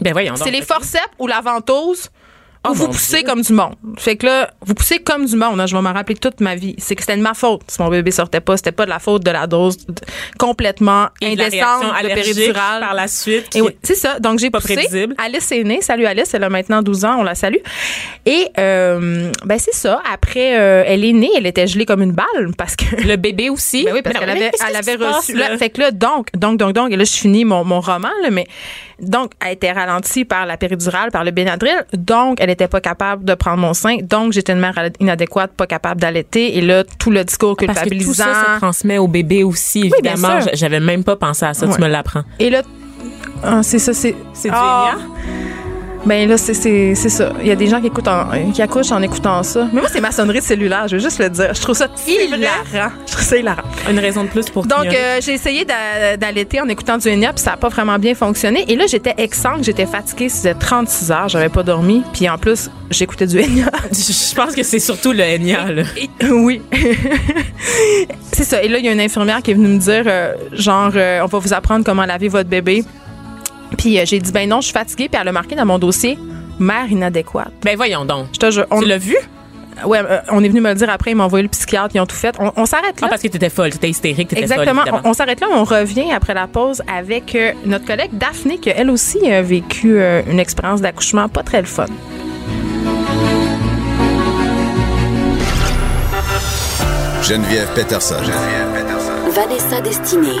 Ben 0.00 0.12
voyons. 0.12 0.34
C'est 0.36 0.50
les 0.50 0.62
forceps 0.62 1.04
ou 1.18 1.26
la 1.26 1.40
ventouse 1.40 2.10
Oh, 2.66 2.70
ou 2.70 2.74
vous 2.74 2.88
poussez 2.88 3.18
Dieu. 3.18 3.26
comme 3.28 3.42
du 3.42 3.52
monde. 3.52 3.74
Fait 3.98 4.16
que 4.16 4.26
là, 4.26 4.50
vous 4.64 4.74
poussez 4.74 4.98
comme 4.98 5.26
du 5.26 5.36
monde. 5.36 5.60
hein, 5.60 5.66
je 5.66 5.76
vais 5.76 5.82
m'en 5.82 5.92
rappeler 5.92 6.16
toute 6.16 6.40
ma 6.40 6.54
vie. 6.54 6.74
C'est 6.78 6.94
que 6.96 7.02
c'était 7.02 7.16
de 7.16 7.22
ma 7.22 7.34
faute 7.34 7.62
si 7.68 7.80
mon 7.82 7.88
bébé 7.88 8.10
sortait 8.10 8.40
pas. 8.40 8.56
C'était 8.56 8.72
pas 8.72 8.84
de 8.84 8.90
la 8.90 8.98
faute 8.98 9.22
de 9.24 9.30
la 9.30 9.46
dose 9.46 9.76
d- 9.86 9.94
complètement 10.38 11.08
Et 11.20 11.36
de 11.36 11.42
indécente 11.42 11.82
de 11.84 11.98
allergique 11.98 12.34
péridurale. 12.34 12.80
par 12.80 12.94
la 12.94 13.08
suite. 13.08 13.54
Et 13.54 13.60
oui, 13.60 13.76
c'est 13.82 13.94
ça. 13.94 14.18
Donc, 14.18 14.38
j'ai 14.38 14.50
pas 14.50 14.60
poussé. 14.60 14.74
prévisible. 14.76 15.14
Alice 15.18 15.50
est 15.52 15.64
née. 15.64 15.80
Salut 15.82 16.06
Alice. 16.06 16.32
Elle 16.34 16.44
a 16.44 16.48
maintenant 16.48 16.82
12 16.82 17.04
ans. 17.04 17.16
On 17.18 17.22
la 17.22 17.34
salue. 17.34 17.58
Et, 18.26 18.48
euh, 18.58 19.30
ben, 19.44 19.58
c'est 19.58 19.74
ça. 19.74 20.00
Après, 20.12 20.58
euh, 20.58 20.84
elle 20.86 21.04
est 21.04 21.12
née. 21.12 21.30
Elle 21.36 21.46
était 21.46 21.66
gelée 21.66 21.86
comme 21.86 22.02
une 22.02 22.12
balle 22.12 22.50
parce 22.56 22.76
que. 22.76 22.84
Le 23.06 23.16
bébé 23.16 23.50
aussi? 23.50 23.84
Ben 23.84 23.92
oui, 23.94 24.02
parce 24.02 24.18
qu'elle 24.18 24.30
avait, 24.30 24.50
elle 24.68 24.76
avait 24.76 24.96
passe, 24.98 25.16
reçu. 25.16 25.34
là, 25.34 25.50
là? 25.50 25.58
fait 25.58 25.70
que 25.70 25.80
là, 25.80 25.90
donc, 25.90 26.28
donc, 26.34 26.58
donc, 26.58 26.72
donc, 26.72 26.90
et 26.92 26.96
là, 26.96 27.04
je 27.04 27.12
finis 27.12 27.44
mon, 27.44 27.64
mon 27.64 27.80
roman, 27.80 28.08
là, 28.22 28.30
mais 28.30 28.46
donc, 29.04 29.32
elle 29.44 29.52
était 29.52 29.72
ralentie 29.72 30.24
par 30.24 30.46
la 30.46 30.56
péridurale, 30.56 31.10
par 31.10 31.24
le 31.24 31.30
Benadryl. 31.30 31.84
Donc, 31.92 32.38
elle 32.40 32.48
n'était 32.48 32.68
pas 32.68 32.80
capable 32.80 33.24
de 33.24 33.34
prendre 33.34 33.58
mon 33.58 33.74
sein. 33.74 33.98
Donc, 34.02 34.32
j'étais 34.32 34.52
une 34.52 34.60
mère 34.60 34.78
inadéquate, 35.00 35.52
pas 35.52 35.66
capable 35.66 36.00
d'allaiter. 36.00 36.56
Et 36.56 36.60
là, 36.60 36.84
tout 36.98 37.10
le 37.10 37.24
discours 37.24 37.56
Parce 37.56 37.68
que 37.78 37.84
tout 37.84 37.90
culpabilisant. 37.90 38.24
ça 38.24 38.54
se 38.54 38.58
transmet 38.60 38.98
au 38.98 39.08
bébé 39.08 39.44
aussi, 39.44 39.90
évidemment. 39.92 40.40
J- 40.40 40.48
J'avais 40.54 40.80
même 40.80 41.04
pas 41.04 41.16
pensé 41.16 41.44
à 41.46 41.54
ça, 41.54 41.66
Ouais. 41.66 41.74
tu 41.74 41.80
me 41.80 41.88
l'apprends. 41.88 42.22
et 42.38 42.50
là, 42.50 42.62
ah, 43.42 43.62
c'est 43.62 43.78
ça, 43.78 43.92
c'est. 43.92 44.14
C'est 44.32 44.48
du. 44.48 44.54
Enya? 44.54 44.96
Ben 46.06 46.28
là, 46.28 46.36
c'est- 46.36 46.52
c'est 46.54 46.94
c'est 46.94 47.08
ça. 47.08 47.32
Il 47.40 47.46
y 47.46 47.50
a 47.50 47.56
des 47.56 47.66
gens 47.66 47.80
qui 47.80 47.86
écoutent 47.86 48.08
en- 48.08 48.26
qui 48.52 48.60
accouchent 48.60 48.92
en 48.92 49.00
écoutant 49.00 49.42
ça. 49.42 49.68
Mais 49.72 49.80
moi, 49.80 49.88
c'est 49.90 50.00
ma 50.02 50.12
sonnerie 50.12 50.40
de 50.40 50.44
cellulaire, 50.44 50.86
je 50.86 50.96
veux 50.96 51.02
juste 51.02 51.18
le 51.18 51.30
dire. 51.30 51.54
Je 51.54 51.60
trouve 51.62 51.74
ça 51.74 51.88
hilarant. 52.06 52.90
Je 53.06 53.12
trouve 53.12 53.24
ça 53.24 53.36
hilarant. 53.38 53.62
Une 53.90 53.98
raison 53.98 54.24
de 54.24 54.28
plus 54.28 54.50
pour 54.50 54.66
Donc, 54.66 54.86
euh, 54.86 55.18
j'ai 55.22 55.32
essayé 55.32 55.64
d'a- 55.64 56.16
d'allaiter 56.18 56.60
en 56.60 56.68
écoutant 56.68 56.98
du 56.98 57.08
Enya, 57.08 57.32
puis 57.32 57.42
ça 57.42 57.52
n'a 57.52 57.56
pas 57.56 57.68
vraiment 57.70 57.98
bien 57.98 58.14
fonctionné. 58.14 58.64
Et 58.68 58.76
là, 58.76 58.84
j'étais 58.86 59.14
exsangue, 59.16 59.62
j'étais 59.62 59.86
fatiguée, 59.86 60.28
c'était 60.28 60.54
36 60.54 61.10
heures, 61.10 61.28
j'avais 61.28 61.48
pas 61.48 61.62
dormi. 61.62 62.02
Puis 62.12 62.28
en 62.28 62.36
plus, 62.36 62.70
j'écoutais 62.90 63.26
du 63.26 63.38
Enya. 63.38 63.70
Je 63.92 64.34
pense 64.34 64.54
que 64.54 64.62
c'est 64.62 64.80
surtout 64.80 65.12
le 65.12 65.22
Enya, 65.22 65.72
là. 65.72 65.82
Et- 65.96 66.26
oui. 66.30 66.60
c'est 68.32 68.44
ça. 68.44 68.62
Et 68.62 68.68
là, 68.68 68.78
il 68.78 68.84
y 68.84 68.88
a 68.88 68.92
une 68.92 69.00
infirmière 69.00 69.40
qui 69.42 69.52
est 69.52 69.54
venue 69.54 69.68
me 69.68 69.78
dire, 69.78 70.02
euh, 70.06 70.34
genre, 70.52 70.90
euh, 70.94 71.20
on 71.22 71.26
va 71.26 71.38
vous 71.38 71.52
apprendre 71.54 71.84
comment 71.84 72.04
laver 72.04 72.28
votre 72.28 72.48
bébé. 72.48 72.84
Puis 73.76 73.98
euh, 73.98 74.04
j'ai 74.06 74.18
dit, 74.20 74.32
ben 74.32 74.48
non, 74.48 74.60
je 74.60 74.66
suis 74.66 74.72
fatiguée. 74.72 75.08
Puis 75.08 75.20
elle 75.20 75.28
a 75.28 75.32
marqué 75.32 75.54
dans 75.54 75.66
mon 75.66 75.78
dossier, 75.78 76.18
mère 76.58 76.90
inadéquate. 76.90 77.52
Ben 77.62 77.76
voyons 77.76 78.04
donc. 78.04 78.26
Je 78.32 78.38
te 78.38 78.50
jure, 78.50 78.66
on, 78.70 78.80
Tu 78.80 78.86
l'as 78.86 78.98
vu? 78.98 79.16
ouais, 79.84 79.98
euh, 79.98 80.20
on 80.30 80.42
est 80.44 80.48
venu 80.48 80.60
me 80.60 80.68
le 80.70 80.74
dire 80.76 80.88
après, 80.90 81.10
ils 81.10 81.14
m'ont 81.14 81.24
envoyé 81.24 81.42
le 81.42 81.48
psychiatre, 81.48 81.94
ils 81.94 82.00
ont 82.00 82.06
tout 82.06 82.14
fait. 82.16 82.34
On, 82.38 82.52
on 82.56 82.66
s'arrête 82.66 83.00
là. 83.00 83.06
Ah, 83.06 83.08
parce 83.08 83.22
que 83.22 83.28
t'étais 83.28 83.50
folle, 83.50 83.70
t'étais 83.70 83.90
hystérique, 83.90 84.28
t'étais 84.28 84.42
Exactement. 84.42 84.66
folle, 84.66 84.74
on 84.76 84.82
évidemment. 84.82 85.00
on 85.10 85.14
s'arrête 85.14 85.40
là. 85.40 85.46
On 85.52 85.64
revient 85.64 86.12
après 86.12 86.34
la 86.34 86.46
pause 86.46 86.82
avec 86.92 87.34
euh, 87.34 87.52
notre 87.66 87.84
collègue 87.84 88.10
Daphné, 88.12 88.58
qui 88.58 88.70
elle 88.70 88.90
aussi 88.90 89.30
a 89.30 89.42
vécu 89.42 89.98
euh, 89.98 90.22
une 90.30 90.38
expérience 90.40 90.80
d'accouchement 90.80 91.28
pas 91.28 91.42
très 91.42 91.60
le 91.60 91.66
fun. 91.66 91.86
Geneviève 97.22 97.68
Peterson. 97.74 98.16
Vanessa 99.34 99.80
Destinée. 99.80 100.40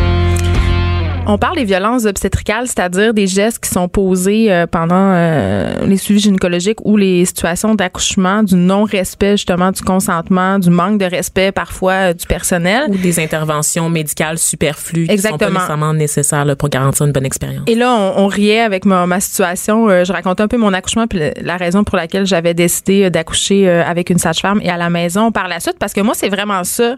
On 1.27 1.37
parle 1.37 1.55
des 1.55 1.65
violences 1.65 2.05
obstétricales, 2.05 2.67
c'est-à-dire 2.67 3.13
des 3.13 3.27
gestes 3.27 3.63
qui 3.63 3.69
sont 3.69 3.87
posés 3.87 4.51
euh, 4.51 4.65
pendant 4.65 5.13
euh, 5.13 5.85
les 5.85 5.97
suivis 5.97 6.19
gynécologiques 6.19 6.83
ou 6.83 6.97
les 6.97 7.25
situations 7.25 7.75
d'accouchement, 7.75 8.43
du 8.43 8.55
non-respect 8.55 9.37
justement 9.37 9.71
du 9.71 9.81
consentement, 9.81 10.57
du 10.57 10.69
manque 10.69 10.97
de 10.97 11.05
respect 11.05 11.51
parfois 11.51 11.93
euh, 11.93 12.13
du 12.13 12.25
personnel. 12.25 12.85
Ou 12.89 12.97
des 12.97 13.19
interventions 13.19 13.89
médicales 13.89 14.39
superflues 14.39 15.03
qui 15.03 15.07
sont 15.07 15.13
Exactement. 15.13 15.37
pas 15.37 15.53
nécessairement 15.53 15.93
nécessaires 15.93 16.45
là, 16.45 16.55
pour 16.55 16.69
garantir 16.69 17.05
une 17.05 17.11
bonne 17.11 17.25
expérience. 17.25 17.63
Et 17.67 17.75
là, 17.75 17.93
on, 17.93 18.23
on 18.23 18.27
riait 18.27 18.61
avec 18.61 18.85
ma, 18.85 19.05
ma 19.05 19.19
situation. 19.19 19.89
Je 20.03 20.11
racontais 20.11 20.43
un 20.43 20.47
peu 20.47 20.57
mon 20.57 20.73
accouchement 20.73 21.07
puis 21.07 21.19
la 21.41 21.57
raison 21.57 21.83
pour 21.83 21.97
laquelle 21.97 22.25
j'avais 22.25 22.53
décidé 22.53 23.09
d'accoucher 23.09 23.69
avec 23.69 24.09
une 24.09 24.17
sage-femme 24.17 24.59
et 24.63 24.69
à 24.69 24.77
la 24.77 24.89
maison 24.89 25.31
par 25.31 25.47
la 25.47 25.59
suite, 25.59 25.77
parce 25.79 25.93
que 25.93 26.01
moi, 26.01 26.13
c'est 26.15 26.29
vraiment 26.29 26.63
ça 26.63 26.97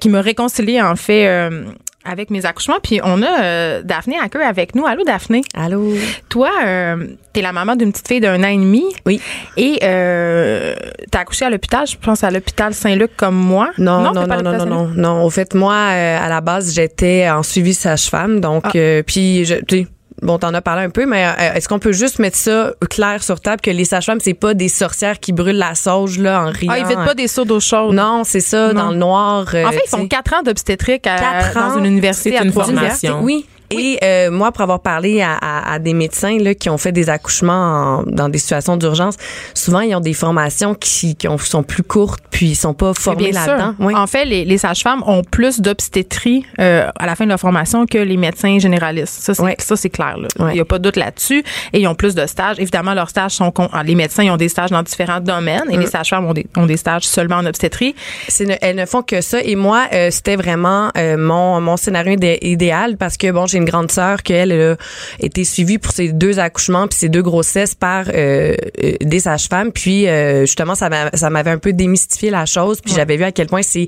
qui 0.00 0.08
me 0.08 0.18
réconcilie 0.18 0.80
en 0.82 0.96
fait 0.96 1.26
euh, 1.26 1.64
avec 2.08 2.30
mes 2.30 2.46
accouchements. 2.46 2.78
Puis 2.82 3.00
on 3.02 3.22
a 3.22 3.42
euh, 3.42 3.82
Daphné 3.82 4.16
Hacker 4.22 4.42
avec 4.46 4.74
nous. 4.74 4.86
Allô, 4.86 5.02
Daphné? 5.04 5.42
Allô? 5.54 5.92
Toi, 6.28 6.50
euh, 6.64 7.06
t'es 7.32 7.42
la 7.42 7.52
maman 7.52 7.76
d'une 7.76 7.92
petite 7.92 8.08
fille 8.08 8.20
d'un 8.20 8.42
an 8.42 8.48
et 8.48 8.56
demi. 8.56 8.84
Oui. 9.04 9.20
Et 9.56 9.78
euh, 9.82 10.74
t'as 11.10 11.20
accouché 11.20 11.44
à 11.44 11.50
l'hôpital, 11.50 11.86
je 11.86 11.96
pense 11.96 12.22
à 12.24 12.30
l'hôpital 12.30 12.74
Saint-Luc 12.74 13.16
comme 13.16 13.36
moi. 13.36 13.70
Non, 13.78 14.00
non, 14.00 14.12
non, 14.12 14.26
non, 14.26 14.42
non, 14.52 14.66
non, 14.66 14.86
non. 14.94 15.22
Au 15.24 15.30
fait, 15.30 15.54
moi, 15.54 15.74
euh, 15.74 16.18
à 16.24 16.28
la 16.28 16.40
base, 16.40 16.74
j'étais 16.74 17.28
en 17.30 17.42
suivi 17.42 17.74
sage-femme, 17.74 18.40
donc, 18.40 18.64
Ah. 18.66 18.70
euh, 18.76 19.02
puis, 19.06 19.44
je, 19.44 19.54
tu 19.56 19.82
sais, 19.82 19.86
bon, 20.22 20.38
t'en 20.38 20.52
as 20.54 20.60
parlé 20.62 20.82
un 20.84 20.90
peu, 20.90 21.06
mais 21.06 21.26
euh, 21.26 21.54
est-ce 21.54 21.68
qu'on 21.68 21.78
peut 21.78 21.92
juste 21.92 22.18
mettre 22.18 22.36
ça 22.36 22.72
clair 22.90 23.22
sur 23.22 23.40
table 23.40 23.60
que 23.60 23.70
les 23.70 23.84
sages-femmes, 23.84 24.20
c'est 24.20 24.34
pas 24.34 24.54
des 24.54 24.68
sorcières 24.68 25.20
qui 25.20 25.32
brûlent 25.32 25.58
la 25.58 25.74
sauge 25.74 26.18
là 26.18 26.42
en 26.42 26.50
riant? 26.50 26.72
Ah, 26.74 26.78
ils 26.78 26.86
vident 26.86 27.04
pas 27.04 27.14
des 27.14 27.28
seaux 27.28 27.44
d'eau 27.44 27.60
chaude. 27.60 27.94
Non, 27.94 28.22
c'est 28.24 28.40
ça, 28.40 28.72
Non. 28.72 28.84
dans 28.84 28.90
le 28.90 28.96
noir. 28.96 29.46
euh, 29.54 29.64
En 29.66 29.72
fait, 29.72 29.82
ils 29.84 29.88
font 29.90 30.08
quatre 30.08 30.34
ans 30.34 30.42
d'obstétrique 30.42 31.06
à- 31.06 31.16
Quatre 31.18 31.54
dans 31.54 31.74
ans, 31.74 31.78
une 31.78 31.86
université 31.86 32.36
à 32.38 32.42
une 32.44 32.52
formation. 32.52 33.20
Oui. 33.22 33.46
Et 33.70 33.98
euh, 34.02 34.30
moi, 34.30 34.52
pour 34.52 34.62
avoir 34.62 34.80
parlé 34.80 35.20
à, 35.22 35.34
à- 35.34 35.72
à 35.74 35.78
des 35.78 35.94
médecins 35.94 36.38
là, 36.38 36.54
qui 36.54 36.70
ont 36.70 36.78
fait 36.78 36.92
des 36.92 37.08
accouchements 37.10 38.00
en- 38.00 38.02
dans 38.04 38.28
des 38.28 38.38
situations 38.38 38.76
d'urgence, 38.76 39.16
souvent 39.54 39.80
ils 39.80 39.94
ont 39.94 40.00
des 40.00 40.12
formations 40.14 40.74
qui, 40.74 41.16
qui 41.16 41.28
ont- 41.28 41.38
sont 41.38 41.62
plus 41.62 41.82
courtes, 41.82 42.20
puis 42.30 42.46
ils 42.46 42.54
sont 42.54 42.74
pas 42.74 42.92
formés 42.94 43.32
là-dedans. 43.32 43.74
Oui. 43.80 43.94
En 43.94 44.06
fait, 44.06 44.24
les, 44.24 44.44
les 44.44 44.58
sages-femmes 44.58 45.02
ont 45.06 45.22
plus 45.24 45.60
d'obstétrie 45.60 46.44
euh, 46.60 46.88
à 46.98 47.06
la 47.06 47.16
fin 47.16 47.24
de 47.24 47.30
leur 47.30 47.40
formation 47.40 47.86
que 47.86 47.98
les 47.98 48.16
médecins 48.16 48.58
généralistes. 48.58 49.14
Ça, 49.22 49.34
c'est 49.34 49.60
ça, 49.60 49.76
c'est 49.76 49.90
clair. 49.90 50.16
là. 50.18 50.28
Il 50.50 50.54
n'y 50.54 50.60
a 50.60 50.64
pas 50.64 50.78
de 50.78 50.84
doute 50.84 50.96
là-dessus. 50.96 51.42
Et 51.72 51.80
ils 51.80 51.86
ont 51.88 51.94
plus 51.94 52.14
de 52.14 52.26
stages. 52.26 52.58
Évidemment, 52.58 52.94
leurs 52.94 53.10
stages 53.10 53.32
sont... 53.32 53.50
con- 53.50 53.68
ah, 53.72 53.82
Les 53.82 53.94
médecins 53.94 54.22
ils 54.22 54.30
ont 54.30 54.36
des 54.36 54.48
stages 54.48 54.70
dans 54.70 54.82
différents 54.82 55.20
domaines 55.20 55.64
Mm. 55.68 55.70
et 55.72 55.76
les 55.78 55.86
sages-femmes 55.86 56.24
ont 56.26 56.32
des, 56.34 56.46
ont 56.56 56.66
des 56.66 56.76
stages 56.76 57.04
seulement 57.06 57.36
en 57.36 57.46
obstétrie. 57.46 57.94
Ne- 58.40 58.54
elles 58.60 58.76
ne 58.76 58.86
font 58.86 59.02
que 59.02 59.20
ça. 59.20 59.40
Et 59.42 59.56
moi, 59.56 59.84
euh, 59.92 60.10
c'était 60.10 60.36
vraiment 60.36 60.90
euh, 60.96 61.16
mon, 61.16 61.60
mon 61.60 61.76
scénario 61.76 62.12
idé- 62.16 62.38
idéal 62.42 62.96
parce 62.96 63.16
que, 63.16 63.30
bon, 63.30 63.46
j'ai 63.46 63.55
une 63.58 63.64
grande 63.64 63.90
sœur 63.90 64.22
qui, 64.22 64.32
elle, 64.32 64.52
a 64.52 64.76
été 65.20 65.44
suivie 65.44 65.78
pour 65.78 65.92
ses 65.92 66.12
deux 66.12 66.38
accouchements 66.38 66.86
puis 66.88 66.98
ses 66.98 67.08
deux 67.08 67.22
grossesses 67.22 67.74
par 67.74 68.04
euh, 68.08 68.54
euh, 68.82 68.92
des 69.00 69.20
sages-femmes. 69.20 69.72
Puis, 69.72 70.06
euh, 70.08 70.40
justement, 70.42 70.74
ça 70.74 70.88
m'a- 70.88 71.10
ça 71.14 71.30
m'avait 71.30 71.50
un 71.50 71.58
peu 71.58 71.72
démystifié 71.72 72.30
la 72.30 72.46
chose. 72.46 72.80
Puis, 72.80 72.92
j'avais 72.94 73.16
vu 73.16 73.24
à 73.24 73.32
quel 73.32 73.46
point 73.46 73.62
c'est 73.62 73.86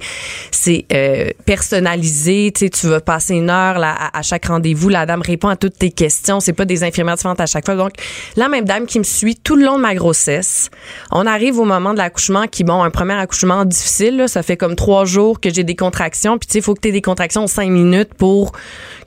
c'est 0.50 0.85
euh, 0.92 1.31
personnalisé. 1.44 2.52
Tu 2.54 2.66
sais, 2.66 2.70
tu 2.70 2.87
vas 2.88 3.00
passer 3.00 3.35
une 3.35 3.50
heure 3.50 3.78
là, 3.78 3.94
à, 3.98 4.18
à 4.18 4.22
chaque 4.22 4.46
rendez-vous. 4.46 4.88
La 4.88 5.07
dame 5.07 5.22
répond 5.22 5.48
à 5.48 5.57
toutes 5.57 5.78
tes 5.78 5.90
questions. 5.90 6.40
C'est 6.40 6.52
pas 6.52 6.64
des 6.64 6.83
infirmières 6.85 7.16
différentes 7.16 7.40
à 7.40 7.46
chaque 7.46 7.64
fois. 7.64 7.74
Donc, 7.76 7.92
la 8.37 8.48
même 8.48 8.64
dame 8.64 8.87
qui 8.87 8.98
me 8.98 9.04
suit 9.04 9.37
tout 9.37 9.57
le 9.57 9.64
long 9.64 9.76
de 9.76 9.83
ma 9.83 9.94
grossesse. 9.94 10.70
On 11.11 11.26
arrive 11.26 11.59
au 11.59 11.64
moment 11.64 11.92
de 11.92 11.98
l'accouchement 11.98 12.46
qui, 12.46 12.64
bon, 12.64 12.83
un 12.83 12.90
premier 12.90 13.14
accouchement 13.14 13.64
difficile. 13.64 14.16
là. 14.16 14.28
ça 14.28 14.42
fait 14.42 14.57
comme 14.57 14.76
trois 14.76 15.04
jours 15.04 15.40
que 15.40 15.50
j'ai 15.52 15.64
des 15.64 15.76
contractions. 15.76 16.38
Puis, 16.38 16.46
tu 16.46 16.52
sais, 16.54 16.59
il 16.59 16.62
faut 16.62 16.74
que 16.74 16.81
tu 16.81 16.88
aies 16.88 16.92
des 16.92 17.02
contractions 17.02 17.46
cinq 17.46 17.68
minutes 17.70 18.14
pour 18.14 18.52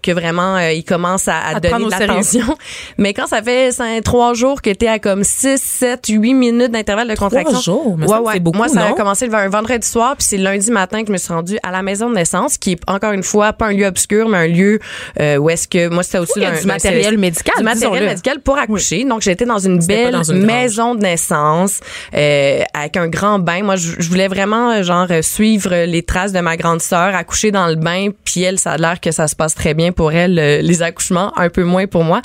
que 0.01 0.11
vraiment 0.11 0.50
euh, 0.55 0.71
il 0.71 0.83
commence 0.83 1.27
à, 1.27 1.37
à 1.37 1.55
À 1.55 1.59
donner 1.59 1.69
prendre 1.69 1.85
de 1.87 1.91
l'attention. 1.91 2.57
Mais 2.97 3.13
quand 3.13 3.27
ça 3.27 3.41
fait 3.41 3.71
cinq, 3.71 4.03
trois 4.03 4.33
jours 4.33 4.61
que 4.61 4.69
tu 4.69 4.85
es 4.85 4.87
à 4.87 4.99
comme 4.99 5.23
6, 5.23 5.61
7, 5.61 6.07
8 6.09 6.33
minutes 6.33 6.71
d'intervalle 6.71 7.07
de 7.07 7.15
contraction. 7.15 7.59
jours? 7.61 7.97
Me 7.97 8.05
Ouais, 8.07 8.17
ouais. 8.17 8.33
c'est 8.33 8.39
beaucoup, 8.39 8.57
Moi, 8.57 8.67
ça 8.67 8.87
a 8.87 8.91
commencé 8.93 9.27
le 9.27 9.33
un 9.33 9.49
vendredi 9.49 9.87
soir, 9.87 10.15
puis 10.17 10.25
c'est 10.27 10.37
lundi 10.37 10.69
matin 10.71 11.01
que 11.01 11.07
je 11.07 11.11
me 11.13 11.17
suis 11.17 11.33
rendue 11.33 11.57
à 11.63 11.71
la 11.71 11.81
maison 11.81 12.09
de 12.09 12.15
naissance, 12.15 12.57
qui 12.57 12.73
est 12.73 12.79
encore 12.87 13.13
une 13.13 13.23
fois 13.23 13.53
pas 13.53 13.67
un 13.67 13.73
lieu 13.73 13.85
obscur, 13.85 14.27
mais 14.29 14.37
un 14.37 14.47
lieu 14.47 14.79
euh, 15.19 15.37
où 15.37 15.49
est-ce 15.49 15.67
que 15.67 15.87
moi 15.87 16.03
c'était 16.03 16.19
aussi 16.19 16.39
d'un- 16.39 16.51
du 16.51 16.61
d'un 16.61 16.65
matériel 16.67 17.17
médical, 17.17 17.55
du 17.57 17.63
matériel 17.63 18.05
médical 18.05 18.39
pour 18.41 18.57
accoucher. 18.57 19.03
Donc 19.05 19.21
j'étais 19.21 19.45
dans 19.45 19.59
une 19.59 19.79
belle 19.85 20.11
dans 20.13 20.23
une 20.23 20.43
grange. 20.45 20.47
maison 20.53 20.95
de 20.95 21.01
naissance 21.01 21.79
euh, 22.13 22.61
avec 22.73 22.97
un 22.97 23.07
grand 23.07 23.39
bain. 23.39 23.63
Moi, 23.63 23.75
je, 23.77 23.93
je 23.99 24.09
voulais 24.09 24.27
vraiment 24.27 24.71
euh, 24.71 24.83
genre 24.83 25.07
euh, 25.11 25.21
suivre 25.21 25.85
les 25.85 26.03
traces 26.03 26.31
de 26.33 26.39
ma 26.39 26.57
grande 26.57 26.81
sœur, 26.81 27.15
accoucher 27.15 27.51
dans 27.51 27.67
le 27.67 27.75
bain, 27.75 28.09
puis 28.25 28.41
elle, 28.43 28.59
ça 28.59 28.71
a 28.73 28.77
l'air 28.77 28.99
que 28.99 29.11
ça 29.11 29.27
se 29.27 29.35
passe 29.35 29.55
très 29.55 29.73
bien 29.73 29.91
pour 29.91 30.11
elle 30.11 30.37
le- 30.41 30.61
les 30.61 30.81
accouchements, 30.81 31.31
un 31.37 31.49
peu 31.49 31.63
moins 31.63 31.87
pour 31.87 32.03
moi. 32.03 32.21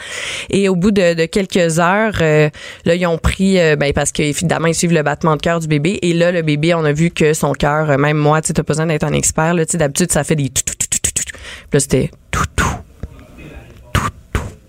Et 0.51 0.69
au 0.69 0.77
bout 0.77 0.91
de, 0.91 1.15
de 1.15 1.25
quelques 1.27 1.79
heures, 1.79 2.19
euh, 2.21 2.49
là, 2.85 2.95
ils 2.95 3.07
ont 3.07 3.19
pris, 3.19 3.59
euh, 3.61 3.77
ben, 3.77 3.93
parce 3.93 4.13
qu'évidemment, 4.13 4.67
ils 4.69 4.75
suivent 4.75 4.93
le 4.95 5.03
battement 5.03 5.37
de 5.37 5.43
cœur 5.43 5.61
du 5.61 5.69
bébé. 5.69 5.99
Et 6.03 6.13
là, 6.13 6.33
le 6.33 6.43
bébé, 6.43 6.75
on 6.75 6.85
a 6.85 6.93
vu 6.93 7.11
que 7.11 7.33
son 7.35 7.53
cœur, 7.53 7.91
euh, 7.91 7.97
même 7.99 8.17
moi, 8.17 8.41
tu 8.43 8.53
t'as 8.53 8.63
pas 8.63 8.73
besoin 8.73 8.87
d'être 8.87 9.05
un 9.05 9.13
expert, 9.13 9.55
là, 9.55 9.65
d'habitude, 9.65 10.11
ça 10.13 10.25
fait 10.25 10.37
des 10.37 10.49
tout, 10.49 10.63
tout, 10.65 10.75
tout, 10.79 10.99
tout, 11.03 11.13
tout, 11.15 11.39
là, 11.73 11.81
c'était 11.81 12.11
tout, 12.31 12.45
tout. 12.57 12.65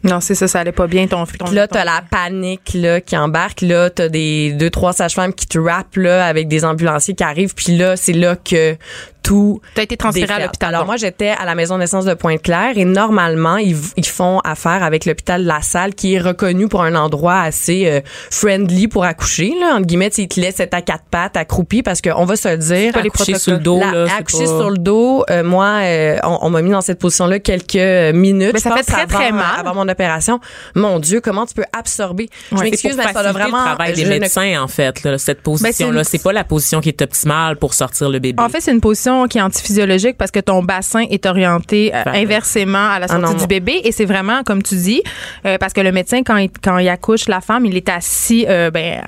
Non, 0.03 0.21
c'est 0.21 0.35
ça, 0.35 0.47
ça 0.47 0.61
allait 0.61 0.71
pas 0.71 0.87
bien 0.87 1.05
ton 1.07 1.25
ton- 1.25 1.51
là, 1.51 1.67
t'as 1.67 1.83
la 1.83 2.01
panique 2.09 2.71
là 2.75 3.01
qui 3.01 3.17
embarque. 3.17 3.61
Là, 3.61 3.89
t'as 3.89 4.07
des 4.07 4.53
deux 4.53 4.69
trois 4.69 4.93
sages-femmes 4.93 5.33
qui 5.33 5.47
te 5.47 5.59
rappent 5.59 5.97
là 5.97 6.25
avec 6.25 6.47
des 6.47 6.63
ambulanciers 6.63 7.13
qui 7.13 7.23
arrivent. 7.23 7.53
Puis 7.55 7.75
là, 7.75 7.97
c'est 7.97 8.13
là 8.13 8.37
que 8.37 8.77
tout 9.27 9.61
T'as 9.75 9.83
été 9.83 9.97
transféré 9.97 10.33
à 10.33 10.39
l'hôpital. 10.39 10.69
Alors 10.69 10.81
donc. 10.81 10.87
moi, 10.87 10.95
j'étais 10.97 11.29
à 11.29 11.43
la 11.45 11.53
maison 11.53 11.75
de 11.75 11.81
naissance 11.81 12.05
de 12.05 12.13
Pointe-Claire 12.13 12.77
et 12.77 12.85
normalement, 12.85 13.57
ils, 13.57 13.75
ils 13.97 14.05
font 14.05 14.39
affaire 14.39 14.83
avec 14.83 15.05
l'hôpital 15.05 15.43
La 15.43 15.61
Salle 15.61 15.93
qui 15.95 16.13
est 16.15 16.19
reconnu 16.19 16.67
pour 16.69 16.81
un 16.83 16.95
endroit 16.95 17.41
assez 17.41 17.87
euh, 17.87 17.99
friendly 18.31 18.87
pour 18.87 19.03
accoucher. 19.03 19.53
Là, 19.59 19.73
entre 19.75 19.85
guillemets, 19.85 20.09
tu 20.09 20.15
sais, 20.17 20.21
ils 20.23 20.27
te 20.27 20.39
laissent 20.39 20.59
être 20.59 20.73
à 20.73 20.81
quatre 20.81 21.03
pattes, 21.11 21.35
accroupi 21.37 21.83
parce 21.83 22.01
qu'on 22.01 22.25
va 22.25 22.35
se 22.35 22.47
le 22.47 22.57
dire. 22.57 22.93
pas 22.93 22.99
Accoucher 23.01 23.37
sur 23.37 23.53
le 23.53 23.59
dos, 23.59 23.79
La- 23.79 23.91
là, 23.91 24.05
c'est 24.07 24.13
accoucher 24.13 24.45
pas- 24.45 24.59
sur 24.59 24.69
le 24.69 24.77
dos, 24.77 25.23
euh, 25.29 25.43
moi, 25.43 25.65
euh, 25.81 26.17
on, 26.23 26.39
on 26.43 26.49
m'a 26.49 26.61
mis 26.61 26.71
dans 26.71 26.81
cette 26.81 26.99
position-là 26.99 27.39
quelques 27.39 27.75
euh, 27.75 28.13
minutes. 28.13 28.51
Mais 28.53 28.59
ça 28.59 28.75
fait 28.75 28.83
très, 28.83 29.05
très 29.07 29.25
avant- 29.27 29.35
mal. 29.37 29.45
Avant 29.59 29.73
mon 29.75 29.87
opération. 29.89 30.39
Mon 30.75 30.99
Dieu, 30.99 31.19
comment 31.21 31.45
tu 31.45 31.53
peux 31.53 31.65
absorber? 31.77 32.29
Je 32.51 32.57
m'excuse, 32.57 32.91
c'est 32.91 32.97
mais 32.97 33.03
ça 33.03 33.09
faciliter 33.13 33.33
vraiment... 33.33 33.57
le 33.59 33.63
travail 33.75 33.93
des 33.93 34.05
ne- 34.05 34.09
médecins 34.09 34.61
en 34.61 34.67
fait 34.67 35.03
là, 35.03 35.17
cette 35.17 35.41
position 35.41 35.87
là 35.91 35.97
Ben, 35.97 36.03
c'est- 36.03 36.17
c'est 36.17 36.23
pas 36.23 36.33
la 36.33 36.43
position 36.43 36.79
qui 36.81 36.89
est 36.89 37.01
optimale 37.01 37.57
pour 37.57 37.73
sortir 37.73 38.09
le 38.09 38.19
bébé 38.19 38.41
En 38.41 38.49
fait, 38.49 38.61
c'est 38.61 38.71
une 38.71 38.81
position 38.81 39.16
qui 39.27 39.39
est 39.39 39.41
antiphysiologique 39.41 40.17
parce 40.17 40.29
que 40.31 40.39
ton 40.39 40.61
bassin 40.63 41.05
est 41.09 41.25
orienté 41.25 41.91
euh, 41.95 42.03
Vers- 42.03 42.13
inversement 42.15 42.89
à 42.91 42.99
la 42.99 43.07
Ah 43.09 43.15
sortie 43.19 43.33
non, 43.33 43.39
du 43.39 43.47
bébé 43.47 43.81
et 43.83 43.91
c'est 43.91 44.05
vraiment 44.05 44.43
comme 44.43 44.61
tu 44.61 44.75
dis 44.75 45.01
euh, 45.45 45.57
parce 45.57 45.73
que 45.73 45.81
le 45.81 45.91
médecin 45.91 46.21
quand 46.23 46.37
il, 46.37 46.49
quand 46.63 46.77
il 46.77 46.87
accouche 46.89 47.27
la 47.27 47.41
femme, 47.41 47.65
il 47.65 47.75
est 47.75 47.89
assis 47.89 48.45
euh, 48.47 48.69
ben 48.69 49.01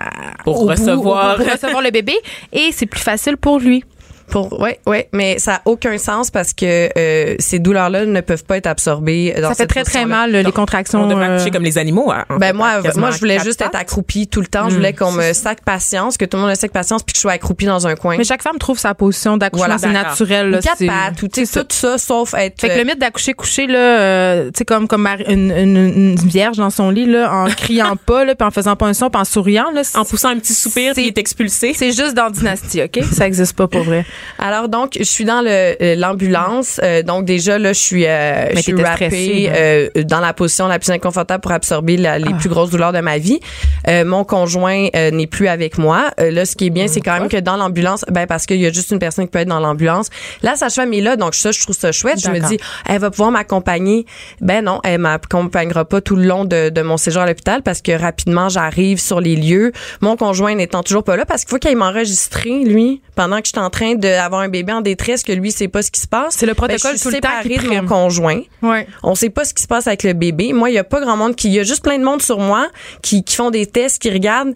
Pour 0.44 0.62
au 0.62 0.66
bout, 0.66 0.72
recevoir. 0.72 1.36
au 1.36 1.44
pour 1.44 1.52
recevoir 1.52 1.82
le 1.84 1.92
bébé 1.92 2.14
et 2.52 2.70
c'est 2.72 2.86
plus 2.88 3.02
facile 3.02 3.38
pour 3.38 3.60
lui. 3.60 3.84
Pour, 4.30 4.60
ouais, 4.60 4.80
ouais, 4.86 5.10
mais 5.14 5.40
ça 5.40 5.56
a 5.56 5.62
aucun 5.66 5.98
sens 5.98 6.32
parce 6.32 6.54
que 6.54 6.90
euh, 6.98 7.36
ces 7.40 7.60
douleurs-là 7.60 8.06
ne 8.06 8.22
peuvent 8.22 8.44
pas 8.44 8.58
être 8.58 8.68
absorbées 8.68 9.34
dans 9.36 9.50
Ça 9.50 9.56
fait 9.56 9.64
cette 9.64 9.70
très 9.70 9.84
très 9.84 10.06
mal 10.06 10.32
les 10.32 10.52
contractions. 10.52 11.04
on 11.04 11.08
devrait 11.08 11.28
euh, 11.30 11.36
accoucher 11.36 11.52
comme 11.52 11.64
les 11.64 11.78
animaux 11.78 12.12
hein, 12.12 12.26
en 12.30 12.38
Ben 12.38 12.48
fait, 12.48 12.54
moi, 12.54 12.82
quasiment 12.82 13.08
moi, 13.08 13.12
je 13.16 13.20
voulais 13.20 13.40
juste 13.40 13.62
être 13.62 13.76
accroupie 13.76 14.28
tout 14.28 14.42
le 14.42 14.48
temps. 14.48 14.70
Je 14.70 14.76
voulais 14.76 14.94
qu'on 14.94 15.12
me 15.12 15.34
sac 15.34 15.64
patience, 15.64 16.18
que 16.18 16.26
tout 16.26 16.38
le 16.38 16.42
monde 16.42 16.52
me 16.52 16.56
sac 16.56 16.72
patience, 16.72 17.04
puis 17.04 17.14
que 17.14 17.18
je 17.18 17.22
sois 17.22 17.32
accroupie 17.34 17.66
dans 17.66 17.88
un 17.88 17.96
coin. 17.96 18.18
Mais 18.18 18.24
chaque 18.24 18.44
femme 18.44 18.58
trouve 18.60 18.78
sa 18.80 18.94
position 18.94 19.38
d'accouchement, 19.38 19.66
Voilà, 19.66 19.78
c'est 19.80 19.92
naturel. 19.92 20.50
là, 20.52 20.60
Quatre 20.62 20.78
c'est- 20.78 20.88
pattes, 20.88 21.24
ou 21.24 21.46
ça. 21.46 21.64
tout 21.64 21.76
ça, 21.76 21.98
sauf 21.98 22.34
être. 22.36 22.60
Fait 22.62 22.70
que 22.70 22.78
le 22.78 22.84
mythe 22.84 23.00
d'accoucher 23.00 23.34
couché 23.34 23.68
là, 23.68 23.80
euh, 23.80 24.46
tu 24.48 24.60
sais 24.60 24.66
comme 24.66 24.88
comme 24.88 25.08
une, 25.28 25.52
une, 25.52 25.78
une 25.78 26.16
vierge 26.16 26.58
dans 26.58 26.70
son 26.70 26.90
lit 26.90 27.06
là, 27.06 27.34
en 27.34 27.46
criant 27.48 27.96
pas 28.06 28.26
là, 28.26 28.36
puis 28.36 28.46
en 28.48 28.52
faisant 28.52 28.76
pas 28.76 28.86
un 28.88 28.94
son, 28.94 29.10
puis 29.10 29.20
en 29.22 29.26
souriant 29.26 29.72
là, 29.74 29.82
en 29.96 30.06
poussant 30.06 30.30
un 30.30 30.38
petit 30.40 30.54
soupir 30.54 30.94
puis 30.94 31.04
il 31.04 31.08
est 31.08 31.18
expulsé 31.18 31.74
c'est 31.74 31.92
juste 31.92 32.14
dans 32.14 32.30
Dynastie, 32.30 32.82
ok? 32.84 33.00
Ça 33.12 33.26
existe 33.28 33.56
pas 33.56 33.68
pour 33.68 33.84
vrai. 33.84 34.06
Alors 34.38 34.70
donc, 34.70 34.94
je 34.98 35.04
suis 35.04 35.26
dans 35.26 35.42
le 35.42 35.50
euh, 35.50 35.96
l'ambulance. 35.96 36.80
Euh, 36.84 37.04
donc 37.04 37.26
déjà 37.26 37.58
là, 37.58 37.74
je 37.74 37.80
suis 37.80 38.06
euh, 38.06 38.50
je 38.56 38.62
suis 38.62 38.74
rappée 38.84 39.06
stressée, 39.10 39.50
euh, 39.54 39.90
dans 40.04 40.20
la 40.20 40.34
position 40.34 40.68
la 40.68 40.80
plus 40.80 40.92
inconfortable 40.92 41.42
pour 41.42 41.52
absorber 41.52 41.98
la- 41.98 42.14
Ah. 42.14 42.20
les 42.20 42.34
plus 42.34 42.50
grosses 42.50 42.70
douleurs 42.72 42.92
de 42.94 43.00
ma 43.00 43.18
vie. 43.18 43.40
Euh, 43.88 44.04
mon 44.06 44.24
conjoint 44.24 44.88
euh, 44.96 45.12
n'est 45.12 45.28
plus 45.28 45.48
avec 45.48 45.78
moi. 45.78 46.10
Euh, 46.20 46.32
là, 46.32 46.46
ce 46.46 46.56
qui 46.56 46.66
est 46.68 46.70
bien, 46.70 46.88
c'est 46.88 47.02
quand 47.02 47.20
même 47.20 47.30
que 47.30 47.38
dans 47.38 47.56
l'ambulance, 47.58 48.04
ben 48.12 48.26
parce 48.28 48.46
qu'il 48.46 48.58
y 48.58 48.66
a 48.66 48.72
juste 48.72 48.92
une 48.92 49.00
personne 49.00 49.26
qui 49.26 49.32
peut 49.32 49.40
être 49.40 49.48
dans 49.48 49.60
l'ambulance. 49.60 50.10
Là, 50.44 50.56
sage-femme 50.56 50.94
est 50.94 51.02
là, 51.02 51.16
donc 51.16 51.36
ça, 51.36 51.52
je 51.52 51.60
trouve 51.62 51.76
ça 51.76 51.92
chouette. 51.92 52.20
Je 52.20 52.30
me 52.30 52.40
dis, 52.50 52.58
elle 52.88 53.00
va 53.00 53.12
pouvoir 53.12 53.32
m'accompagner. 53.32 54.06
Ben 54.42 54.64
non, 54.64 54.80
elle 54.84 55.00
m'accompagnera 55.00 55.86
pas 55.86 56.02
tout 56.02 56.16
le 56.16 56.24
long 56.26 56.46
de, 56.46 56.70
de 56.70 56.82
mon 56.82 56.98
séjour 56.98 57.22
à 57.22 57.28
l'hôpital 57.28 57.62
parce 57.62 57.82
que 57.82 57.92
rapidement, 57.92 58.50
j'arrive 58.50 59.00
sur 59.00 59.20
les 59.22 59.36
lieux. 59.36 59.72
Mon 60.02 60.16
conjoint 60.18 60.56
n'étant 60.56 60.84
toujours 60.84 61.04
pas 61.04 61.16
là 61.16 61.26
parce 61.26 61.44
qu'il 61.46 61.50
faut 61.52 61.58
qu'il 61.60 61.76
m'enregistre 61.78 62.40
lui 62.46 63.02
pendant 63.16 63.38
que 63.40 63.46
je 63.46 63.50
suis 63.52 63.60
en 63.60 63.70
train 63.70 63.96
d'avoir 64.12 64.42
un 64.42 64.50
bébé 64.50 64.74
en 64.74 64.82
détresse 64.82 65.24
que 65.24 65.32
lui 65.32 65.52
sait 65.52 65.68
pas 65.68 65.82
ce 65.82 65.92
qui 65.92 66.02
se 66.02 66.08
passe. 66.08 66.36
C'est 66.38 66.46
le 66.46 66.54
Ben, 66.54 66.68
protocole 66.68 66.92
je 66.94 66.98
suis 66.98 67.10
tout 67.10 67.16
le 67.16 67.22
temps 67.22 67.30
qui 67.42 67.58
de 67.58 67.68
mon 67.68 67.86
conjoint. 67.86 68.42
Ouais. 68.62 68.88
On 69.04 69.16
sait 69.16 69.30
pas 69.30 69.46
ce 69.46 69.54
qui 69.54 69.64
se 69.64 69.68
passe 69.68 69.88
avec 69.88 70.04
le 70.04 70.14
bébé. 70.14 70.54
Moi, 70.54 70.70
il 70.70 70.74
y 70.74 70.80
a 70.80 70.84
pas 70.84 71.00
grand 71.00 71.18
monde 71.18 71.36
qui, 71.36 71.48
il 71.48 71.54
y 71.54 71.60
a 71.60 71.64
juste 71.64 71.84
plein 71.84 71.98
de 71.98 72.04
monde 72.04 72.22
sur 72.22 72.40
moi 72.40 72.68
qui, 73.02 73.24
qui 73.24 73.36
font 73.36 73.52
des 73.52 73.66
tests, 73.66 74.02
qui 74.02 74.10
regardent. 74.10 74.54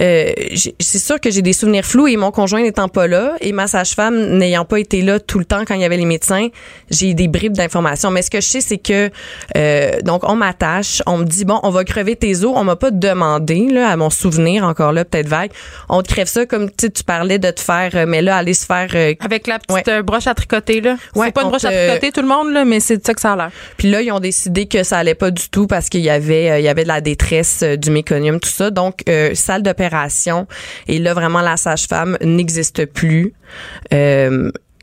Euh, 0.00 0.32
c'est 0.80 0.98
sûr 0.98 1.20
que 1.20 1.30
j'ai 1.30 1.42
des 1.42 1.52
souvenirs 1.52 1.84
flous 1.84 2.08
et 2.08 2.16
mon 2.16 2.30
conjoint 2.30 2.62
n'étant 2.62 2.88
pas 2.88 3.06
là 3.06 3.34
et 3.40 3.52
ma 3.52 3.66
sage-femme 3.66 4.36
n'ayant 4.38 4.64
pas 4.64 4.80
été 4.80 5.02
là 5.02 5.20
tout 5.20 5.38
le 5.38 5.44
temps 5.44 5.64
quand 5.66 5.74
il 5.74 5.80
y 5.80 5.84
avait 5.84 5.96
les 5.96 6.04
médecins, 6.04 6.48
j'ai 6.90 7.14
des 7.14 7.28
bribes 7.28 7.56
d'informations. 7.56 8.10
Mais 8.10 8.22
ce 8.22 8.30
que 8.30 8.40
je 8.40 8.46
sais, 8.46 8.60
c'est 8.60 8.78
que 8.78 9.10
euh, 9.56 10.00
donc 10.02 10.22
on 10.28 10.36
m'attache, 10.36 11.02
on 11.06 11.18
me 11.18 11.24
dit 11.24 11.44
bon, 11.44 11.60
on 11.62 11.70
va 11.70 11.84
crever 11.84 12.16
tes 12.16 12.44
os. 12.44 12.52
On 12.54 12.64
m'a 12.64 12.76
pas 12.76 12.90
demandé 12.90 13.68
là 13.70 13.88
à 13.90 13.96
mon 13.96 14.10
souvenir 14.10 14.64
encore 14.64 14.92
là 14.92 15.04
peut-être 15.04 15.28
vague. 15.28 15.50
On 15.88 16.02
te 16.02 16.08
crève 16.08 16.28
ça 16.28 16.46
comme 16.46 16.70
tu 16.70 16.88
parlais 17.04 17.38
de 17.38 17.50
te 17.50 17.60
faire, 17.60 17.90
euh, 17.94 18.06
mais 18.06 18.22
là 18.22 18.36
aller 18.36 18.54
se 18.54 18.66
faire 18.66 18.88
euh, 18.96 19.14
Avec 19.20 19.46
la 19.46 19.58
petite 19.58 19.70
Ouais. 19.86 19.88
euh, 19.88 20.02
broche 20.02 20.26
à 20.26 20.34
tricoter 20.34 20.80
là. 20.80 20.96
Ouais, 21.14 21.26
c'est 21.26 21.32
pas 21.32 21.42
une 21.42 21.48
broche 21.50 21.64
à 21.64 21.70
te- 21.70 21.86
tricoter 21.88 22.12
tout 22.12 22.22
le 22.22 22.28
monde 22.28 22.52
là, 22.52 22.64
mais 22.64 22.80
c'est 22.80 22.96
de 22.96 23.04
ça 23.06 23.14
que 23.14 23.20
ça 23.20 23.32
a 23.34 23.36
l'air. 23.36 23.50
Puis 23.76 23.90
là, 23.90 24.00
ils 24.02 24.10
ont 24.10 24.20
décidé 24.20 24.66
que 24.66 24.82
ça 24.82 24.98
allait 24.98 25.14
pas 25.14 25.30
du 25.30 25.48
tout 25.50 25.66
parce 25.66 25.88
qu'il 25.88 26.00
y 26.00 26.10
avait 26.10 26.50
euh, 26.50 26.58
il 26.58 26.64
y 26.64 26.68
avait 26.68 26.82
de 26.84 26.88
la 26.88 27.00
détresse 27.00 27.60
euh, 27.62 27.76
du 27.76 27.90
méconium 27.90 28.40
tout 28.40 28.48
ça. 28.48 28.70
Donc 28.70 29.02
euh, 29.08 29.34
salle 29.34 29.62
d'opération 29.62 30.46
et 30.88 30.98
là 30.98 31.14
vraiment 31.14 31.40
la 31.42 31.56
sage-femme 31.56 32.16
n'existe 32.22 32.86
plus. 32.86 33.34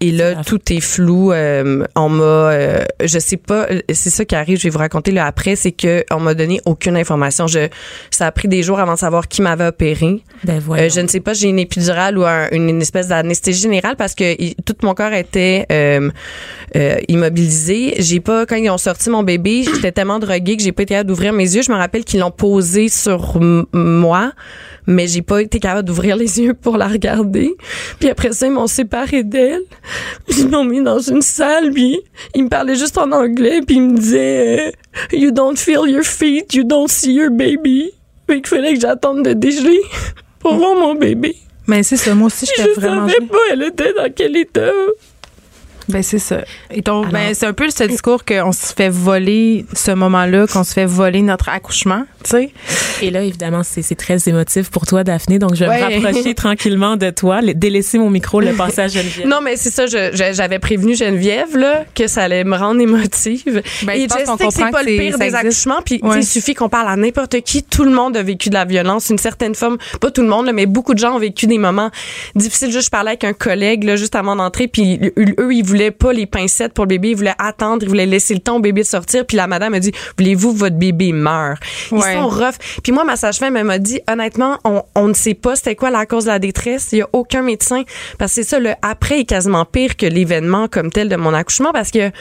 Et 0.05 0.11
là, 0.11 0.35
tout 0.43 0.59
est 0.73 0.81
flou. 0.81 1.31
Euh, 1.31 1.85
on 1.95 2.09
m'a, 2.09 2.23
euh, 2.23 2.83
je 3.03 3.19
sais 3.19 3.37
pas, 3.37 3.67
euh, 3.71 3.79
c'est 3.93 4.09
ça 4.09 4.25
qui 4.25 4.35
arrive. 4.35 4.57
Je 4.57 4.63
vais 4.63 4.69
vous 4.69 4.79
raconter 4.79 5.11
là 5.11 5.25
après, 5.25 5.55
c'est 5.55 5.71
que 5.71 6.03
on 6.11 6.19
m'a 6.19 6.33
donné 6.33 6.59
aucune 6.65 6.97
information. 6.97 7.47
Je, 7.47 7.69
ça 8.11 8.27
a 8.27 8.31
pris 8.31 8.47
des 8.49 8.63
jours 8.63 8.79
avant 8.79 8.95
de 8.95 8.99
savoir 8.99 9.27
qui 9.29 9.41
m'avait 9.41 9.67
opéré. 9.67 10.21
ben 10.43 10.57
Euh, 10.57 10.59
voyons. 10.61 10.89
je 10.93 10.99
ne 10.99 11.07
sais 11.07 11.21
pas, 11.21 11.33
j'ai 11.33 11.47
une 11.47 11.59
épidurale 11.59 12.17
ou 12.17 12.25
un- 12.25 12.49
une, 12.51 12.67
une 12.69 12.81
espèce 12.81 13.07
d'anesthésie 13.07 13.61
générale 13.61 13.95
parce 13.95 14.13
que 14.15 14.35
il- 14.41 14.55
tout 14.65 14.75
mon 14.83 14.93
corps 14.93 15.13
était 15.13 15.65
immobilisé. 17.07 17.95
J'ai 17.99 18.19
pas 18.19 18.45
quand 18.45 18.55
ils 18.55 18.69
ont 18.69 18.77
sorti 18.77 19.09
mon 19.09 19.23
bébé, 19.23 19.63
j'étais 19.73 19.91
tellement 19.91 20.19
droguée 20.19 20.57
que 20.57 20.63
j'ai 20.63 20.71
pas 20.71 20.83
été 20.83 20.93
capable 20.95 21.09
d'ouvrir 21.09 21.33
mes 21.33 21.43
yeux. 21.55 21.61
Je 21.61 21.71
me 21.71 21.77
rappelle 21.77 22.03
qu'ils 22.03 22.19
l'ont 22.19 22.31
posé 22.31 22.89
sur 22.89 23.39
moi, 23.73 24.31
mais 24.87 25.07
j'ai 25.07 25.21
pas 25.21 25.41
été 25.41 25.59
capable 25.59 25.87
d'ouvrir 25.87 26.15
les 26.15 26.39
yeux 26.41 26.53
pour 26.53 26.77
la 26.77 26.87
regarder. 26.87 27.55
Puis 27.99 28.09
après 28.09 28.31
ça, 28.33 28.47
ils 28.47 28.51
m'ont 28.51 28.67
séparé 28.67 29.23
d'elle. 29.23 29.61
Ils 30.27 30.49
m'ont 30.49 30.63
mis 30.63 30.81
dans 30.81 30.99
une 30.99 31.21
salle, 31.21 31.71
puis 31.71 31.99
ils 32.33 32.43
me 32.43 32.49
parlaient 32.49 32.75
juste 32.75 32.97
en 32.97 33.11
anglais, 33.11 33.61
puis 33.65 33.77
ils 33.77 33.81
me 33.81 33.97
disaient 33.97 34.67
euh, 34.67 34.71
You 35.17 35.31
don't 35.31 35.57
feel 35.57 35.87
your 35.87 36.03
feet, 36.03 36.53
you 36.53 36.63
don't 36.63 36.87
see 36.87 37.13
your 37.13 37.31
baby. 37.31 37.91
Fait 38.27 38.41
qu'il 38.41 38.47
fallait 38.47 38.73
que 38.73 38.79
j'attende 38.79 39.23
de 39.25 39.33
dégeler 39.33 39.81
pour 40.39 40.55
voir 40.55 40.75
mon 40.75 40.95
bébé. 40.95 41.35
Mais 41.67 41.83
c'est 41.83 41.97
ça, 41.97 42.13
moi 42.13 42.27
aussi 42.27 42.45
Je 42.45 42.51
j'étais 42.61 42.79
vraiment 42.79 43.07
savais 43.07 43.25
pas 43.25 43.37
elle 43.51 43.63
était 43.63 43.93
dans 43.93 44.11
quel 44.13 44.35
état. 44.35 44.71
Ben 45.89 46.01
c'est 46.03 46.19
ça. 46.19 46.41
Et 46.71 46.81
donc, 46.81 47.09
ben 47.11 47.33
c'est 47.33 47.45
un 47.45 47.53
peu 47.53 47.69
ce 47.69 47.83
discours 47.83 48.23
qu'on 48.25 48.51
se 48.51 48.73
fait 48.73 48.89
voler 48.89 49.65
ce 49.73 49.91
moment-là, 49.91 50.47
qu'on 50.47 50.63
se 50.63 50.73
fait 50.73 50.85
voler 50.85 51.21
notre 51.21 51.49
accouchement, 51.49 52.03
tu 52.23 52.29
sais. 52.31 52.51
Et 53.01 53.09
là, 53.11 53.21
évidemment, 53.23 53.63
c'est 53.63 53.81
c'est 53.81 53.95
très 53.95 54.17
émotif 54.27 54.69
pour 54.69 54.85
toi, 54.85 55.03
Daphné. 55.03 55.39
Donc, 55.39 55.55
je 55.55 55.65
vais 55.65 55.69
Ouais. 55.69 55.99
me 55.99 56.05
rapprocher 56.05 56.33
tranquillement 56.35 56.95
de 56.95 57.09
toi, 57.09 57.41
délaisser 57.41 57.97
mon 57.97 58.09
micro, 58.09 58.39
le 58.39 58.53
passer 58.53 58.81
à 58.81 58.87
Geneviève. 58.87 59.27
Non, 59.27 59.41
mais 59.41 59.55
c'est 59.57 59.71
ça, 59.71 59.85
j'avais 59.87 60.59
prévenu 60.59 60.95
Geneviève 60.95 61.57
là, 61.57 61.83
que 61.95 62.07
ça 62.07 62.23
allait 62.23 62.43
me 62.43 62.55
rendre 62.55 62.79
émotive. 62.81 63.61
Ben, 63.83 63.93
Et 63.93 64.03
je 64.03 64.07
pense 64.07 64.19
je 64.19 64.25
qu'on 64.25 64.37
sais 64.37 64.45
que 64.47 64.53
c'est 64.53 64.59
comprend 64.61 64.71
pas 64.71 64.83
le 64.83 64.97
pire 64.97 65.17
des 65.17 65.35
accouchements, 65.35 65.81
puis 65.85 65.99
Ouais. 66.01 66.19
il 66.19 66.25
suffit 66.25 66.53
qu'on 66.53 66.69
parle 66.69 66.87
à 66.87 66.95
n'importe 66.95 67.41
qui. 67.41 67.63
Tout 67.63 67.83
le 67.83 67.91
monde 67.91 68.15
a 68.15 68.23
vécu 68.23 68.49
de 68.49 68.53
la 68.53 68.65
violence, 68.65 69.09
une 69.09 69.17
certaine 69.17 69.55
forme. 69.55 69.77
Pas 69.99 70.11
tout 70.11 70.21
le 70.21 70.27
monde, 70.29 70.45
là, 70.45 70.53
mais 70.53 70.65
beaucoup 70.65 70.93
de 70.93 70.99
gens 70.99 71.15
ont 71.15 71.19
vécu 71.19 71.47
des 71.47 71.57
moments 71.57 71.91
difficiles. 72.35 72.71
Juste, 72.71 72.85
je 72.85 72.89
parlais 72.89 73.11
avec 73.11 73.23
un 73.23 73.33
collègue 73.33 73.83
là, 73.83 73.95
juste 73.95 74.15
avant 74.15 74.35
d'entrer, 74.35 74.67
puis 74.67 74.99
eux, 75.17 75.25
eux, 75.39 75.53
ils 75.53 75.63
voulaient 75.73 75.91
pas 75.91 76.13
les 76.13 76.25
pincettes 76.25 76.73
pour 76.73 76.85
le 76.85 76.89
bébé, 76.89 77.09
ils 77.09 77.15
voulaient 77.15 77.33
attendre, 77.39 77.83
ils 77.83 77.89
voulaient 77.89 78.05
laisser 78.05 78.33
le 78.33 78.39
temps 78.39 78.57
au 78.57 78.59
bébé 78.59 78.81
de 78.81 78.87
sortir. 78.87 79.25
Puis 79.25 79.37
la 79.37 79.47
madame 79.47 79.73
a 79.73 79.79
dit, 79.79 79.91
voulez-vous 80.17 80.53
que 80.53 80.59
votre 80.59 80.75
bébé 80.77 81.11
meure? 81.13 81.57
Ils 81.91 81.97
Ouais. 81.97 82.13
sont 82.13 82.27
rough. 82.27 82.55
Puis 82.83 82.91
moi, 82.91 83.03
ma 83.03 83.15
sage-femme, 83.15 83.57
elle 83.57 83.63
m'a 83.65 83.79
dit, 83.79 83.99
honnêtement, 84.09 84.57
on, 84.63 84.83
on 84.95 85.07
ne 85.07 85.13
sait 85.13 85.33
pas 85.33 85.55
c'était 85.55 85.75
quoi 85.75 85.89
la 85.89 86.05
cause 86.05 86.25
de 86.25 86.29
la 86.29 86.39
détresse. 86.39 86.89
Il 86.91 86.99
y 86.99 87.01
a 87.01 87.07
aucun 87.13 87.41
médecin. 87.41 87.83
Parce 88.19 88.31
que 88.35 88.43
c'est 88.43 88.49
ça, 88.49 88.59
le 88.59 88.71
après 88.81 89.21
est 89.21 89.25
quasiment 89.25 89.65
pire 89.65 89.97
que 89.97 90.05
l'événement 90.05 90.67
comme 90.67 90.91
tel 90.91 91.09
de 91.09 91.15
mon 91.15 91.33
accouchement 91.33 91.71
parce 91.71 91.91
que 91.91 92.11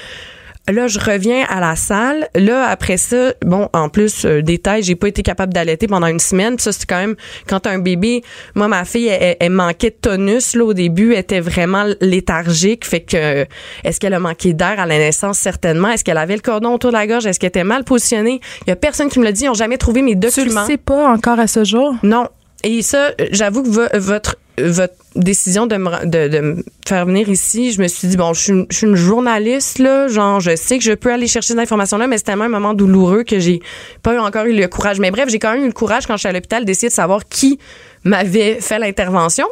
Là, 0.68 0.87
je 0.87 1.01
reviens 1.01 1.44
à 1.48 1.59
la 1.59 1.75
salle. 1.75 2.29
Là, 2.37 2.66
après 2.68 2.96
ça, 2.96 3.33
bon, 3.44 3.68
en 3.72 3.88
plus, 3.88 4.25
euh, 4.25 4.42
détail, 4.42 4.85
j'ai 4.85 4.94
pas 4.94 5.09
été 5.09 5.22
capable 5.25 5.53
d'allaiter 5.53 5.88
pendant 5.88 6.07
une 6.07 6.20
semaine. 6.20 6.57
Ça, 6.59 6.70
c'est 6.70 6.87
quand 6.87 7.01
même, 7.01 7.16
quand 7.48 7.61
t'as 7.61 7.72
un 7.72 7.81
bébé, 7.81 8.22
moi, 8.55 8.68
ma 8.68 8.85
fille, 8.85 9.09
elle, 9.09 9.22
elle- 9.22 9.37
elle 9.40 9.51
manquait 9.53 9.90
de 9.90 9.96
tonus, 10.01 10.55
là, 10.55 10.64
au 10.64 10.72
début, 10.72 11.14
elle 11.14 11.18
était 11.18 11.40
vraiment 11.40 11.85
léthargique. 12.01 12.87
Fait 12.87 13.01
que, 13.01 13.16
euh, 13.16 13.44
est-ce 13.83 13.98
qu'elle 13.98 14.14
a 14.14 14.20
manqué 14.20 14.53
d'air 14.53 14.79
à 14.79 14.87
la 14.87 14.98
naissance? 14.98 15.38
Certainement. 15.38 15.88
Est-ce 15.88 16.05
qu'elle 16.05 16.16
avait 16.16 16.37
le 16.37 16.40
cordon 16.42 16.75
autour 16.75 16.90
de 16.92 16.96
la 16.96 17.09
gorge? 17.09 17.27
Est-ce 17.27 17.40
qu'elle 17.40 17.48
était 17.48 17.64
mal 17.64 17.83
positionnée? 17.83 18.40
Il 18.66 18.70
y 18.70 18.72
a 18.72 18.77
personne 18.77 19.09
qui 19.09 19.18
me 19.18 19.25
l'a 19.25 19.33
dit. 19.33 19.44
Ils 19.44 19.48
ont 19.51 19.55
jamais 19.55 19.79
trouvé 19.79 20.01
mes 20.01 20.12
Tu 20.12 20.27
le 20.27 20.44
documents. 20.44 20.66
sais 20.66 20.77
pas 20.77 21.09
encore 21.12 21.40
à 21.40 21.48
ce 21.48 21.64
jour? 21.64 21.94
Non. 22.05 22.29
Et 22.64 22.83
ça, 22.83 23.11
j'avoue 23.31 23.62
que 23.62 23.68
vo- 23.68 23.88
votre 23.98 24.37
votre 24.59 24.92
décision 25.16 25.66
de 25.66 25.77
me, 25.77 26.05
de, 26.05 26.29
de 26.29 26.40
me 26.40 26.64
faire 26.87 27.07
venir 27.07 27.27
ici, 27.31 27.72
je 27.72 27.81
me 27.81 27.88
suis 27.88 28.07
dit 28.07 28.18
bon, 28.18 28.35
je 28.35 28.40
suis, 28.40 28.66
je 28.70 28.77
suis 28.77 28.87
une 28.87 28.94
journaliste 28.96 29.79
là, 29.79 30.09
genre 30.09 30.40
je 30.40 30.55
sais 30.57 30.77
que 30.77 30.85
je 30.85 30.92
peux 30.92 31.11
aller 31.11 31.27
chercher 31.27 31.55
ces 31.55 31.59
informations 31.59 31.96
là, 31.96 32.07
mais 32.07 32.18
c'est 32.18 32.25
tellement 32.25 32.44
un 32.44 32.48
moment 32.51 32.75
douloureux 32.75 33.22
que 33.25 33.38
j'ai 33.40 33.61
pas 34.03 34.20
encore 34.22 34.44
eu 34.44 34.53
le 34.53 34.68
courage. 34.68 35.01
Mais 35.01 35.11
bref, 35.11 35.31
j'ai 35.31 35.38
quand 35.38 35.53
même 35.53 35.62
eu 35.62 35.68
le 35.68 35.72
courage 35.72 36.07
quand 36.07 36.14
je 36.14 36.20
suis 36.20 36.29
à 36.29 36.33
l'hôpital 36.33 36.66
d'essayer 36.66 36.88
de 36.88 36.92
savoir 36.92 37.25
qui 37.31 37.59
m'avait 38.05 38.61
fait 38.61 38.79
l'intervention. 38.79 39.46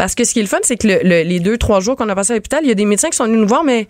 Parce 0.00 0.14
que 0.14 0.24
ce 0.24 0.32
qui 0.32 0.38
est 0.38 0.42
le 0.42 0.48
fun, 0.48 0.56
c'est 0.62 0.78
que 0.78 0.86
le- 0.86 1.00
le- 1.02 1.24
les 1.28 1.40
deux, 1.40 1.58
trois 1.58 1.80
jours 1.80 1.94
qu'on 1.94 2.08
a 2.08 2.14
passé 2.14 2.32
à 2.32 2.36
l'hôpital, 2.36 2.60
il 2.62 2.68
y 2.68 2.72
a 2.72 2.74
des 2.74 2.86
médecins 2.86 3.10
qui 3.10 3.18
sont 3.18 3.24
venus 3.26 3.38
nous 3.38 3.46
voir, 3.46 3.64
mais 3.64 3.86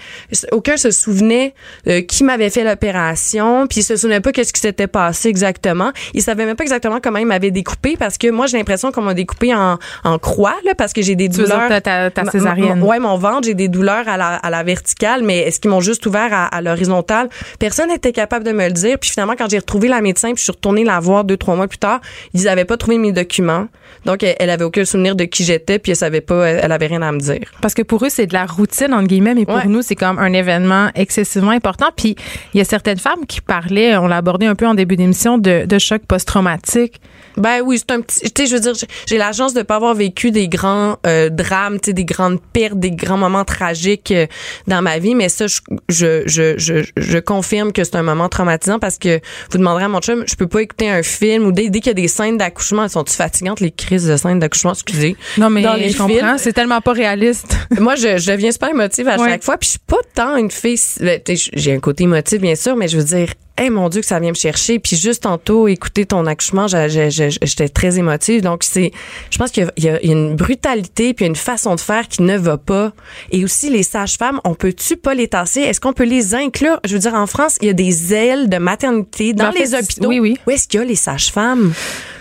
aucun 0.51 0.77
se 0.77 0.90
souvenait 0.90 1.55
euh, 1.87 2.01
qui 2.01 2.25
m'avait 2.25 2.51
fait 2.51 2.64
l'opération, 2.64 3.68
puis 3.68 3.79
ils 3.81 3.83
se 3.85 3.94
souvenaient 3.94 4.20
pas 4.20 4.33
qu'est-ce 4.33 4.53
qui 4.53 4.61
s'était 4.61 4.88
passé 4.88 5.29
exactement. 5.29 5.92
Ils 6.14 6.23
savaient 6.23 6.46
même 6.46 6.57
pas 6.57 6.64
exactement 6.64 6.99
comment 7.01 7.18
ils 7.20 7.27
m'avaient 7.27 7.53
découpé, 7.53 7.96
parce 7.96 8.18
que 8.18 8.29
moi, 8.29 8.47
j'ai 8.47 8.59
l'impression 8.59 8.91
qu'on 8.91 9.03
m'a 9.03 9.14
découpé 9.14 9.55
en, 9.55 9.78
en 10.03 10.18
croix, 10.18 10.57
là, 10.64 10.74
parce 10.74 10.93
que 10.93 11.01
j'ai 11.01 11.14
des 11.14 11.28
Tu 11.28 11.43
douleurs. 11.43 11.68
ta- 11.68 12.11
ta- 12.11 12.11
césarienne. 12.32 12.82
ouais, 12.82 12.99
mon 12.99 13.16
ventre, 13.16 13.45
j'ai 13.47 13.55
des 13.55 13.68
douleurs 13.68 14.09
à 14.09 14.16
la, 14.16 14.34
à 14.34 14.51
la 14.51 14.62
verticale, 14.64 15.22
mais 15.22 15.39
est-ce 15.43 15.61
qu'ils 15.61 15.70
m'ont 15.70 15.80
juste 15.80 16.05
ouvert 16.07 16.32
à, 16.32 16.47
à 16.47 16.61
l'horizontale? 16.61 17.28
Personne 17.61 17.89
n'était 17.89 18.12
capable 18.12 18.45
de 18.45 18.51
me 18.53 18.66
le 18.66 18.72
dire. 18.72 18.99
Puis 18.99 19.11
finalement, 19.11 19.34
quand 19.39 19.49
j'ai 19.49 19.59
retrouvé 19.59 19.87
la 19.87 20.01
médecin, 20.01 20.28
puis 20.32 20.39
je 20.39 20.43
suis 20.43 20.53
retournée 20.53 20.82
la 20.84 20.99
voir 20.99 21.22
deux, 21.24 21.37
trois 21.37 21.55
mois 21.55 21.68
plus 21.68 21.78
tard, 21.78 22.01
ils 22.34 22.49
avaient 22.49 22.64
pas 22.64 22.76
trouvé 22.76 22.99
mes 22.99 23.12
documents. 23.12 23.68
Donc, 24.05 24.22
elle, 24.22 24.36
elle 24.38 24.51
avait 24.51 24.64
aucun 24.64 24.84
souvenir 24.84 25.14
de 25.16 25.24
qui 25.24 25.45
j'étais, 25.45 25.78
puis 25.78 25.93
elle 25.93 25.97
savait 25.97 26.20
pas, 26.20 26.47
elle, 26.47 26.61
elle 26.62 26.72
avait 26.72 26.86
rien 26.86 27.03
à 27.03 27.12
me 27.12 27.18
dire. 27.20 27.41
Parce 27.61 27.74
que 27.74 27.82
pour 27.82 28.05
eux, 28.05 28.09
c'est 28.11 28.26
de 28.26 28.32
la 28.34 28.47
routine, 28.47 28.93
entre 28.95 29.07
guillemets, 29.07 29.34
mais 29.34 29.45
pour 29.47 29.57
Ouais. 29.57 29.66
nous, 29.66 29.82
c'est 29.82 29.95
comme 29.97 30.18
un 30.18 30.32
événement 30.32 30.88
excessivement 30.95 31.51
important. 31.51 31.88
Puis, 31.97 32.16
il 32.55 32.59
y 32.59 32.61
a 32.61 32.64
certaines 32.64 32.99
femmes 32.99 33.26
qui 33.26 33.41
parlaient, 33.41 33.97
on 33.97 34.07
l'a 34.07 34.16
abordé 34.18 34.47
un 34.47 34.55
peu 34.55 34.66
en 34.66 34.74
début 34.74 34.97
d'émission, 34.97 35.38
de, 35.38 35.64
de 35.66 35.78
choc 35.78 36.03
post-traumatique. 36.07 37.01
Ben 37.36 37.61
oui, 37.64 37.78
c'est 37.78 37.93
un 37.95 38.01
petit. 38.01 38.20
Tu 38.32 38.43
sais, 38.43 38.47
je 38.49 38.55
veux 38.55 38.61
dire, 38.61 38.74
j'ai- 38.74 38.86
j'ai 39.07 39.18
la 39.18 39.32
chance 39.32 39.55
de 39.55 39.62
pas 39.62 39.76
avoir 39.76 39.95
vécu 39.95 40.30
des 40.32 40.49
grands 40.49 40.97
euh, 41.07 41.28
drames, 41.30 41.78
tu 41.80 41.86
sais, 41.91 41.93
des 41.93 42.05
grandes 42.05 42.41
pertes, 42.53 42.78
des 42.78 42.91
grands 42.91 43.16
moments 43.16 43.45
tragiques 43.45 44.11
euh, 44.11 44.26
dans 44.66 44.82
ma 44.82 44.99
vie, 44.99 45.14
mais 45.14 45.28
ça, 45.28 45.47
je, 45.47 45.61
je, 45.88 46.22
je, 46.26 46.59
je, 46.59 46.82
je 46.97 47.18
confirme 47.18 47.72
que 47.72 47.84
c'est 47.84 47.95
un 47.97 48.03
moment 48.03 48.28
traumatisant 48.28 48.78
parce 48.80 48.99
que 48.99 49.20
vous 49.53 49.59
demanderez 49.59 49.84
à 49.84 49.88
mon 49.88 50.01
chum, 50.01 50.24
je 50.26 50.34
peux 50.34 50.49
pas 50.49 50.61
écouter 50.62 50.91
un 50.91 51.03
film 51.03 51.47
ou 51.47 51.53
dès, 51.53 51.70
dès 51.70 51.78
qu'il 51.80 51.88
y 51.88 51.91
a 51.91 51.95
des 51.95 52.09
scènes 52.09 52.36
d'accouchement, 52.36 52.84
elles 52.84 52.91
sont-tu 52.91 53.14
fatigantes 53.14 53.61
les 53.61 53.70
crises 53.81 54.07
de 54.07 54.16
scènes 54.16 54.39
d'accouchement, 54.39 54.72
excusez. 54.72 55.16
Non, 55.39 55.51
mais 55.51 55.62
Dans 55.62 55.74
les 55.74 55.91
je 55.91 55.99
comprends, 55.99 56.14
films. 56.16 56.35
c'est 56.39 56.53
tellement 56.53 56.81
pas 56.81 56.93
réaliste. 56.93 57.57
Moi, 57.81 57.95
je, 57.97 58.18
je 58.18 58.31
deviens 58.31 58.53
super 58.53 58.70
émotive 58.70 59.09
à 59.09 59.16
Ouais. 59.18 59.31
chaque 59.31 59.45
fois. 59.45 59.57
Puis 59.59 59.66
je 59.66 59.70
suis 59.72 59.78
pas 59.87 59.97
tant 60.14 60.37
une 60.37 60.51
fille. 60.51 60.78
ben, 61.01 61.20
J'ai 61.55 61.72
un 61.74 61.81
côté 61.81 62.05
émotif, 62.05 62.41
bien 62.41 62.55
sûr, 62.55 62.76
mais 62.76 62.89
je 62.89 62.97
veux 62.99 63.05
dire, 63.05 63.28
hey, 63.59 63.68
mon 63.70 63.89
Dieu, 63.91 64.01
que 64.01 64.07
ça 64.07 64.18
vient 64.20 64.31
me 64.31 64.35
chercher. 64.35 64.78
Puis 64.78 64.97
juste 64.97 65.24
tantôt, 65.24 65.68
écouter 65.68 66.07
ton 66.07 66.24
accouchement, 66.26 66.66
j'étais 66.68 67.68
très 67.68 67.99
émotive. 67.99 68.41
Donc, 68.43 68.62
c'est, 68.64 68.91
je 69.31 69.37
pense 69.39 69.51
qu'il 69.51 69.70
y 69.78 69.89
a- 69.89 70.03
y, 70.03 70.11
une 70.11 70.35
brutalité 70.35 71.12
puis 71.14 71.26
une 71.26 71.37
façon 71.37 71.74
de 71.74 71.81
faire 71.81 72.09
qui 72.09 72.22
ne 72.22 72.37
va 72.39 72.57
pas. 72.57 72.93
Et 73.33 73.45
aussi, 73.45 73.68
les 73.70 73.83
sages-femmes, 73.83 74.41
on 74.45 74.55
peut-tu 74.55 74.97
pas 74.97 75.12
les 75.14 75.28
tasser? 75.28 75.61
Est-ce 75.61 75.81
qu'on 75.81 75.93
peut 75.93 76.05
les 76.05 76.35
inclure? 76.35 76.81
Je 76.85 76.95
veux 76.95 76.99
dire, 77.01 77.14
en 77.14 77.26
France, 77.26 77.57
il 77.61 77.66
y 77.66 77.70
a 77.70 77.74
des 77.74 78.14
ailes 78.14 78.49
de 78.49 78.57
maternité 78.59 79.33
dans 79.35 79.45
Ben, 79.47 79.53
fait, 79.53 79.59
les 79.64 79.74
hôpitaux. 79.74 80.09
oui, 80.09 80.20
oui. 80.20 80.39
Où 80.47 80.51
est-ce 80.51 80.66
qu'il 80.66 80.81
y 80.81 80.83
a 80.83 80.87
les 80.87 80.95
sages-femmes? 80.95 81.72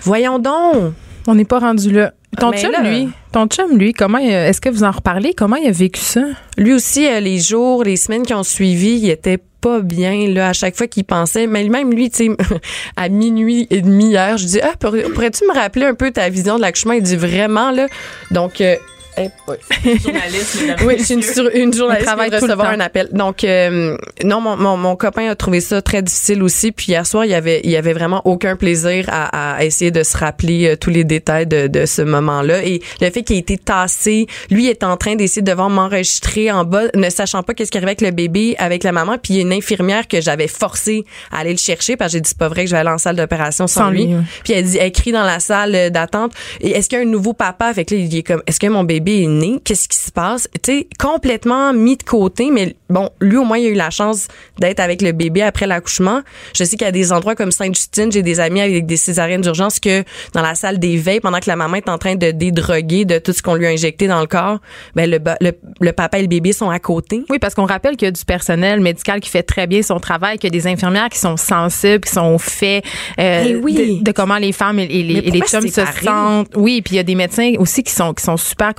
Voyons 0.04 0.40
donc. 0.40 0.94
On 1.28 1.36
n'est 1.36 1.46
pas 1.46 1.60
rendu 1.60 1.92
là. 1.92 2.14
Ton 2.40 2.52
Mais 2.52 2.62
chum, 2.62 2.72
là- 2.72 2.82
lui, 2.82 3.10
ton 3.32 3.48
chum, 3.48 3.78
lui, 3.78 3.92
comment, 3.94 4.20
est-ce 4.20 4.62
que 4.62 4.70
vous 4.70 4.84
en 4.84 4.92
reparlez? 4.92 5.34
Comment 5.34 5.56
il 5.56 5.68
a 5.68 5.72
vécu 5.72 6.00
ça? 6.00 6.22
Lui 6.58 6.74
aussi, 6.74 7.08
euh, 7.08 7.20
les 7.20 7.40
jours, 7.40 7.84
les 7.84 7.96
semaines 7.96 8.24
qui 8.24 8.34
ont 8.34 8.44
suivi, 8.44 9.00
il 9.00 9.10
était 9.10 9.40
pas 9.62 9.82
bien 9.82 10.28
là 10.30 10.50
à 10.50 10.54
chaque 10.54 10.78
fois 10.78 10.88
qu'il 10.88 11.04
pensait 11.04 11.46
mais 11.46 11.68
même 11.68 11.92
lui 11.92 12.10
tu 12.10 12.28
sais 12.28 12.30
à 12.96 13.10
minuit 13.10 13.68
et 13.70 13.82
demi 13.82 14.12
hier 14.12 14.38
je 14.38 14.46
dis 14.46 14.62
ah 14.62 14.72
pour- 14.80 14.96
pourrais-tu 15.14 15.44
me 15.50 15.54
rappeler 15.54 15.84
un 15.86 15.96
peu 15.96 16.12
ta 16.12 16.30
vision 16.30 16.56
de 16.56 16.62
l'accouchement? 16.62 16.94
Il 16.94 17.04
dit 17.04 17.18
vraiment 17.18 17.70
là 17.72 17.88
donc 18.32 18.62
euh, 18.62 18.78
eh, 19.20 19.52
ouais. 19.52 19.98
Journaliste, 20.04 20.58
Oui, 20.86 20.96
je 21.00 21.04
suis 21.04 21.14
une, 21.16 21.24
sur- 21.24 21.50
une 21.54 21.74
journaliste 21.74 22.10
qui 22.10 22.36
recevoir 22.36 22.70
un 22.70 22.80
appel. 22.80 23.10
Donc, 23.12 23.44
euh, 23.44 23.98
non, 24.24 24.42
mon, 24.42 24.56
mon, 24.58 24.78
mon 24.78 24.96
copain 24.96 25.30
a 25.30 25.36
trouvé 25.36 25.62
ça 25.62 25.82
très 25.82 26.02
difficile 26.02 26.44
aussi. 26.44 26.72
Puis 26.72 26.88
hier 26.90 27.06
soir, 27.06 27.26
il 27.26 27.32
y 27.32 27.36
avait, 27.36 27.62
il 27.64 27.72
y 27.72 27.78
avait 27.78 27.94
vraiment 27.94 28.22
aucun 28.26 28.56
plaisir 28.56 29.06
à, 29.10 29.56
à 29.58 29.64
essayer 29.64 29.92
de 29.92 30.04
se 30.04 30.18
rappeler 30.18 30.68
euh, 30.70 30.76
tous 30.76 30.90
les 30.90 31.04
détails 31.04 31.48
de, 31.48 31.68
de 31.68 31.86
ce 31.86 32.02
moment-là. 32.02 32.64
Et 32.64 32.82
le 33.02 33.10
fait 33.10 33.24
qu'il 33.24 33.36
ait 33.36 33.40
été 33.40 33.58
tassé, 33.58 34.28
lui 34.50 34.68
est 34.68 34.84
en 34.84 34.98
train 34.98 35.16
d'essayer 35.16 35.42
de 35.42 35.50
devoir 35.50 35.70
m'enregistrer 35.70 36.52
en 36.52 36.64
bas, 36.66 36.84
ne 36.96 37.10
sachant 37.10 37.44
pas 37.44 37.54
qu'est-ce 37.54 37.72
qui 37.72 37.78
arrivait 37.78 37.90
avec 37.92 38.02
le 38.02 38.12
bébé, 38.12 38.56
avec 38.58 38.84
la 38.84 38.92
maman. 38.92 39.18
Puis 39.22 39.34
il 39.34 39.38
y 39.38 39.40
a 39.40 39.42
une 39.44 39.54
infirmière 39.54 40.08
que 40.08 40.22
j'avais 40.22 40.48
forcé 40.48 41.06
à 41.32 41.40
aller 41.40 41.52
le 41.52 41.58
chercher 41.58 41.98
parce 41.98 42.12
que 42.12 42.18
j'ai 42.18 42.22
dit 42.22 42.30
c'est 42.30 42.38
pas 42.38 42.50
vrai 42.50 42.64
que 42.64 42.70
je 42.70 42.76
vais 42.76 42.80
aller 42.80 42.90
en 42.90 42.98
salle 42.98 43.16
d'opération 43.16 43.68
sans, 43.68 43.82
Sans 43.86 43.90
lui. 43.90 44.10
Puis 44.44 44.54
elle 44.54 44.66
dit, 44.66 44.78
elle 44.78 44.92
crie 44.92 45.12
dans 45.12 45.24
la 45.24 45.40
salle 45.40 45.92
d'attente. 45.92 46.34
Est-ce 46.62 46.90
qu'il 46.90 46.98
y 46.98 47.02
a 47.02 47.06
un 47.06 47.10
nouveau 47.10 47.34
papa? 47.34 47.74
Fait 47.74 47.86
que 47.86 47.96
là, 47.96 48.02
il 48.02 48.16
est 48.16 48.24
comme, 48.24 48.42
est-ce 48.48 48.60
que 48.60 48.68
mon 48.68 48.84
bébé 48.84 49.09
est 49.10 49.28
né? 49.28 49.60
Qu'est-ce 49.64 49.88
qui 49.88 49.98
se 49.98 50.12
passe? 50.12 50.48
Tu 50.64 50.72
sais, 50.72 50.88
complètement 50.98 51.74
mis 51.74 51.98
de 51.98 52.04
côté, 52.04 52.50
mais 52.52 52.76
bon, 52.90 53.10
lui, 53.20 53.38
au 53.38 53.44
moins, 53.44 53.58
il 53.58 53.68
a 53.68 53.70
eu 53.70 53.74
la 53.76 53.90
chance 53.90 54.28
d'être 54.60 54.80
avec 54.80 55.02
le 55.02 55.12
bébé 55.12 55.42
après 55.42 55.68
l'accouchement. 55.68 56.22
Je 56.56 56.64
sais 56.64 56.78
qu'il 56.78 56.86
y 56.86 56.90
a 56.90 56.92
des 56.92 57.12
endroits 57.12 57.36
comme 57.36 57.52
Sainte-Justine, 57.52 58.12
j'ai 58.12 58.22
des 58.22 58.40
amis 58.40 58.62
avec 58.62 58.86
des 58.86 58.98
césariennes 58.98 59.42
d'urgence 59.42 59.80
que 59.80 60.04
dans 60.34 60.42
la 60.42 60.56
salle 60.56 60.80
d'éveil, 60.80 61.20
pendant 61.20 61.40
que 61.40 61.50
la 61.50 61.56
maman 61.56 61.76
est 61.76 61.90
en 61.90 61.98
train 61.98 62.16
de 62.16 62.32
dédroguer 62.32 63.06
de 63.06 63.20
tout 63.20 63.34
ce 63.34 63.42
qu'on 63.42 63.56
lui 63.56 63.66
a 63.66 63.70
injecté 63.70 64.08
dans 64.08 64.22
le 64.22 64.28
corps, 64.28 64.60
ben, 64.96 65.10
le, 65.10 65.20
le, 65.42 65.52
le 65.80 65.92
papa 65.94 66.20
et 66.20 66.22
le 66.22 66.28
bébé 66.28 66.54
sont 66.54 66.70
à 66.70 66.80
côté. 66.80 67.24
Oui, 67.30 67.40
parce 67.40 67.54
qu'on 67.56 67.66
rappelle 67.66 67.96
qu'il 67.98 68.08
y 68.08 68.10
a 68.10 68.12
du 68.12 68.26
personnel 68.26 68.80
médical 68.80 69.20
qui 69.20 69.30
fait 69.30 69.44
très 69.44 69.68
bien 69.68 69.82
son 69.82 70.00
travail, 70.00 70.38
qu'il 70.38 70.54
y 70.54 70.58
a 70.58 70.62
des 70.62 70.68
infirmières 70.68 71.10
qui 71.10 71.20
sont 71.20 71.38
sensibles, 71.38 72.02
qui 72.06 72.12
sont 72.12 72.34
au 72.34 72.38
fait 72.38 72.82
euh, 73.20 73.44
Eh 73.48 73.56
oui. 73.56 74.00
de, 74.00 74.04
de 74.04 74.12
comment 74.12 74.38
les 74.38 74.52
femmes 74.52 74.80
et, 74.80 74.84
et 74.84 75.04
les, 75.04 75.14
et 75.20 75.32
les 75.32 75.42
chums 75.42 75.68
se 75.68 75.82
sentent. 76.04 76.50
Oui, 76.56 76.82
puis 76.82 76.96
il 76.96 76.98
y 76.98 77.00
a 77.00 77.04
des 77.04 77.16
médecins 77.16 77.54
aussi 77.60 77.84
qui 77.84 77.92
sont 77.92 78.14
qui 78.14 78.24
sont 78.24 78.38
super 78.38 78.74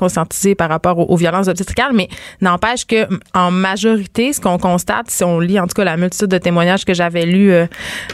par 0.57 0.69
rapport 0.69 0.99
aux, 0.99 1.13
aux 1.13 1.17
violences 1.17 1.49
obstétricales, 1.49 1.93
mais 1.95 2.09
n'empêche 2.41 2.87
que 2.87 3.07
en 3.35 3.51
majorité, 3.51 4.33
ce 4.33 4.41
qu'on 4.41 4.59
constate, 4.59 5.11
si 5.11 5.25
on 5.25 5.41
lit 5.41 5.59
en 5.59 5.67
tout 5.67 5.75
cas 5.75 5.85
la 5.85 5.97
multitude 5.97 6.29
de 6.29 6.39
témoignages 6.39 6.85
que 6.85 6.95
j'avais 6.95 7.27
lus 7.27 7.53
euh, 7.53 7.67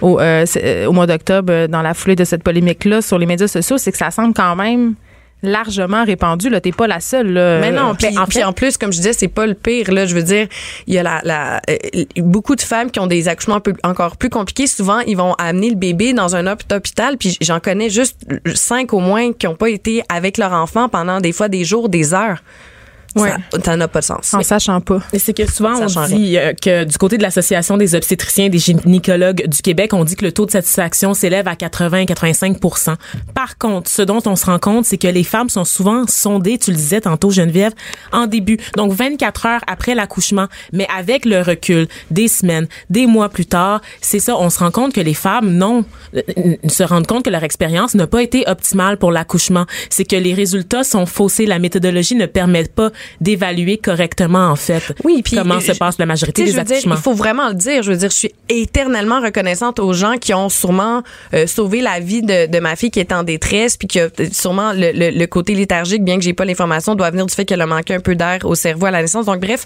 au, 0.02 0.20
euh, 0.20 0.44
euh, 0.56 0.86
au 0.86 0.92
mois 0.92 1.06
d'octobre 1.06 1.66
dans 1.66 1.82
la 1.82 1.94
foulée 1.94 2.16
de 2.16 2.24
cette 2.24 2.42
polémique-là 2.42 3.02
sur 3.02 3.18
les 3.18 3.26
médias 3.26 3.48
sociaux, 3.48 3.78
c'est 3.78 3.92
que 3.92 3.98
ça 3.98 4.10
semble 4.10 4.34
quand 4.34 4.56
même 4.56 4.94
largement 5.42 6.04
répandu. 6.04 6.48
Là, 6.48 6.60
t'es 6.60 6.72
pas 6.72 6.86
la 6.86 7.00
seule. 7.00 7.32
Là. 7.32 7.60
Mais 7.60 7.70
non, 7.70 7.94
puis 7.94 8.42
en, 8.44 8.52
plus, 8.52 8.76
comme 8.78 8.92
je 8.92 8.98
disais, 8.98 9.12
c'est 9.12 9.28
pas 9.28 9.46
le 9.46 9.54
pire. 9.54 9.92
Là, 9.92 10.06
je 10.06 10.14
veux 10.14 10.22
dire, 10.22 10.48
il 10.86 10.94
y 10.94 10.98
a 10.98 11.02
la, 11.02 11.20
la 11.24 11.60
euh, 11.70 12.04
beaucoup 12.18 12.56
de 12.56 12.60
femmes 12.62 12.90
qui 12.90 13.00
ont 13.00 13.06
des 13.06 13.28
accouchements 13.28 13.60
peu- 13.60 13.74
encore 13.84 14.16
plus 14.16 14.30
compliqués. 14.30 14.66
Souvent, 14.66 15.00
ils 15.00 15.16
vont 15.16 15.34
amener 15.34 15.70
le 15.70 15.76
bébé 15.76 16.12
dans 16.12 16.34
un 16.36 16.46
hôp- 16.46 16.72
hôpital. 16.72 17.16
Puis 17.18 17.36
j'en 17.40 17.60
connais 17.60 17.90
juste 17.90 18.26
cinq 18.54 18.92
au 18.92 19.00
moins 19.00 19.32
qui 19.32 19.46
ont 19.46 19.54
pas 19.54 19.68
été 19.70 20.02
avec 20.08 20.38
leur 20.38 20.52
enfant 20.52 20.88
pendant 20.88 21.20
des 21.20 21.32
fois 21.32 21.48
des 21.48 21.64
jours, 21.64 21.88
des 21.88 22.14
heures. 22.14 22.42
Ouais. 23.16 23.32
Ça, 23.64 23.76
n'a 23.76 23.88
pas 23.88 24.00
de 24.00 24.04
sens. 24.04 24.34
en 24.34 24.42
sachant 24.42 24.80
pas. 24.80 25.00
Et 25.12 25.18
c'est 25.18 25.32
que 25.32 25.50
souvent, 25.50 25.74
on 25.80 26.06
dit 26.06 26.36
euh, 26.36 26.52
que 26.52 26.84
du 26.84 26.98
côté 26.98 27.16
de 27.16 27.22
l'Association 27.22 27.76
des 27.76 27.94
obstétriciens 27.94 28.46
et 28.46 28.50
des 28.50 28.58
gynécologues 28.58 29.46
du 29.48 29.62
Québec, 29.62 29.92
on 29.94 30.04
dit 30.04 30.16
que 30.16 30.24
le 30.24 30.32
taux 30.32 30.46
de 30.46 30.50
satisfaction 30.50 31.14
s'élève 31.14 31.48
à 31.48 31.56
80 31.56 32.04
85% 32.04 32.96
Par 33.34 33.58
contre, 33.58 33.90
ce 33.90 34.02
dont 34.02 34.20
on 34.26 34.36
se 34.36 34.46
rend 34.46 34.58
compte, 34.58 34.84
c'est 34.84 34.98
que 34.98 35.08
les 35.08 35.24
femmes 35.24 35.48
sont 35.48 35.64
souvent 35.64 36.04
sondées, 36.06 36.58
tu 36.58 36.70
le 36.70 36.76
disais 36.76 37.00
tantôt, 37.00 37.30
Geneviève, 37.30 37.72
en 38.12 38.26
début. 38.26 38.58
Donc, 38.76 38.92
24 38.92 39.46
heures 39.46 39.64
après 39.66 39.94
l'accouchement, 39.94 40.46
mais 40.72 40.86
avec 40.96 41.24
le 41.24 41.40
recul 41.40 41.88
des 42.10 42.28
semaines, 42.28 42.66
des 42.90 43.06
mois 43.06 43.28
plus 43.28 43.46
tard, 43.46 43.80
c'est 44.00 44.18
ça, 44.18 44.36
on 44.36 44.50
se 44.50 44.58
rend 44.58 44.70
compte 44.70 44.92
que 44.92 45.00
les 45.00 45.14
femmes, 45.14 45.52
non, 45.52 45.84
se 46.68 46.82
rendent 46.82 47.06
compte 47.06 47.24
que 47.24 47.30
leur 47.30 47.44
expérience 47.44 47.94
n'a 47.94 48.06
pas 48.06 48.22
été 48.22 48.44
optimale 48.46 48.98
pour 48.98 49.12
l'accouchement. 49.12 49.66
C'est 49.90 50.04
que 50.04 50.16
les 50.16 50.34
résultats 50.34 50.84
sont 50.84 51.06
faussés. 51.06 51.46
La 51.46 51.58
méthodologie 51.58 52.14
ne 52.14 52.26
permet 52.26 52.64
pas 52.64 52.90
d'évaluer 53.20 53.78
correctement, 53.78 54.48
en 54.48 54.56
fait, 54.56 54.82
Oui, 55.04 55.22
puis 55.24 55.36
comment 55.36 55.60
se 55.60 55.72
je- 55.72 55.78
passe 55.78 55.98
la 55.98 56.06
majorité 56.06 56.44
des 56.44 56.52
je 56.52 56.56
veux 56.56 56.64
dire, 56.64 56.76
accouchements. 56.76 56.94
il 56.96 57.00
faut 57.00 57.14
vraiment 57.14 57.48
le 57.48 57.54
dire. 57.54 57.82
Je 57.82 57.90
veux 57.92 57.96
dire, 57.98 58.10
je 58.10 58.16
suis 58.16 58.32
éternellement 58.48 59.20
reconnaissante 59.20 59.78
aux 59.78 59.92
gens 59.92 60.16
qui 60.20 60.34
ont 60.34 60.48
sûrement 60.48 61.02
euh, 61.34 61.46
sauvé 61.46 61.80
la 61.80 62.00
vie 62.00 62.22
de, 62.22 62.46
de 62.46 62.58
ma 62.60 62.76
fille 62.76 62.90
qui 62.90 63.00
est 63.00 63.12
en 63.12 63.22
détresse, 63.22 63.76
puis 63.76 63.88
qui 63.88 64.00
a 64.00 64.04
euh, 64.04 64.08
sûrement 64.32 64.72
le, 64.72 64.92
le- 64.92 65.10
le 65.10 65.26
côté 65.26 65.54
léthargique, 65.54 66.04
bien 66.04 66.16
que 66.18 66.22
j'ai 66.24 66.32
pas 66.34 66.44
l'information, 66.44 66.94
doit 66.94 67.10
venir 67.10 67.26
du 67.26 67.34
fait 67.34 67.44
qu'elle 67.44 67.60
a 67.60 67.66
manqué 67.66 67.94
un 67.94 68.00
peu 68.00 68.14
d'air 68.14 68.38
au 68.44 68.54
cerveau 68.54 68.86
à 68.86 68.90
la 68.90 69.02
naissance. 69.02 69.26
Donc 69.26 69.40
bref, 69.40 69.64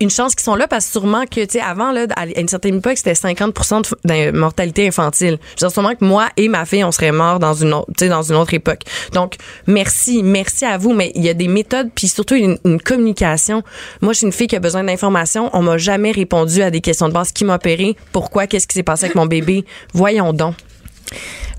une 0.00 0.10
chance 0.10 0.34
qu'ils 0.34 0.44
sont 0.44 0.54
là 0.56 0.66
parce 0.68 0.86
que 0.86 0.92
sûrement 0.92 1.24
que 1.24 1.40
tu 1.44 1.58
sais 1.58 1.60
avant 1.60 1.92
là, 1.92 2.06
à 2.16 2.26
une 2.26 2.48
certaine 2.48 2.76
époque, 2.78 2.96
c'était 2.96 3.12
50% 3.12 3.92
de, 4.04 4.30
mortalité 4.36 4.86
infantile. 4.88 5.38
Je 5.56 5.64
veux 5.64 5.68
dire 5.68 5.70
sûrement 5.72 5.94
que 5.94 6.04
moi 6.04 6.28
et 6.36 6.48
ma 6.48 6.64
fille, 6.64 6.84
on 6.84 6.92
serait 6.92 7.12
morts 7.12 7.38
dans 7.38 7.54
une 7.54 7.72
autre, 7.74 7.90
dans 8.06 8.22
une 8.22 8.36
autre 8.36 8.54
époque. 8.54 8.80
Donc 9.12 9.34
merci, 9.66 10.22
merci 10.22 10.64
à 10.64 10.78
vous, 10.78 10.92
mais 10.92 11.12
il 11.14 11.24
y 11.24 11.28
a 11.28 11.34
des 11.34 11.48
méthodes, 11.48 11.88
puis 11.94 12.08
surtout 12.08 12.34
une, 12.34 12.58
une 12.68 12.80
communication. 12.80 13.62
Moi, 14.00 14.12
je 14.12 14.18
suis 14.18 14.26
une 14.26 14.32
fille 14.32 14.46
qui 14.46 14.56
a 14.56 14.60
besoin 14.60 14.84
d'informations. 14.84 15.50
On 15.52 15.62
m'a 15.62 15.78
jamais 15.78 16.12
répondu 16.12 16.62
à 16.62 16.70
des 16.70 16.80
questions 16.80 17.08
de 17.08 17.12
base. 17.12 17.32
Qui 17.32 17.44
m'a 17.44 17.56
opéré? 17.56 17.96
Pourquoi? 18.12 18.46
Qu'est-ce 18.46 18.66
qui 18.66 18.74
s'est 18.74 18.82
passé 18.82 19.06
avec 19.06 19.14
mon 19.14 19.26
bébé? 19.26 19.64
Voyons 19.92 20.32
donc. 20.32 20.54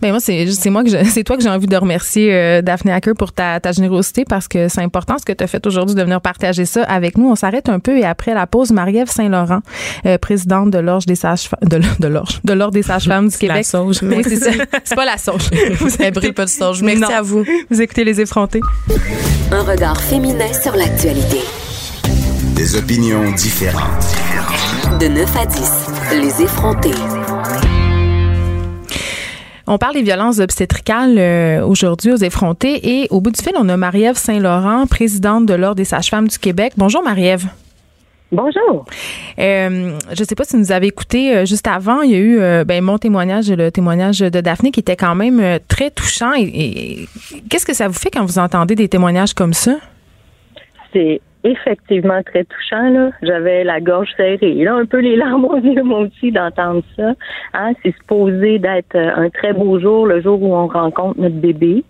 Ben 0.02 0.12
moi, 0.12 0.20
c'est 0.20 0.46
c'est 0.52 0.70
moi 0.70 0.84
que 0.84 0.90
c'est 1.10 1.24
toi 1.24 1.36
que 1.38 1.44
j'ai 1.44 1.50
envie 1.50 1.68
de 1.68 1.76
remercier, 1.76 2.34
euh, 2.34 2.62
Daphné 2.62 2.92
Hacker, 2.94 3.16
pour 3.16 3.32
ta, 3.34 3.60
ta 3.60 3.72
générosité 3.72 4.24
parce 4.26 4.48
que 4.48 4.68
c'est 4.70 4.82
important 4.82 5.18
ce 5.20 5.26
que 5.26 5.34
tu 5.34 5.44
as 5.44 5.48
fait 5.48 5.66
aujourd'hui 5.68 5.96
de 5.96 6.02
venir 6.02 6.22
partager 6.22 6.66
ça 6.66 6.84
avec 6.84 7.18
nous. 7.18 7.30
On 7.30 7.36
s'arrète 7.36 7.70
un 7.70 7.80
peu 7.80 7.98
et 7.98 8.06
après 8.06 8.34
la 8.34 8.48
pause, 8.48 8.72
Marie-Ève 8.72 9.10
Saint-Laurent, 9.10 9.60
euh, 10.06 10.18
présidente 10.18 10.72
de 10.72 10.78
l'Orge 10.80 11.06
des 11.06 11.16
sages-femmes, 11.16 11.60
de, 11.68 11.82
de 12.00 12.08
l'Orge, 12.08 12.40
de 12.44 12.54
l'Ordre 12.54 12.74
des 12.74 12.84
sages-femmes 12.84 13.28
du 13.28 13.34
La 13.34 13.40
Québec. 13.56 13.66
sauge. 13.66 13.98
Oui, 14.04 14.22
c'est 14.24 14.36
ça. 14.38 14.52
C'est 14.84 14.96
pas 14.96 15.06
la 15.06 15.18
sauge. 15.18 15.50
Vous 15.80 15.90
brille 16.14 16.32
pas 16.32 16.46
de 16.46 16.50
sauge. 16.50 16.82
Merci 16.82 17.02
Non. 17.02 17.10
à 17.10 17.22
vous. 17.22 17.44
Vous 17.70 17.82
écoutez 17.82 18.04
Les 18.04 18.22
Effrontés. 18.22 18.62
Un 19.52 19.64
regard 19.64 20.00
féminin 20.02 20.52
sur 20.62 20.76
l'actualité. 20.76 21.40
Des 22.56 22.76
opinions 22.76 23.32
différentes. 23.32 24.16
De 25.00 25.08
9 25.08 25.36
à 25.38 25.46
10, 25.46 25.72
les 26.22 26.44
effrontés. 26.44 26.92
On 29.72 29.78
parle 29.78 29.94
des 29.94 30.02
violences 30.02 30.40
obstétricales 30.40 31.20
euh, 31.20 31.64
aujourd'hui 31.64 32.12
aux 32.12 32.18
effrontés 32.18 33.02
et 33.02 33.08
au 33.12 33.22
bout 33.22 33.30
du 33.30 33.40
fil, 33.40 33.54
on 33.56 33.70
a 33.70 33.78
Marie-Ève 33.78 34.18
Saint-Laurent, 34.18 34.88
présidente 34.88 35.46
de 35.46 35.54
l'Ordre 35.54 35.76
des 35.76 35.86
sages-femmes 35.86 36.28
du 36.28 36.40
Québec. 36.40 36.74
Bonjour 36.76 37.04
Marie-Ève. 37.04 37.46
Bonjour. 38.32 38.88
Euh, 39.38 39.96
je 40.12 40.22
ne 40.22 40.26
sais 40.26 40.34
pas 40.34 40.44
si 40.44 40.58
vous 40.58 40.72
avez 40.72 40.88
écouté 40.88 41.36
euh, 41.36 41.46
juste 41.46 41.68
avant, 41.68 42.02
il 42.02 42.10
y 42.10 42.16
a 42.16 42.18
eu 42.18 42.40
euh, 42.40 42.64
ben, 42.64 42.84
mon 42.84 42.98
témoignage, 42.98 43.52
le 43.52 43.70
témoignage 43.70 44.22
de 44.22 44.42
Daphné 44.42 44.72
qui 44.72 44.80
était 44.80 44.96
quand 44.96 45.14
même 45.14 45.60
très 45.68 45.92
touchant. 45.92 46.34
Et, 46.36 46.42
et 46.42 47.10
qu'est-ce 47.48 47.68
que 47.68 47.76
ça 47.76 47.88
vous 47.88 47.94
fait 47.94 48.10
quand 48.10 48.26
vous 48.26 48.40
entendez 48.40 48.74
des 48.74 48.90
témoignages 48.90 49.36
comme 49.36 49.54
ça? 49.54 49.76
C'est 50.94 51.22
effectivement 51.44 52.22
très 52.24 52.44
touchant. 52.44 52.90
Là. 52.90 53.12
J'avais 53.22 53.64
la 53.64 53.80
gorge 53.80 54.10
serrée. 54.18 54.54
Là, 54.64 54.76
un 54.76 54.86
peu 54.86 55.00
les 55.00 55.16
larmes 55.16 55.46
aux 55.46 55.58
yeux, 55.58 55.84
moi 55.84 56.00
aussi, 56.00 56.32
d'entendre 56.32 56.84
ça. 56.96 57.14
Hein, 57.54 57.74
c'est 57.84 57.96
supposé 57.96 58.60
d'être 58.60 58.96
euh, 58.96 59.12
un 59.16 59.30
très 59.30 59.54
beau 59.54 59.80
jour, 59.80 60.06
le 60.06 60.22
jour 60.22 60.42
où 60.42 60.54
on 60.54 60.68
rencontre 60.68 61.20
notre 61.20 61.36
bébé. 61.36 61.84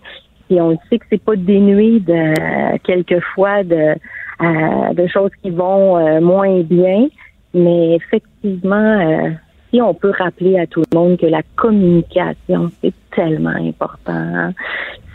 Et 0.50 0.60
on 0.60 0.78
sait 0.88 0.98
que 0.98 1.06
c'est 1.10 1.22
pas 1.22 1.36
dénué 1.36 2.00
de 2.00 2.78
quelquefois 2.78 3.62
de, 3.62 3.94
euh, 4.42 4.94
de 4.94 5.06
choses 5.06 5.30
qui 5.42 5.50
vont 5.50 5.96
euh, 5.96 6.20
moins 6.20 6.60
bien. 6.62 7.06
Mais 7.54 7.94
effectivement, 7.96 9.30
si 9.70 9.80
on 9.80 9.94
peut 9.94 10.12
rappeler 10.16 10.58
à 10.58 10.66
tout 10.66 10.82
le 10.92 10.98
monde 10.98 11.18
que 11.18 11.26
la 11.26 11.42
communication, 11.56 12.70
c'est 12.80 12.94
tellement 13.14 13.50
important. 13.50 14.12
hein. 14.12 14.52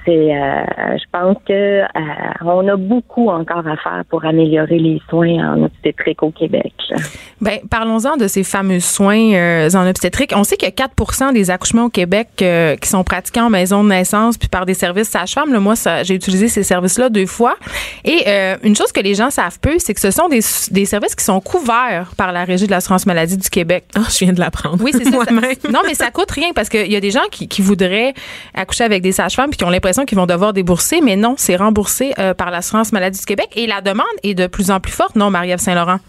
C'est, 0.05 0.35
euh, 0.35 0.63
je 0.97 1.03
pense 1.11 1.37
que 1.47 1.81
euh, 1.81 1.85
on 2.41 2.67
a 2.67 2.75
beaucoup 2.75 3.29
encore 3.29 3.67
à 3.67 3.75
faire 3.77 4.03
pour 4.09 4.23
améliorer 4.23 4.77
les 4.77 5.01
soins 5.09 5.53
en 5.53 5.63
obstétrique 5.63 6.21
au 6.21 6.31
Québec. 6.31 6.73
Ben, 7.41 7.59
parlons-en 7.69 8.17
de 8.17 8.27
ces 8.27 8.43
fameux 8.43 8.79
soins 8.79 9.33
euh, 9.33 9.69
en 9.73 9.87
obstétrique. 9.87 10.31
On 10.35 10.43
sait 10.43 10.55
qu'il 10.57 10.67
y 10.67 10.69
a 10.69 10.71
4 10.71 11.33
des 11.33 11.51
accouchements 11.51 11.85
au 11.85 11.89
Québec 11.89 12.29
euh, 12.41 12.75
qui 12.75 12.89
sont 12.89 13.03
pratiqués 13.03 13.41
en 13.41 13.49
maison 13.49 13.83
de 13.83 13.89
naissance 13.89 14.37
puis 14.37 14.47
par 14.47 14.65
des 14.65 14.73
services 14.73 15.09
sages-femmes. 15.09 15.55
Moi, 15.57 15.75
ça, 15.75 16.03
j'ai 16.03 16.15
utilisé 16.15 16.47
ces 16.47 16.63
services-là 16.63 17.09
deux 17.09 17.25
fois. 17.25 17.55
Et 18.03 18.23
euh, 18.27 18.55
une 18.63 18.75
chose 18.75 18.91
que 18.91 19.01
les 19.01 19.15
gens 19.15 19.29
savent 19.29 19.59
peu, 19.59 19.75
c'est 19.79 19.93
que 19.93 19.99
ce 20.01 20.11
sont 20.11 20.29
des, 20.29 20.39
des 20.71 20.85
services 20.85 21.15
qui 21.15 21.23
sont 21.23 21.39
couverts 21.41 22.13
par 22.17 22.31
la 22.31 22.45
Régie 22.45 22.65
de 22.65 22.71
l'assurance 22.71 23.05
maladie 23.05 23.37
du 23.37 23.49
Québec. 23.49 23.85
Ah, 23.95 24.01
je 24.09 24.25
viens 24.25 24.33
de 24.33 24.39
l'apprendre. 24.39 24.83
Oui, 24.83 24.91
c'est 24.93 25.03
ça. 25.03 25.11
ça-. 25.11 25.31
Non, 25.71 25.81
mais 25.85 25.93
ça 25.93 26.11
coûte 26.11 26.31
rien 26.31 26.49
parce 26.55 26.69
qu'il 26.69 26.91
y 26.91 26.95
a 26.95 27.01
des 27.01 27.11
gens 27.11 27.27
qui, 27.31 27.47
qui 27.47 27.61
voudraient 27.61 28.13
accoucher 28.53 28.85
avec 28.85 29.01
des 29.01 29.11
sages-femmes 29.11 29.49
puis 29.49 29.57
qui 29.57 29.65
ont 29.65 29.69
l'impression 29.69 29.94
qu'ils 30.03 30.17
vont 30.17 30.25
devoir 30.25 30.51
débourser, 30.51 30.99
mais 31.01 31.15
non, 31.15 31.35
c'est 31.37 31.55
remboursé 31.55 32.13
euh, 32.19 32.33
par 32.33 32.51
l'assurance 32.51 32.91
maladie 32.91 33.19
du 33.19 33.25
Québec 33.25 33.47
et 33.55 33.67
la 33.67 33.79
demande 33.79 34.05
est 34.23 34.33
de 34.33 34.47
plus 34.47 34.71
en 34.71 34.81
plus 34.81 34.91
forte, 34.91 35.15
non, 35.15 35.29
Marie-Ève 35.29 35.59
Saint-Laurent? 35.59 35.99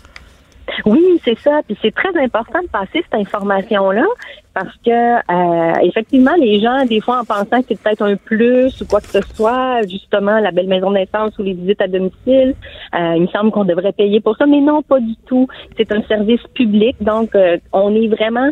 Oui, 0.84 1.20
c'est 1.24 1.38
ça. 1.38 1.60
Puis 1.64 1.78
c'est 1.80 1.94
très 1.94 2.16
important 2.20 2.60
de 2.60 2.66
passer 2.66 3.04
cette 3.04 3.14
information-là 3.14 4.04
parce 4.52 4.74
que 4.84 4.90
euh, 4.90 5.74
effectivement, 5.82 6.34
les 6.40 6.60
gens, 6.60 6.84
des 6.86 7.00
fois, 7.00 7.20
en 7.20 7.24
pensant 7.24 7.60
que 7.60 7.66
c'est 7.68 7.80
peut-être 7.80 8.02
un 8.02 8.16
plus 8.16 8.80
ou 8.80 8.86
quoi 8.86 9.00
que 9.00 9.06
ce 9.06 9.20
soit, 9.34 9.82
justement, 9.88 10.40
la 10.40 10.50
belle 10.50 10.66
maison 10.66 10.90
de 10.90 10.96
naissance 10.96 11.38
ou 11.38 11.44
les 11.44 11.52
visites 11.52 11.80
à 11.80 11.86
domicile, 11.86 12.56
euh, 12.94 13.12
il 13.14 13.22
me 13.22 13.26
semble 13.28 13.52
qu'on 13.52 13.64
devrait 13.64 13.92
payer 13.92 14.20
pour 14.20 14.36
ça, 14.36 14.46
mais 14.46 14.60
non, 14.60 14.82
pas 14.82 14.98
du 14.98 15.14
tout. 15.26 15.46
C'est 15.76 15.92
un 15.92 16.02
service 16.02 16.42
public, 16.54 16.96
donc 17.00 17.30
on 17.72 17.94
est 17.94 18.08
vraiment 18.08 18.50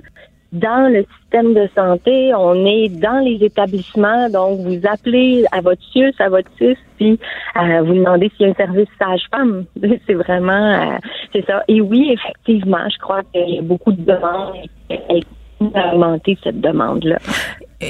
dans 0.55 0.91
le 0.91 1.05
système 1.21 1.53
de 1.53 1.69
santé, 1.75 2.33
on 2.35 2.65
est 2.65 2.89
dans 2.89 3.19
les 3.19 3.45
établissements, 3.45 4.31
donc 4.31 4.61
vous 4.61 4.81
appelez 4.85 5.45
à 5.51 5.61
votre 5.61 5.83
CIUS, 5.93 6.15
à 6.21 6.29
votre 6.29 6.49
CIS, 6.59 6.77
puis 6.97 7.19
euh, 7.57 7.83
vous 7.83 7.95
demandez 7.95 8.31
s'il 8.31 8.47
y 8.47 8.49
a 8.49 8.53
un 8.53 8.55
service 8.55 8.89
sage-femme. 8.99 9.65
C'est 10.07 10.15
vraiment, 10.15 10.53
euh, 10.53 10.99
c'est 11.33 11.45
ça. 11.47 11.65
Et 11.67 11.81
oui, 11.81 12.13
effectivement, 12.13 12.89
je 12.89 12.99
crois 12.99 13.23
qu'il 13.33 13.55
y 13.55 13.59
a 13.59 13.63
beaucoup 13.63 13.93
de 13.93 14.03
demandes 14.03 14.55
elle 15.61 15.69
continue 15.69 15.83
à 15.83 15.95
augmenter 15.95 16.39
cette 16.43 16.61
demande-là. 16.61 17.19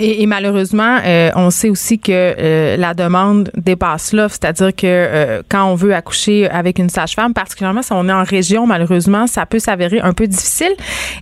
Et, 0.01 0.27
malheureusement, 0.27 0.99
euh, 1.05 1.31
on 1.37 1.51
sait 1.51 1.69
aussi 1.69 1.99
que 1.99 2.11
euh, 2.12 2.77
la 2.77 2.95
demande 2.95 3.51
dépasse 3.57 4.12
l'offre, 4.12 4.37
c'est-à-dire 4.41 4.75
que 4.75 4.87
euh, 4.87 5.43
quand 5.49 5.65
on 5.71 5.75
veut 5.75 5.95
accoucher 5.95 6.49
avec 6.49 6.79
une 6.79 6.89
sage-femme, 6.89 7.35
particulièrement 7.35 7.83
si 7.83 7.93
on 7.93 8.09
est 8.09 8.12
en 8.12 8.25
région, 8.25 8.67
malheureusement, 8.67 9.27
ça 9.27 9.47
peut 9.47 9.59
s'avérer 9.59 10.01
un 10.01 10.12
peu 10.12 10.27
difficile. 10.27 10.73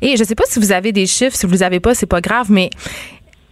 Et 0.00 0.16
je 0.16 0.24
sais 0.24 0.34
pas 0.34 0.44
si 0.46 0.58
vous 0.58 0.72
avez 0.72 0.92
des 0.92 1.06
chiffres, 1.06 1.36
si 1.36 1.46
vous 1.46 1.52
les 1.52 1.62
avez 1.62 1.80
pas, 1.80 1.94
c'est 1.94 2.06
pas 2.06 2.20
grave, 2.20 2.46
mais 2.50 2.70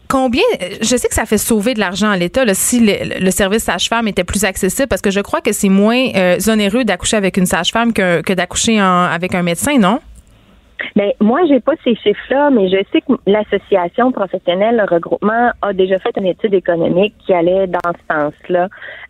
Combien, 0.08 0.42
je 0.80 0.96
sais 0.96 1.06
que 1.06 1.14
ça 1.14 1.24
fait 1.24 1.38
sauver 1.38 1.72
de 1.72 1.78
l'argent 1.78 2.10
à 2.10 2.16
l'État 2.16 2.42
si 2.52 2.80
le, 2.80 3.30
service 3.30 3.62
sage-femme 3.62 4.08
était 4.08 4.24
plus 4.24 4.44
accessible 4.44 4.88
parce 4.88 5.02
que 5.02 5.12
je 5.12 5.20
crois 5.20 5.40
que 5.40 5.52
c'est 5.52 5.68
moins 5.68 6.08
onéreux 6.48 6.82
d'accoucher 6.82 7.16
avec 7.16 7.36
une 7.36 7.46
sage-femme 7.46 7.92
que, 7.92 8.32
d'accoucher 8.32 8.80
avec 8.80 9.36
un 9.36 9.44
médecin, 9.44 9.78
non? 9.78 10.00
Mais 10.96 11.16
moi, 11.20 11.40
j'ai 11.48 11.60
pas 11.60 11.72
ces 11.84 11.94
chiffres-là, 11.96 12.50
mais 12.50 12.68
je 12.68 12.76
sais 12.92 13.00
que 13.00 13.12
l'association 13.26 14.12
professionnelle, 14.12 14.76
le 14.76 14.84
regroupement, 14.84 15.50
a 15.62 15.72
déjà 15.72 15.98
fait 15.98 16.16
une 16.16 16.26
étude 16.26 16.54
économique 16.54 17.14
qui 17.24 17.32
allait 17.32 17.66
dans 17.66 17.92
ce 17.92 18.14
sens-là 18.14 18.68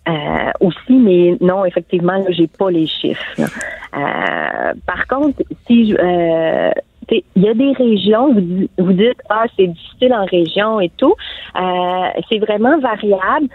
euh, 0.08 0.50
aussi, 0.60 0.92
mais 0.92 1.36
non, 1.40 1.64
effectivement, 1.64 2.16
là, 2.16 2.30
j'ai 2.30 2.46
pas 2.46 2.70
les 2.70 2.86
chiffres. 2.86 3.24
Euh, 3.38 4.72
par 4.86 5.06
contre, 5.08 5.42
si 5.66 5.90
je, 5.90 5.96
euh, 5.98 6.70
il 7.10 7.42
y 7.42 7.48
a 7.48 7.54
des 7.54 7.72
régions, 7.72 8.32
vous, 8.32 8.68
vous 8.78 8.92
dites 8.92 9.20
ah 9.28 9.44
c'est 9.56 9.66
difficile 9.66 10.14
en 10.14 10.24
région 10.24 10.80
et 10.80 10.90
tout, 10.96 11.14
euh, 11.56 12.06
c'est 12.28 12.38
vraiment 12.38 12.78
variable. 12.78 13.48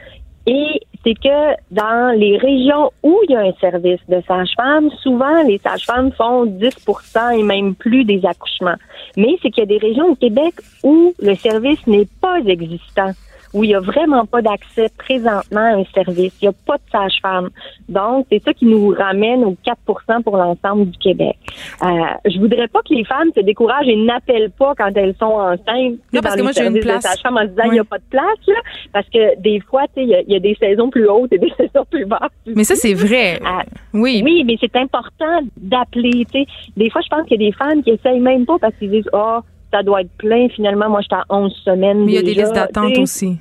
Et 0.47 0.81
c'est 1.03 1.15
que 1.15 1.55
dans 1.71 2.17
les 2.17 2.37
régions 2.37 2.91
où 3.03 3.19
il 3.27 3.31
y 3.31 3.35
a 3.35 3.41
un 3.41 3.53
service 3.61 3.99
de 4.09 4.21
sage-femme, 4.27 4.89
souvent 5.01 5.43
les 5.43 5.59
sages-femmes 5.59 6.11
font 6.11 6.45
10% 6.45 7.39
et 7.39 7.43
même 7.43 7.75
plus 7.75 8.05
des 8.05 8.25
accouchements. 8.25 8.75
Mais 9.17 9.37
c'est 9.41 9.49
qu'il 9.49 9.61
y 9.61 9.63
a 9.63 9.79
des 9.79 9.85
régions 9.85 10.11
au 10.11 10.15
Québec 10.15 10.55
où 10.83 11.13
le 11.19 11.35
service 11.35 11.85
n'est 11.87 12.07
pas 12.21 12.39
existant, 12.39 13.11
où 13.55 13.63
il 13.63 13.67
n'y 13.67 13.73
a 13.75 13.79
vraiment 13.79 14.25
pas 14.25 14.41
d'accès 14.41 14.89
présentement 14.97 15.61
à 15.61 15.77
un 15.79 15.83
service. 15.93 16.33
Il 16.41 16.45
n'y 16.45 16.49
a 16.49 16.53
pas 16.65 16.75
de 16.75 16.81
sage-femme. 16.91 17.49
Donc, 17.87 18.25
c'est 18.29 18.43
ça 18.43 18.53
qui 18.53 18.65
nous 18.65 18.89
ramène 18.89 19.45
aux 19.45 19.55
4% 19.65 20.23
pour 20.23 20.35
l'ensemble 20.35 20.91
du 20.91 20.97
Québec. 20.97 21.37
Euh, 21.81 21.87
je 22.25 22.37
voudrais 22.37 22.67
pas 22.67 22.81
que 22.81 22.93
les 22.93 23.05
femmes 23.05 23.29
se 23.33 23.39
découragent 23.39 23.87
et 23.87 23.95
n'appellent 23.95 24.51
pas 24.51 24.73
quand 24.77 24.91
elles 24.95 25.15
sont 25.17 25.25
enceintes 25.39 25.95
Non, 26.11 26.19
parce 26.21 26.35
dans 26.35 26.39
que 26.39 26.41
moi, 26.43 26.51
j'ai 26.55 26.67
une 26.67 26.79
place. 26.81 27.01
sage-femme 27.03 27.37
en 27.37 27.43
se 27.43 27.47
disant 27.47 27.63
il 27.63 27.69
Oui. 27.69 27.73
n'y 27.75 27.79
a 27.79 27.83
pas 27.85 27.97
de 27.97 28.03
place, 28.09 28.47
là, 28.47 28.59
parce 28.91 29.07
que 29.09 29.39
des 29.39 29.61
fois, 29.61 29.83
tu 29.95 30.01
sais, 30.01 30.03
il 30.03 30.09
y 30.09 30.15
a- 30.15 30.21
il 30.21 30.33
y, 30.33 30.35
a 30.35 30.39
des 30.39 30.55
saisons 30.59 30.89
plus 30.89 31.07
hautes 31.07 31.31
et 31.31 31.37
des 31.37 31.49
saisons 31.57 31.85
plus 31.89 32.05
basses. 32.05 32.19
Mais 32.45 32.65
ça, 32.65 32.75
c'est 32.75 32.93
vrai. 32.93 33.39
Ah, 33.45 33.63
Oui. 33.93 34.21
oui, 34.25 34.43
mais 34.45 34.57
c'est 34.59 34.75
important 34.75 35.39
d'appeler. 35.55 36.25
tu 36.31 36.39
sais. 36.41 36.45
Des 36.75 36.89
fois, 36.89 37.01
je 37.01 37.07
pense 37.07 37.25
qu'il 37.27 37.41
y 37.41 37.45
a 37.45 37.49
des 37.49 37.55
femmes 37.55 37.81
qui 37.83 37.91
essayent 37.91 38.19
même 38.19 38.45
pas 38.45 38.57
parce 38.59 38.75
qu'ils 38.75 38.91
disent 38.91 39.09
Ah, 39.13 39.41
ça 39.71 39.83
doit 39.83 40.01
être 40.01 40.11
plein. 40.17 40.47
Finalement, 40.49 40.89
moi, 40.89 41.01
j'étais 41.01 41.15
à 41.15 41.25
11 41.29 41.53
semaines. 41.63 42.05
Mais 42.05 42.13
il 42.13 42.15
y 42.15 42.17
a 42.17 42.21
des 42.21 42.33
listes 42.33 42.53
d'attente 42.53 42.97
aussi. 42.97 43.37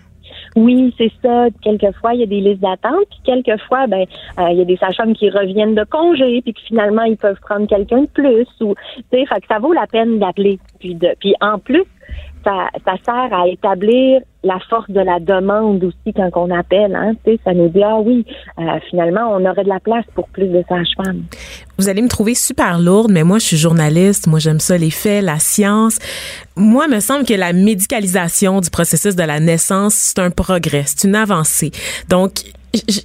Oui, 0.57 0.95
c'est 0.99 1.13
ça. 1.23 1.47
Quelquefois, 1.63 2.15
il 2.15 2.21
y 2.21 2.23
a 2.23 2.27
des 2.27 2.41
listes 2.41 2.61
d'attente. 2.61 3.07
Puis 3.11 3.21
quelquefois, 3.25 3.87
ben, 3.87 4.05
euh, 4.39 4.51
il 4.51 4.59
y 4.59 4.63
a 4.63 4.65
des 4.65 4.77
sages-femmes 4.77 5.15
qui 5.15 5.31
reviennent 5.31 5.75
de 5.75 5.85
congé, 5.85 6.43
puis 6.43 6.55
que 6.55 6.61
finalement, 6.61 7.03
ils 7.03 7.17
peuvent 7.17 7.41
prendre 7.41 7.67
quelqu'un 7.67 8.03
de 8.03 8.07
plus. 8.07 8.47
Ou, 8.61 8.75
tu 8.97 9.03
sais, 9.13 9.27
fait 9.27 9.41
que 9.41 9.47
ça 9.49 9.59
vaut 9.59 9.73
la 9.73 9.87
peine 9.87 10.19
d'appeler. 10.19 10.59
Puis, 10.79 10.95
de, 10.95 11.15
puis 11.19 11.35
en 11.41 11.59
plus, 11.59 11.85
ça, 12.45 12.69
sert 13.05 13.33
à 13.33 13.49
établir 13.49 14.21
la 14.43 14.59
force 14.69 14.91
de 14.91 15.01
la 15.01 15.19
demande 15.21 15.83
aussi 15.83 16.13
quand 16.15 16.31
on 16.35 16.51
appelle. 16.51 16.95
Hein, 16.95 17.15
ça 17.45 17.55
nous 17.55 17.69
dit 17.69 17.83
ah 17.83 17.99
oui, 17.99 18.25
euh, 18.59 18.63
finalement, 18.91 19.33
on 19.33 19.45
aurait 19.45 19.65
de 19.65 19.69
la 19.69 19.81
place 19.81 20.05
pour 20.15 20.29
plus 20.29 20.47
de 20.47 20.63
sages-femmes. 20.69 21.25
Vous 21.79 21.89
allez 21.89 22.03
me 22.03 22.09
trouver 22.09 22.35
super 22.35 22.79
lourde, 22.79 23.11
mais 23.11 23.25
moi, 23.25 23.39
je 23.39 23.47
suis 23.47 23.57
journaliste. 23.57 24.27
Moi, 24.27 24.39
j'aime 24.39 24.61
ça, 24.61 24.77
les 24.77 24.91
faits, 24.91 25.25
la 25.25 25.39
science. 25.39 25.99
Moi, 26.57 26.85
il 26.89 26.95
me 26.95 27.01
semble 27.01 27.25
que 27.25 27.35
la 27.35 27.53
médicalisation 27.53 28.61
du 28.61 28.71
processus 28.71 29.17
de 29.17 29.23
la 29.23 29.41
naissance, 29.41 29.95
c'est 29.95 30.19
un 30.21 30.31
progrès, 30.31 30.85
c'est 30.87 31.09
une 31.09 31.17
avancée. 31.17 31.73
Donc, 32.09 32.43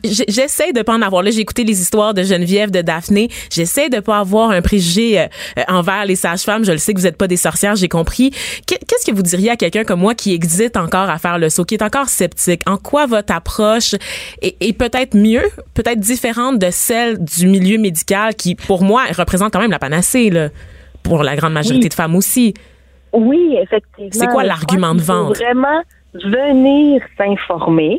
j'essaie 0.04 0.74
de 0.74 0.82
pas 0.82 0.94
en 0.94 1.02
avoir. 1.02 1.24
Là, 1.24 1.32
j'ai 1.32 1.40
écouté 1.42 1.64
les 1.64 1.82
histoires 1.82 2.14
de 2.14 2.24
Geneviève, 2.24 2.72
de 2.72 2.82
Daphné. 2.82 3.30
J'essaie 3.52 3.90
de 3.90 4.00
pas 4.00 4.20
avoir 4.20 4.52
un 4.52 4.62
préjugé 4.62 5.20
euh, 5.20 5.26
euh, 5.58 5.64
envers 5.68 6.06
les 6.06 6.16
sages-femmes. 6.16 6.66
Je 6.66 6.72
le 6.72 6.78
sais 6.78 6.94
que 6.94 7.00
vous 7.00 7.08
êtes 7.08 7.18
pas 7.18 7.28
des 7.28 7.38
sorcières, 7.38 7.76
j'ai 7.76 7.88
compris. 7.90 8.32
Qu'est- 8.66 8.80
Qu'est-ce 8.88 9.06
que 9.10 9.16
vous 9.16 9.22
diriez 9.24 9.52
à 9.52 9.56
quelqu'un 9.56 9.84
comme 9.84 10.00
moi 10.00 10.16
qui 10.16 10.34
hésite 10.34 10.78
encore 10.78 11.10
à 11.10 11.18
faire 11.20 11.38
le 11.38 11.50
saut, 11.50 11.66
qui 11.66 11.76
est 11.76 11.84
encore 11.84 12.10
sceptique? 12.10 12.62
En 12.68 12.78
quoi 12.78 13.06
votre 13.06 13.34
approche 13.34 13.94
est, 14.42 14.56
est 14.62 14.74
peut-être 14.74 15.16
mieux, 15.16 15.44
peut-être 15.74 16.00
différente 16.00 16.60
de 16.60 16.70
celle 16.72 17.24
du 17.24 17.48
milieu 17.48 17.78
médical 17.78 18.36
qui, 18.36 18.56
pour 18.56 18.84
moi, 18.84 19.04
représente 19.18 19.54
quand 19.54 19.60
même 19.60 19.72
la 19.72 19.80
panacée, 19.80 20.30
là, 20.30 20.50
pour 21.04 21.24
la 21.24 21.36
grande 21.36 21.54
majorité 21.54 21.84
Oui. 21.86 21.90
de 21.90 21.94
femmes 21.94 22.16
aussi? 22.16 22.54
Oui, 23.14 23.56
effectivement. 23.62 24.10
C'est 24.12 24.28
quoi 24.28 24.44
l'argument 24.44 24.94
de 24.96 25.02
vente? 25.02 25.36
Vraiment 25.38 25.82
venir 26.14 27.02
s'informer 27.18 27.98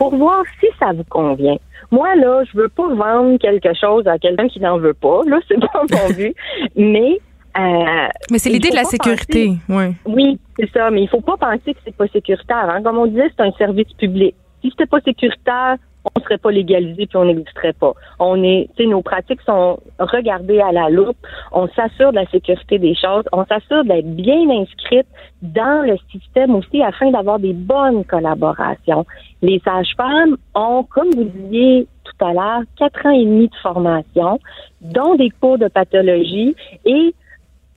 pour 0.00 0.16
voir 0.16 0.42
si 0.58 0.66
ça 0.78 0.92
vous 0.94 1.04
convient. 1.04 1.58
Moi, 1.90 2.16
là, 2.16 2.42
je 2.44 2.56
veux 2.56 2.70
pas 2.70 2.88
vendre 2.88 3.36
quelque 3.36 3.74
chose 3.78 4.06
à 4.06 4.18
quelqu'un 4.18 4.48
qui 4.48 4.58
n'en 4.58 4.78
veut 4.78 4.94
pas. 4.94 5.20
Là, 5.26 5.38
c'est 5.48 5.60
pas 5.60 5.82
mon 5.90 6.14
but. 6.14 6.34
Mais 6.74 7.18
euh, 7.58 8.08
mais 8.30 8.38
c'est 8.38 8.48
l'idée 8.48 8.70
de 8.70 8.76
la 8.76 8.84
sécurité, 8.84 9.56
oui. 9.68 9.84
oui, 10.06 10.38
c'est 10.56 10.70
ça, 10.70 10.88
mais 10.90 11.02
il 11.02 11.08
faut 11.08 11.20
pas 11.20 11.36
penser 11.36 11.74
que 11.74 11.80
c'est 11.84 11.94
pas 11.94 12.06
sécuritaire. 12.06 12.70
Hein. 12.70 12.82
Comme 12.82 12.96
on 12.96 13.06
disait, 13.06 13.28
c'est 13.36 13.44
un 13.44 13.52
service 13.52 13.92
public. 13.98 14.34
Si 14.62 14.70
c'était 14.70 14.86
pas 14.86 15.00
sécuritaire, 15.00 15.76
on 16.04 16.20
serait 16.20 16.38
pas 16.38 16.50
légalisé 16.50 17.06
puis 17.06 17.16
on 17.16 17.24
n'existerait 17.24 17.74
pas. 17.74 17.92
On 18.18 18.42
est, 18.42 18.68
nos 18.80 19.02
pratiques 19.02 19.42
sont 19.42 19.78
regardées 19.98 20.60
à 20.60 20.72
la 20.72 20.88
loupe. 20.88 21.16
On 21.52 21.68
s'assure 21.68 22.10
de 22.10 22.16
la 22.16 22.26
sécurité 22.26 22.78
des 22.78 22.94
choses. 22.94 23.24
On 23.32 23.44
s'assure 23.44 23.84
d'être 23.84 24.08
bien 24.14 24.48
inscrite 24.50 25.06
dans 25.42 25.86
le 25.86 25.96
système 26.10 26.54
aussi 26.54 26.82
afin 26.82 27.10
d'avoir 27.10 27.38
des 27.38 27.52
bonnes 27.52 28.04
collaborations. 28.04 29.06
Les 29.42 29.60
sages-femmes 29.64 30.36
ont, 30.54 30.84
comme 30.84 31.10
vous 31.10 31.24
disiez 31.24 31.86
tout 32.04 32.24
à 32.24 32.32
l'heure, 32.32 32.62
quatre 32.76 33.06
ans 33.06 33.10
et 33.10 33.24
demi 33.24 33.48
de 33.48 33.56
formation, 33.62 34.38
dont 34.80 35.14
des 35.14 35.30
cours 35.30 35.58
de 35.58 35.68
pathologie 35.68 36.54
et 36.84 37.14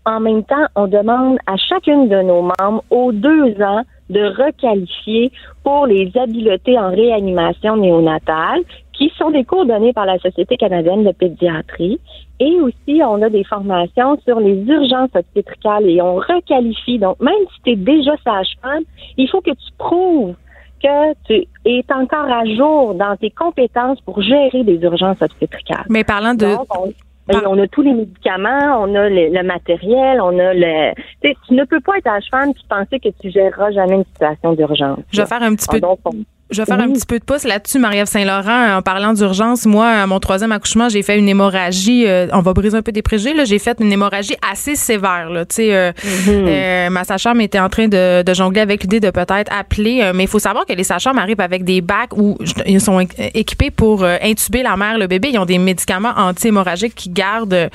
en 0.06 0.20
même 0.20 0.44
temps, 0.44 0.66
on 0.76 0.88
demande 0.88 1.38
à 1.48 1.56
chacune 1.56 2.10
de 2.10 2.22
nos 2.22 2.42
membres, 2.42 2.84
aux 2.90 3.14
deux 3.14 3.56
ans, 3.62 3.84
de 4.14 4.26
requalifier 4.44 5.32
pour 5.64 5.86
les 5.88 6.12
habiletés 6.16 6.78
en 6.78 6.90
réanimation 6.90 7.78
néonatale, 7.78 8.62
qui 8.94 9.12
sont 9.18 9.32
des 9.32 9.44
cours 9.44 9.66
donnés 9.66 9.94
par 9.94 10.06
la 10.06 10.18
Société 10.20 10.56
canadienne 10.56 11.04
de 11.04 11.12
pédiatrie. 11.12 12.00
Et 12.40 12.60
aussi, 12.62 13.02
on 13.04 13.22
a 13.22 13.30
des 13.30 13.44
formations 13.44 14.20
sur 14.24 14.40
les 14.40 14.64
urgences 14.66 15.10
obstétricales 15.16 15.90
et 15.90 16.02
on 16.02 16.16
requalifie. 16.16 17.00
Donc, 17.00 17.20
même 17.20 17.34
si 17.56 17.62
tu 17.64 17.72
es 17.72 17.76
déjà 17.76 18.12
sage-femme, 18.24 18.84
il 19.18 19.28
faut 19.30 19.42
que 19.42 19.52
tu 19.52 19.72
prouves 19.78 20.36
que 20.84 21.14
tu 21.26 21.48
es 21.66 21.86
encore 21.92 22.30
à 22.30 22.46
jour 22.46 22.94
dans 22.94 23.16
tes 23.16 23.30
compétences 23.30 24.02
pour 24.02 24.22
gérer 24.22 24.64
des 24.64 24.80
urgences 24.82 25.22
obstétricales. 25.22 25.86
Mais 25.90 26.04
parlant 26.04 26.34
de. 26.34 26.46
Donc, 26.46 26.68
on, 26.78 26.94
et 27.32 27.38
on 27.48 27.58
a 27.58 27.68
tous 27.68 27.82
les 27.82 27.94
médicaments, 27.94 28.82
on 28.82 28.94
a 28.96 29.08
le, 29.10 29.30
le 29.34 29.44
matériel, 29.44 30.20
on 30.22 30.38
a 30.40 30.54
le. 30.54 30.94
Tu 31.22 31.54
ne 31.54 31.64
peux 31.64 31.80
pas 31.80 31.98
être 31.98 32.04
sage-femme 32.04 32.50
et 32.50 32.56
penser 32.68 33.00
que 33.00 33.10
tu 33.22 33.32
géreras 33.32 33.72
jamais 33.72 33.96
une 33.96 34.06
situation 34.06 34.54
d'urgence. 34.54 35.00
Je 35.12 35.22
vais 35.22 35.28
faire 35.28 35.42
un 35.44 35.56
petit 35.56 35.68
peu. 35.70 35.80
Donc, 35.80 36.00
on- 36.06 36.12
Je 36.54 36.62
vais 36.62 36.66
faire 36.66 36.80
un 36.80 36.92
petit 36.92 37.06
peu 37.06 37.18
de 37.20 37.24
pouce 37.24 37.44
là-dessus, 37.44 37.80
Marie-Ève 37.80 38.06
Saint-Laurent. 38.08 38.78
En 38.78 38.82
parlant 38.82 39.14
d'urgence, 39.14 39.66
moi, 39.66 39.88
à 39.88 40.08
mon 40.08 40.20
troisième 40.20 40.52
accouchement, 40.52 40.88
j'ai 40.88 41.02
fait 41.02 41.18
une 41.18 41.28
hémorragie. 41.28 42.06
euh, 42.08 42.28
on 42.32 42.42
va 42.42 42.54
briser 42.54 42.78
un 42.78 42.82
peu 42.84 42.92
des 42.92 43.02
préjugés. 43.02 43.34
Là, 43.34 43.44
j'ai 43.46 43.60
fait 43.60 43.78
une 43.80 43.92
hémorragie 43.92 44.36
assez 44.52 44.76
sévère. 44.76 45.30
Là, 45.30 45.46
tu 45.46 45.56
sais, 45.56 45.74
euh, 45.74 45.92
euh, 46.28 46.90
ma 46.90 47.04
sage-femme 47.04 47.42
était 47.42 47.60
en 47.60 47.70
train 47.70 47.88
de, 47.88 48.22
de 48.22 48.34
jongler 48.34 48.62
avec 48.62 48.84
l'idée 48.84 49.00
de 49.00 49.10
peut-être 49.10 49.52
appeler. 49.52 50.02
euh, 50.04 50.12
mais 50.14 50.24
il 50.24 50.30
faut 50.30 50.40
savoir 50.40 50.66
que 50.66 50.74
les 50.74 50.84
sages-femmes 50.84 51.18
arrivent 51.18 51.42
avec 51.42 51.64
des 51.64 51.82
bacs 51.82 52.16
où 52.16 52.38
ils 52.68 52.80
sont 52.82 53.00
équipés 53.34 53.72
pour 53.72 54.04
euh, 54.04 54.18
intuber 54.22 54.62
la 54.64 54.78
mère, 54.78 54.98
le 55.00 55.08
bébé. 55.08 55.30
Ils 55.34 55.40
ont 55.40 55.46
des 55.46 55.58
médicaments 55.58 56.14
anti-hémorragiques 56.16 56.96
qui 56.96 57.10
gardent 57.10 57.70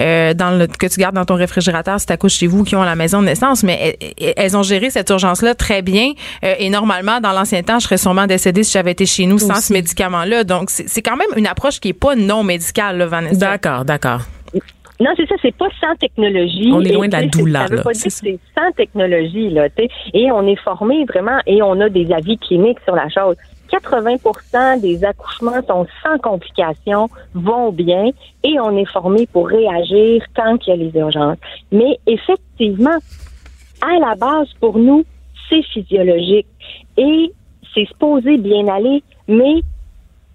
euh, 0.00 0.34
dans 0.34 0.50
le 0.58 0.66
que 0.66 0.86
tu 0.86 0.98
gardes 0.98 1.14
dans 1.14 1.24
ton 1.24 1.36
réfrigérateur 1.36 2.00
si 2.00 2.06
tu 2.06 2.12
accouches 2.12 2.34
chez 2.38 2.46
vous, 2.48 2.64
qui 2.64 2.74
ont 2.74 2.82
à 2.82 2.86
la 2.86 2.96
maison 2.96 3.20
de 3.20 3.26
naissance. 3.26 3.62
Mais 3.62 3.96
elles, 4.18 4.34
elles 4.36 4.56
ont 4.56 4.62
géré 4.64 4.90
cette 4.90 5.08
urgence-là 5.10 5.54
très 5.54 5.82
bien. 5.82 6.12
Euh, 6.42 6.54
et 6.58 6.68
normalement, 6.70 7.20
dans 7.20 7.32
l'ancien 7.32 7.62
temps, 7.62 7.78
je 7.78 7.84
serais 7.84 7.98
sûrement 7.98 8.23
décédée 8.26 8.62
si 8.62 8.72
j'avais 8.72 8.92
été 8.92 9.06
chez 9.06 9.26
nous 9.26 9.38
sans 9.38 9.60
ce 9.60 9.72
médicament-là. 9.72 10.44
Donc, 10.44 10.70
c'est 10.70 11.02
quand 11.02 11.16
même 11.16 11.28
une 11.36 11.46
approche 11.46 11.80
qui 11.80 11.88
est 11.88 11.92
pas 11.92 12.14
non 12.14 12.42
médicale, 12.42 12.98
là, 12.98 13.06
Vanessa. 13.06 13.36
D'accord, 13.36 13.84
d'accord. 13.84 14.20
Non, 15.00 15.10
c'est 15.16 15.26
ça, 15.28 15.34
c'est 15.42 15.54
pas 15.56 15.68
sans 15.80 15.94
technologie. 15.96 16.70
On 16.72 16.80
est 16.80 16.92
loin 16.92 17.06
Et, 17.06 17.08
de 17.08 17.12
la 17.12 17.26
douleur, 17.26 17.62
Ça 17.62 17.68
veut 17.68 17.76
là, 17.78 17.82
pas 17.82 17.94
c'est 17.94 18.08
dire 18.08 18.38
que 18.38 18.38
c'est 18.54 18.60
sans 18.60 18.72
technologie, 18.72 19.50
là, 19.50 19.68
tu 19.68 19.82
sais. 19.82 19.88
Et 20.12 20.30
on 20.30 20.46
est 20.46 20.60
formé 20.60 21.04
vraiment, 21.04 21.38
et 21.46 21.62
on 21.62 21.80
a 21.80 21.88
des 21.88 22.12
avis 22.12 22.38
cliniques 22.38 22.78
sur 22.84 22.94
la 22.94 23.08
chose. 23.08 23.36
80 23.70 24.76
des 24.78 25.04
accouchements 25.04 25.60
sont 25.66 25.86
sans 26.02 26.18
complications, 26.18 27.08
vont 27.34 27.72
bien, 27.72 28.10
et 28.44 28.60
on 28.60 28.76
est 28.76 28.84
formé 28.84 29.26
pour 29.26 29.48
réagir 29.48 30.22
quand 30.36 30.58
il 30.66 30.70
y 30.70 30.72
a 30.72 30.76
les 30.76 30.92
urgences. 30.94 31.38
Mais 31.72 31.98
effectivement, 32.06 32.98
à 33.82 33.98
la 33.98 34.14
base, 34.14 34.48
pour 34.60 34.78
nous, 34.78 35.04
c'est 35.48 35.62
physiologique. 35.62 36.46
Et 36.96 37.32
c'est 37.74 37.86
supposé 37.86 38.36
bien 38.38 38.68
aller, 38.68 39.02
mais 39.28 39.62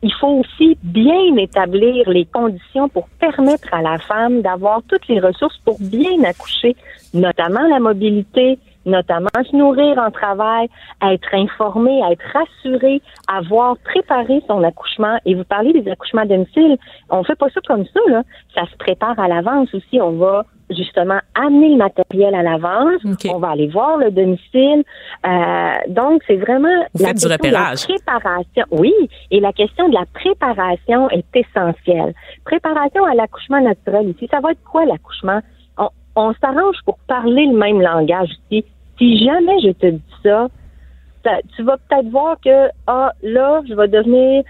il 0.02 0.14
faut 0.14 0.42
aussi 0.42 0.78
bien 0.82 1.36
établir 1.38 2.10
les 2.10 2.26
conditions 2.26 2.88
pour 2.88 3.08
permettre 3.20 3.74
à 3.74 3.82
la 3.82 3.98
femme 4.00 4.42
d'avoir 4.42 4.82
toutes 4.88 5.08
les 5.08 5.20
ressources 5.20 5.58
pour 5.66 5.78
bien 5.80 6.24
accoucher, 6.24 6.76
notamment 7.14 7.68
la 7.68 7.80
mobilité, 7.80 8.60
notamment 8.90 9.30
se 9.50 9.56
nourrir 9.56 9.98
en 9.98 10.12
travail, 10.12 10.68
être 11.02 11.34
informée, 11.34 12.02
être 12.12 12.24
rassurée, 12.34 13.02
avoir 13.28 13.78
préparé 13.78 14.42
son 14.48 14.64
accouchement. 14.64 15.18
Et 15.26 15.36
vous 15.36 15.44
parlez 15.44 15.74
des 15.74 15.90
accouchements 15.90 16.22
à 16.22 16.26
domicile, 16.26 16.78
on 17.10 17.24
fait 17.24 17.36
pas 17.36 17.50
ça 17.50 17.62
comme 17.68 17.86
ça, 17.86 18.00
là. 18.08 18.24
Ça 18.56 18.66
se 18.66 18.76
prépare 18.78 19.20
à 19.20 19.28
l'avance 19.28 19.74
aussi. 19.74 20.02
On 20.02 20.12
va 20.12 20.46
justement 20.70 21.20
amener 21.36 21.70
le 21.70 21.78
matériel 21.78 22.36
à 22.36 22.44
l'avance. 22.44 23.04
OK. 23.04 23.32
On 23.34 23.40
va 23.40 23.52
aller 23.52 23.68
voir 23.68 23.98
le 23.98 24.12
domicile. 24.12 24.84
Euh, 25.26 25.74
donc, 25.88 26.22
c'est 26.28 26.36
vraiment 26.36 26.70
Vous 26.94 27.04
la 27.04 27.10
faites 27.10 27.18
du 27.18 27.26
de 27.26 27.30
la 27.30 27.38
préparation. 27.38 28.64
Oui, 28.72 28.94
et 29.32 29.40
la 29.40 29.54
question 29.54 29.90
de 29.90 29.94
la 29.94 30.06
préparation 30.14 31.10
est 31.10 31.26
essentielle. 31.34 32.14
Préparation 32.46 33.04
à 33.06 33.16
l'accouchement 33.16 33.62
naturel 33.62 34.10
ici. 34.10 34.28
Ça 34.32 34.40
va 34.40 34.52
être 34.52 34.64
quoi 34.64 34.86
l'accouchement? 34.86 35.40
On, 35.78 35.90
on 36.16 36.34
s'arrange 36.36 36.78
pour 36.86 36.98
parler 37.08 37.48
le 37.48 37.58
même 37.58 37.82
langage 37.82 38.30
ici. 38.52 38.66
Si 39.00 39.18
jamais 39.18 39.60
je 39.62 39.72
te 39.72 39.88
dis 39.88 40.02
ça, 40.24 40.48
tu 41.56 41.64
vas 41.64 41.78
peut-être 41.78 42.10
voir 42.10 42.38
que 42.44 42.70
ah 42.86 43.12
là, 43.24 43.62
je 43.68 43.74
vais 43.74 43.88
devenir 43.88 44.44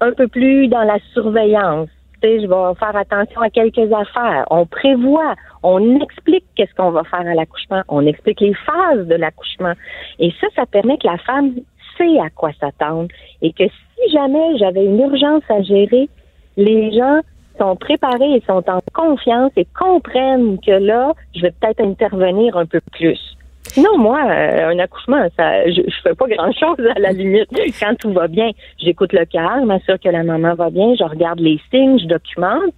un 0.00 0.12
peu 0.12 0.28
plus 0.28 0.68
dans 0.68 0.82
la 0.82 0.98
surveillance. 1.12 1.88
Je 2.22 2.46
vais 2.46 2.74
faire 2.78 2.96
attention 2.96 3.40
à 3.40 3.50
quelques 3.50 3.92
affaires. 3.92 4.46
On 4.50 4.66
prévoit, 4.66 5.34
on 5.62 6.00
explique 6.00 6.44
qu'est-ce 6.56 6.74
qu'on 6.74 6.90
va 6.90 7.04
faire 7.04 7.20
à 7.20 7.34
l'accouchement, 7.34 7.82
on 7.88 8.04
explique 8.04 8.40
les 8.40 8.54
phases 8.54 9.06
de 9.06 9.14
l'accouchement. 9.14 9.72
Et 10.18 10.32
ça, 10.40 10.48
ça 10.56 10.66
permet 10.66 10.98
que 10.98 11.06
la 11.06 11.18
femme 11.18 11.54
sait 11.96 12.18
à 12.18 12.28
quoi 12.30 12.50
s'attendre 12.60 13.08
et 13.42 13.52
que 13.52 13.64
si 13.64 14.12
jamais 14.12 14.58
j'avais 14.58 14.84
une 14.84 15.00
urgence 15.00 15.44
à 15.48 15.62
gérer, 15.62 16.08
les 16.56 16.92
gens 16.92 17.20
sont 17.58 17.76
préparés 17.76 18.34
et 18.34 18.42
sont 18.46 18.64
en 18.68 18.80
confiance 18.92 19.52
et 19.56 19.66
comprennent 19.78 20.58
que 20.60 20.72
là, 20.72 21.14
je 21.34 21.42
vais 21.42 21.52
peut-être 21.52 21.80
intervenir 21.80 22.56
un 22.56 22.66
peu 22.66 22.80
plus. 22.92 23.35
Sinon, 23.68 23.98
moi, 23.98 24.20
euh, 24.24 24.70
un 24.70 24.78
accouchement, 24.78 25.26
ça, 25.36 25.68
je, 25.68 25.82
je 25.86 26.00
fais 26.02 26.14
pas 26.14 26.26
grand-chose 26.28 26.86
à 26.94 26.98
la 26.98 27.12
limite. 27.12 27.48
Quand 27.80 27.94
tout 27.98 28.12
va 28.12 28.28
bien, 28.28 28.50
j'écoute 28.78 29.12
le 29.12 29.24
cœur, 29.24 29.64
m'assure 29.66 30.00
que 30.00 30.08
la 30.08 30.22
maman 30.22 30.54
va 30.54 30.70
bien, 30.70 30.94
je 30.98 31.04
regarde 31.04 31.40
les 31.40 31.60
signes, 31.70 31.98
je 31.98 32.06
documente. 32.06 32.74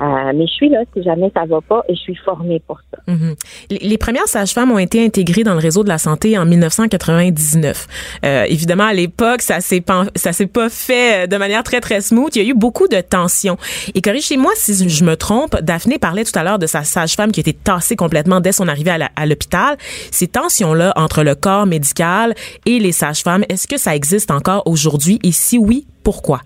Euh, 0.00 0.32
mais 0.34 0.46
je 0.46 0.52
suis 0.52 0.68
là 0.68 0.78
si 0.94 1.02
jamais 1.02 1.30
ça 1.34 1.44
va 1.44 1.60
pas 1.60 1.82
et 1.88 1.94
je 1.94 2.00
suis 2.00 2.14
formée 2.14 2.62
pour 2.66 2.78
ça. 2.90 2.98
Mhm. 3.12 3.34
Les 3.70 3.98
premières 3.98 4.28
sages-femmes 4.28 4.70
ont 4.70 4.78
été 4.78 5.04
intégrées 5.04 5.42
dans 5.42 5.54
le 5.54 5.58
réseau 5.58 5.82
de 5.82 5.88
la 5.88 5.98
santé 5.98 6.38
en 6.38 6.46
1999. 6.46 7.86
Euh, 8.24 8.44
évidemment, 8.48 8.84
à 8.84 8.94
l'époque, 8.94 9.42
ça 9.42 9.60
s'est 9.60 9.82
ça 10.14 10.32
s'est 10.32 10.46
pas 10.46 10.68
fait 10.68 11.24
euh, 11.24 11.26
de 11.26 11.36
manière 11.36 11.64
très 11.64 11.80
très 11.80 12.00
smooth. 12.00 12.34
Il 12.36 12.42
y 12.42 12.46
a 12.46 12.48
eu 12.48 12.54
beaucoup 12.54 12.86
de 12.86 13.00
tensions. 13.00 13.56
Et 13.94 14.00
corrigez-moi 14.00 14.52
si 14.54 14.88
je 14.88 15.04
me 15.04 15.16
trompe. 15.16 15.60
Daphné 15.62 15.98
parlait 15.98 16.24
tout 16.24 16.38
à 16.38 16.44
l'heure 16.44 16.58
de 16.58 16.66
sa 16.66 16.84
sage-femme 16.84 17.32
qui 17.32 17.40
était 17.40 17.52
tassée 17.52 17.96
complètement 17.96 18.40
dès 18.40 18.52
son 18.52 18.68
arrivée 18.68 18.92
à 19.16 19.26
l'hôpital. 19.26 19.76
Ces 20.12 20.28
tensions-là 20.28 20.92
entre 20.96 21.24
le 21.24 21.34
corps 21.34 21.66
médical 21.66 22.34
et 22.66 22.78
les 22.78 22.92
sages-femmes, 22.92 23.44
est-ce 23.48 23.66
que 23.66 23.76
ça 23.76 23.96
existe 23.96 24.30
encore 24.30 24.62
aujourd'hui? 24.66 25.18
Et 25.24 25.32
si 25.32 25.58
oui, 25.58 25.86
pourquoi? 26.04 26.40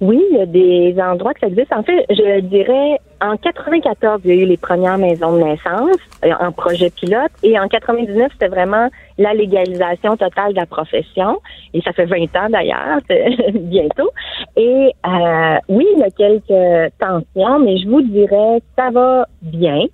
Oui, 0.00 0.22
il 0.30 0.36
y 0.36 0.40
a 0.40 0.46
des 0.46 0.94
endroits 1.02 1.34
que 1.34 1.40
ça 1.40 1.48
existe. 1.48 1.72
En 1.72 1.82
fait, 1.82 2.06
je 2.10 2.40
dirais, 2.40 3.00
en 3.20 3.36
94, 3.36 4.20
il 4.24 4.30
y 4.30 4.38
a 4.38 4.42
eu 4.42 4.46
les 4.46 4.56
premières 4.56 4.96
maisons 4.96 5.36
de 5.36 5.42
naissance 5.42 5.96
euh, 6.24 6.30
en 6.38 6.52
projet 6.52 6.90
pilote. 6.90 7.32
Et 7.42 7.58
en 7.58 7.66
99, 7.66 8.30
c'était 8.32 8.46
vraiment 8.46 8.88
la 9.18 9.34
légalisation 9.34 10.16
totale 10.16 10.52
de 10.52 10.56
la 10.56 10.66
profession. 10.66 11.40
Et 11.74 11.80
ça 11.80 11.92
fait 11.92 12.04
20 12.04 12.36
ans 12.36 12.48
d'ailleurs, 12.48 13.00
bientôt. 13.54 14.10
Et 14.56 14.92
euh, 15.04 15.56
oui, 15.68 15.86
il 15.94 15.98
y 15.98 16.04
a 16.04 16.10
quelques 16.10 16.92
tensions, 17.00 17.58
mais 17.58 17.78
je 17.78 17.88
vous 17.88 18.02
dirais, 18.02 18.62
ça 18.76 18.90
va 18.90 19.26
bien. 19.42 19.84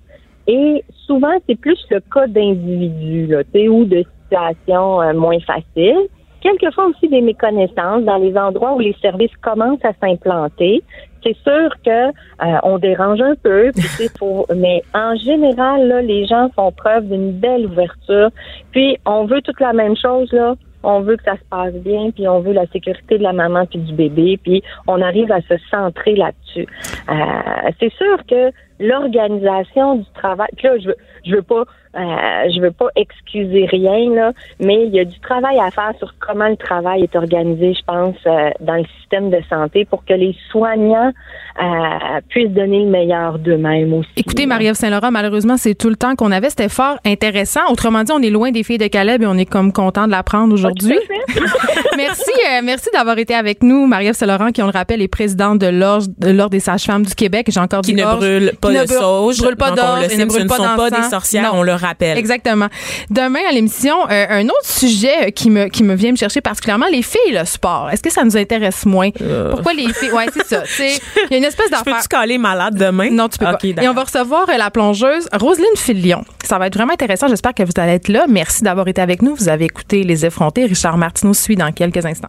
Et 0.46 0.84
souvent, 1.07 1.32
c'est 1.48 1.59
plus 1.59 1.78
le 1.90 2.00
cas 2.00 2.26
d'individus, 2.26 3.34
ou 3.68 3.84
de 3.86 4.05
situations 4.24 5.00
euh, 5.00 5.14
moins 5.14 5.40
faciles. 5.40 6.09
Quelquefois 6.45 6.88
aussi 6.88 7.09
des 7.09 7.22
méconnaissances 7.22 8.05
dans 8.05 8.18
les 8.18 8.36
endroits 8.36 8.74
où 8.74 8.78
les 8.78 8.95
services 9.01 9.34
commencent 9.40 9.82
à 9.82 9.95
s'implanter. 9.99 10.82
C'est 11.22 11.36
sûr 11.38 11.70
que 11.82 12.09
euh, 12.09 12.59
on 12.64 12.76
dérange 12.78 13.22
un 13.22 13.34
peu, 13.34 13.72
puis 13.74 13.82
c'est 13.97 14.18
faut, 14.18 14.45
mais 14.55 14.82
en 14.92 15.16
général, 15.16 15.88
là, 15.88 16.03
les 16.03 16.26
gens 16.26 16.51
font 16.55 16.70
preuve 16.70 17.09
d'une 17.09 17.32
belle 17.32 17.64
ouverture. 17.64 18.28
Puis 18.72 18.99
on 19.07 19.24
veut 19.24 19.40
toute 19.40 19.59
la 19.59 19.72
même 19.72 19.97
chose 19.97 20.30
là. 20.32 20.55
On 20.82 21.01
veut 21.01 21.16
que 21.16 21.24
ça 21.24 21.36
se 21.36 21.45
passe 21.49 21.72
bien, 21.72 22.11
puis 22.11 22.28
on 22.28 22.40
veut 22.40 22.53
la 22.53 22.66
sécurité 22.66 23.16
de 23.16 23.22
la 23.22 23.32
maman 23.32 23.64
puis 23.64 23.78
du 23.78 23.95
bébé, 23.95 24.38
puis 24.42 24.62
on 24.86 25.01
arrive 25.01 25.32
à 25.32 25.40
se 25.40 25.55
centrer 25.70 26.14
là-dessus. 26.14 26.43
Là-dessus. 26.55 26.66
Euh, 27.09 27.70
c'est 27.80 27.92
sûr 27.94 28.18
que 28.28 28.50
l'organisation 28.80 29.96
du 29.96 30.07
travail, 30.14 30.48
puis 30.57 30.66
là, 30.66 30.78
je 30.78 30.88
veux, 30.88 30.96
je 31.24 31.36
veux 31.36 31.42
pas 31.42 31.64
euh, 31.96 32.50
je 32.52 32.61
veux 32.61 32.72
pas 32.72 32.88
excuser 32.96 33.66
rien 33.66 34.12
là, 34.12 34.32
mais 34.59 34.86
il 34.86 34.94
y 34.94 34.98
a 34.98 35.05
du 35.05 35.18
travail 35.20 35.61
à 35.61 35.70
faire 35.70 35.92
sur 35.98 36.12
comment 36.18 36.48
le 36.48 36.57
travail 36.57 37.05
est 37.05 37.14
organisé, 37.14 37.72
je 37.74 37.84
pense, 37.86 38.16
euh, 38.26 38.50
dans 38.61 38.74
le 38.74 38.84
système 38.98 39.30
de 39.30 39.38
santé 39.48 39.84
pour 39.84 40.05
que 40.05 40.14
les 40.14 40.34
soignants 40.50 41.12
euh, 41.62 42.20
puissent 42.28 42.50
donner 42.50 42.84
le 42.84 42.90
meilleur 42.90 43.38
d'eux-mêmes 43.38 43.92
aussi. 43.94 44.11
Écoutez, 44.16 44.46
Marie-Ève 44.46 44.74
Saint-Laurent, 44.74 45.12
malheureusement, 45.12 45.57
c'est 45.57 45.76
tout 45.76 45.88
le 45.88 45.94
temps 45.94 46.16
qu'on 46.16 46.32
avait. 46.32 46.50
C'était 46.50 46.68
fort 46.68 46.98
intéressant. 47.07 47.61
Autrement 47.70 48.02
dit, 48.02 48.11
on 48.12 48.22
est 48.22 48.30
loin 48.30 48.50
des 48.50 48.64
filles 48.64 48.78
de 48.78 48.88
Caleb 48.88 49.22
et 49.22 49.26
on 49.26 49.36
est 49.36 49.48
comme 49.48 49.72
content 49.72 50.07
de 50.07 50.11
l'apprendre 50.11 50.52
aujourd'hui. 50.52 50.98
merci, 51.96 52.32
merci 52.64 52.88
d'avoir 52.92 53.18
été 53.18 53.34
avec 53.34 53.62
nous, 53.62 53.86
Marie-Ève 53.86 54.14
Saint-Laurent, 54.14 54.50
qui, 54.50 54.62
on 54.62 54.66
le 54.66 54.72
rappelle, 54.72 55.00
est 55.00 55.09
présidente 55.09 55.61
de 55.61 55.68
l'Ordre 55.68 56.09
l'Ordre 56.45 56.51
des 56.53 56.61
sages-femmes 56.61 57.05
du 57.07 57.14
Québec. 57.14 57.47
J'ai 57.51 57.61
encore 57.61 57.80
qui 57.80 57.95
dit 57.95 58.01
ne 58.03 58.05
brûle 58.16 58.53
pas 58.61 58.68
qui 58.68 58.74
de 58.74 58.80
ne 58.80 58.84
brûle- 58.86 58.99
sauge. 58.99 59.38
brûle 59.38 59.57
pas 59.57 59.70
d'orge 59.70 60.05
et 60.11 60.16
ne 60.16 60.24
brûle 60.26 60.42
ne 60.45 60.49
pas 60.49 60.57
sont 60.57 60.76
pas 60.76 60.90
des 60.90 61.03
sorcières, 61.09 61.53
Non. 61.55 61.61
on 61.61 61.62
le 61.62 61.72
rappelle. 61.72 62.18
Exactement. 62.18 62.68
Demain 63.11 63.40
à 63.49 63.53
l'émission, 63.53 63.95
euh, 64.11 64.26
un 64.28 64.45
autre 64.47 64.64
sujet 64.66 65.32
qui 65.32 65.49
me 65.51 65.68
qui 65.68 65.82
me 65.82 65.95
vient 65.95 66.12
me 66.12 66.16
chercher 66.16 66.40
particulièrement 66.42 66.86
les 66.92 67.03
filles 67.03 67.32
le 67.32 67.45
sport. 67.47 67.88
Est-ce 67.90 68.03
que 68.03 68.11
ça 68.12 68.24
nous 68.24 68.36
intéresse 68.36 68.84
moins? 68.86 69.11
Pourquoi 69.51 69.72
les 69.72 69.92
filles? 69.92 70.12
Ouais, 70.12 70.26
c'est 70.32 70.47
ça. 70.47 70.62
Il 70.78 71.30
y 71.30 71.34
a 71.34 71.38
une 71.38 71.45
espèce 71.45 71.70
d'affaire. 71.70 71.97
peux-tu 71.97 72.09
caler 72.09 72.38
malade 72.38 72.74
demain? 72.76 73.09
Non, 73.11 73.28
tu 73.28 73.38
peux 73.38 73.47
pas. 73.47 73.59
Et 73.82 73.88
on 73.88 73.95
va 73.95 74.05
recevoir 74.05 74.47
euh, 74.51 74.57
la 74.59 74.70
plongeuse 74.70 75.28
Roselyne 75.32 75.64
Filion. 75.76 76.24
Ça 76.45 76.59
va 76.59 76.66
être 76.66 76.74
vraiment 76.76 76.92
intéressant. 76.92 77.28
J'espère 77.28 77.55
que 77.55 77.62
vous 77.62 77.72
allez 77.76 77.92
être 77.92 78.09
là. 78.09 78.26
Merci 78.28 78.62
d'avoir 78.62 78.86
été 78.88 79.01
avec 79.01 79.22
nous. 79.22 79.34
Vous 79.34 79.49
avez 79.49 79.64
écouté 79.64 80.03
Les 80.05 80.26
Effrontés. 80.26 80.66
Richard 80.66 80.99
Martineau 80.99 81.32
suit 81.34 81.57
dans 81.57 81.72
quelques 81.72 82.05
instants. 82.05 82.28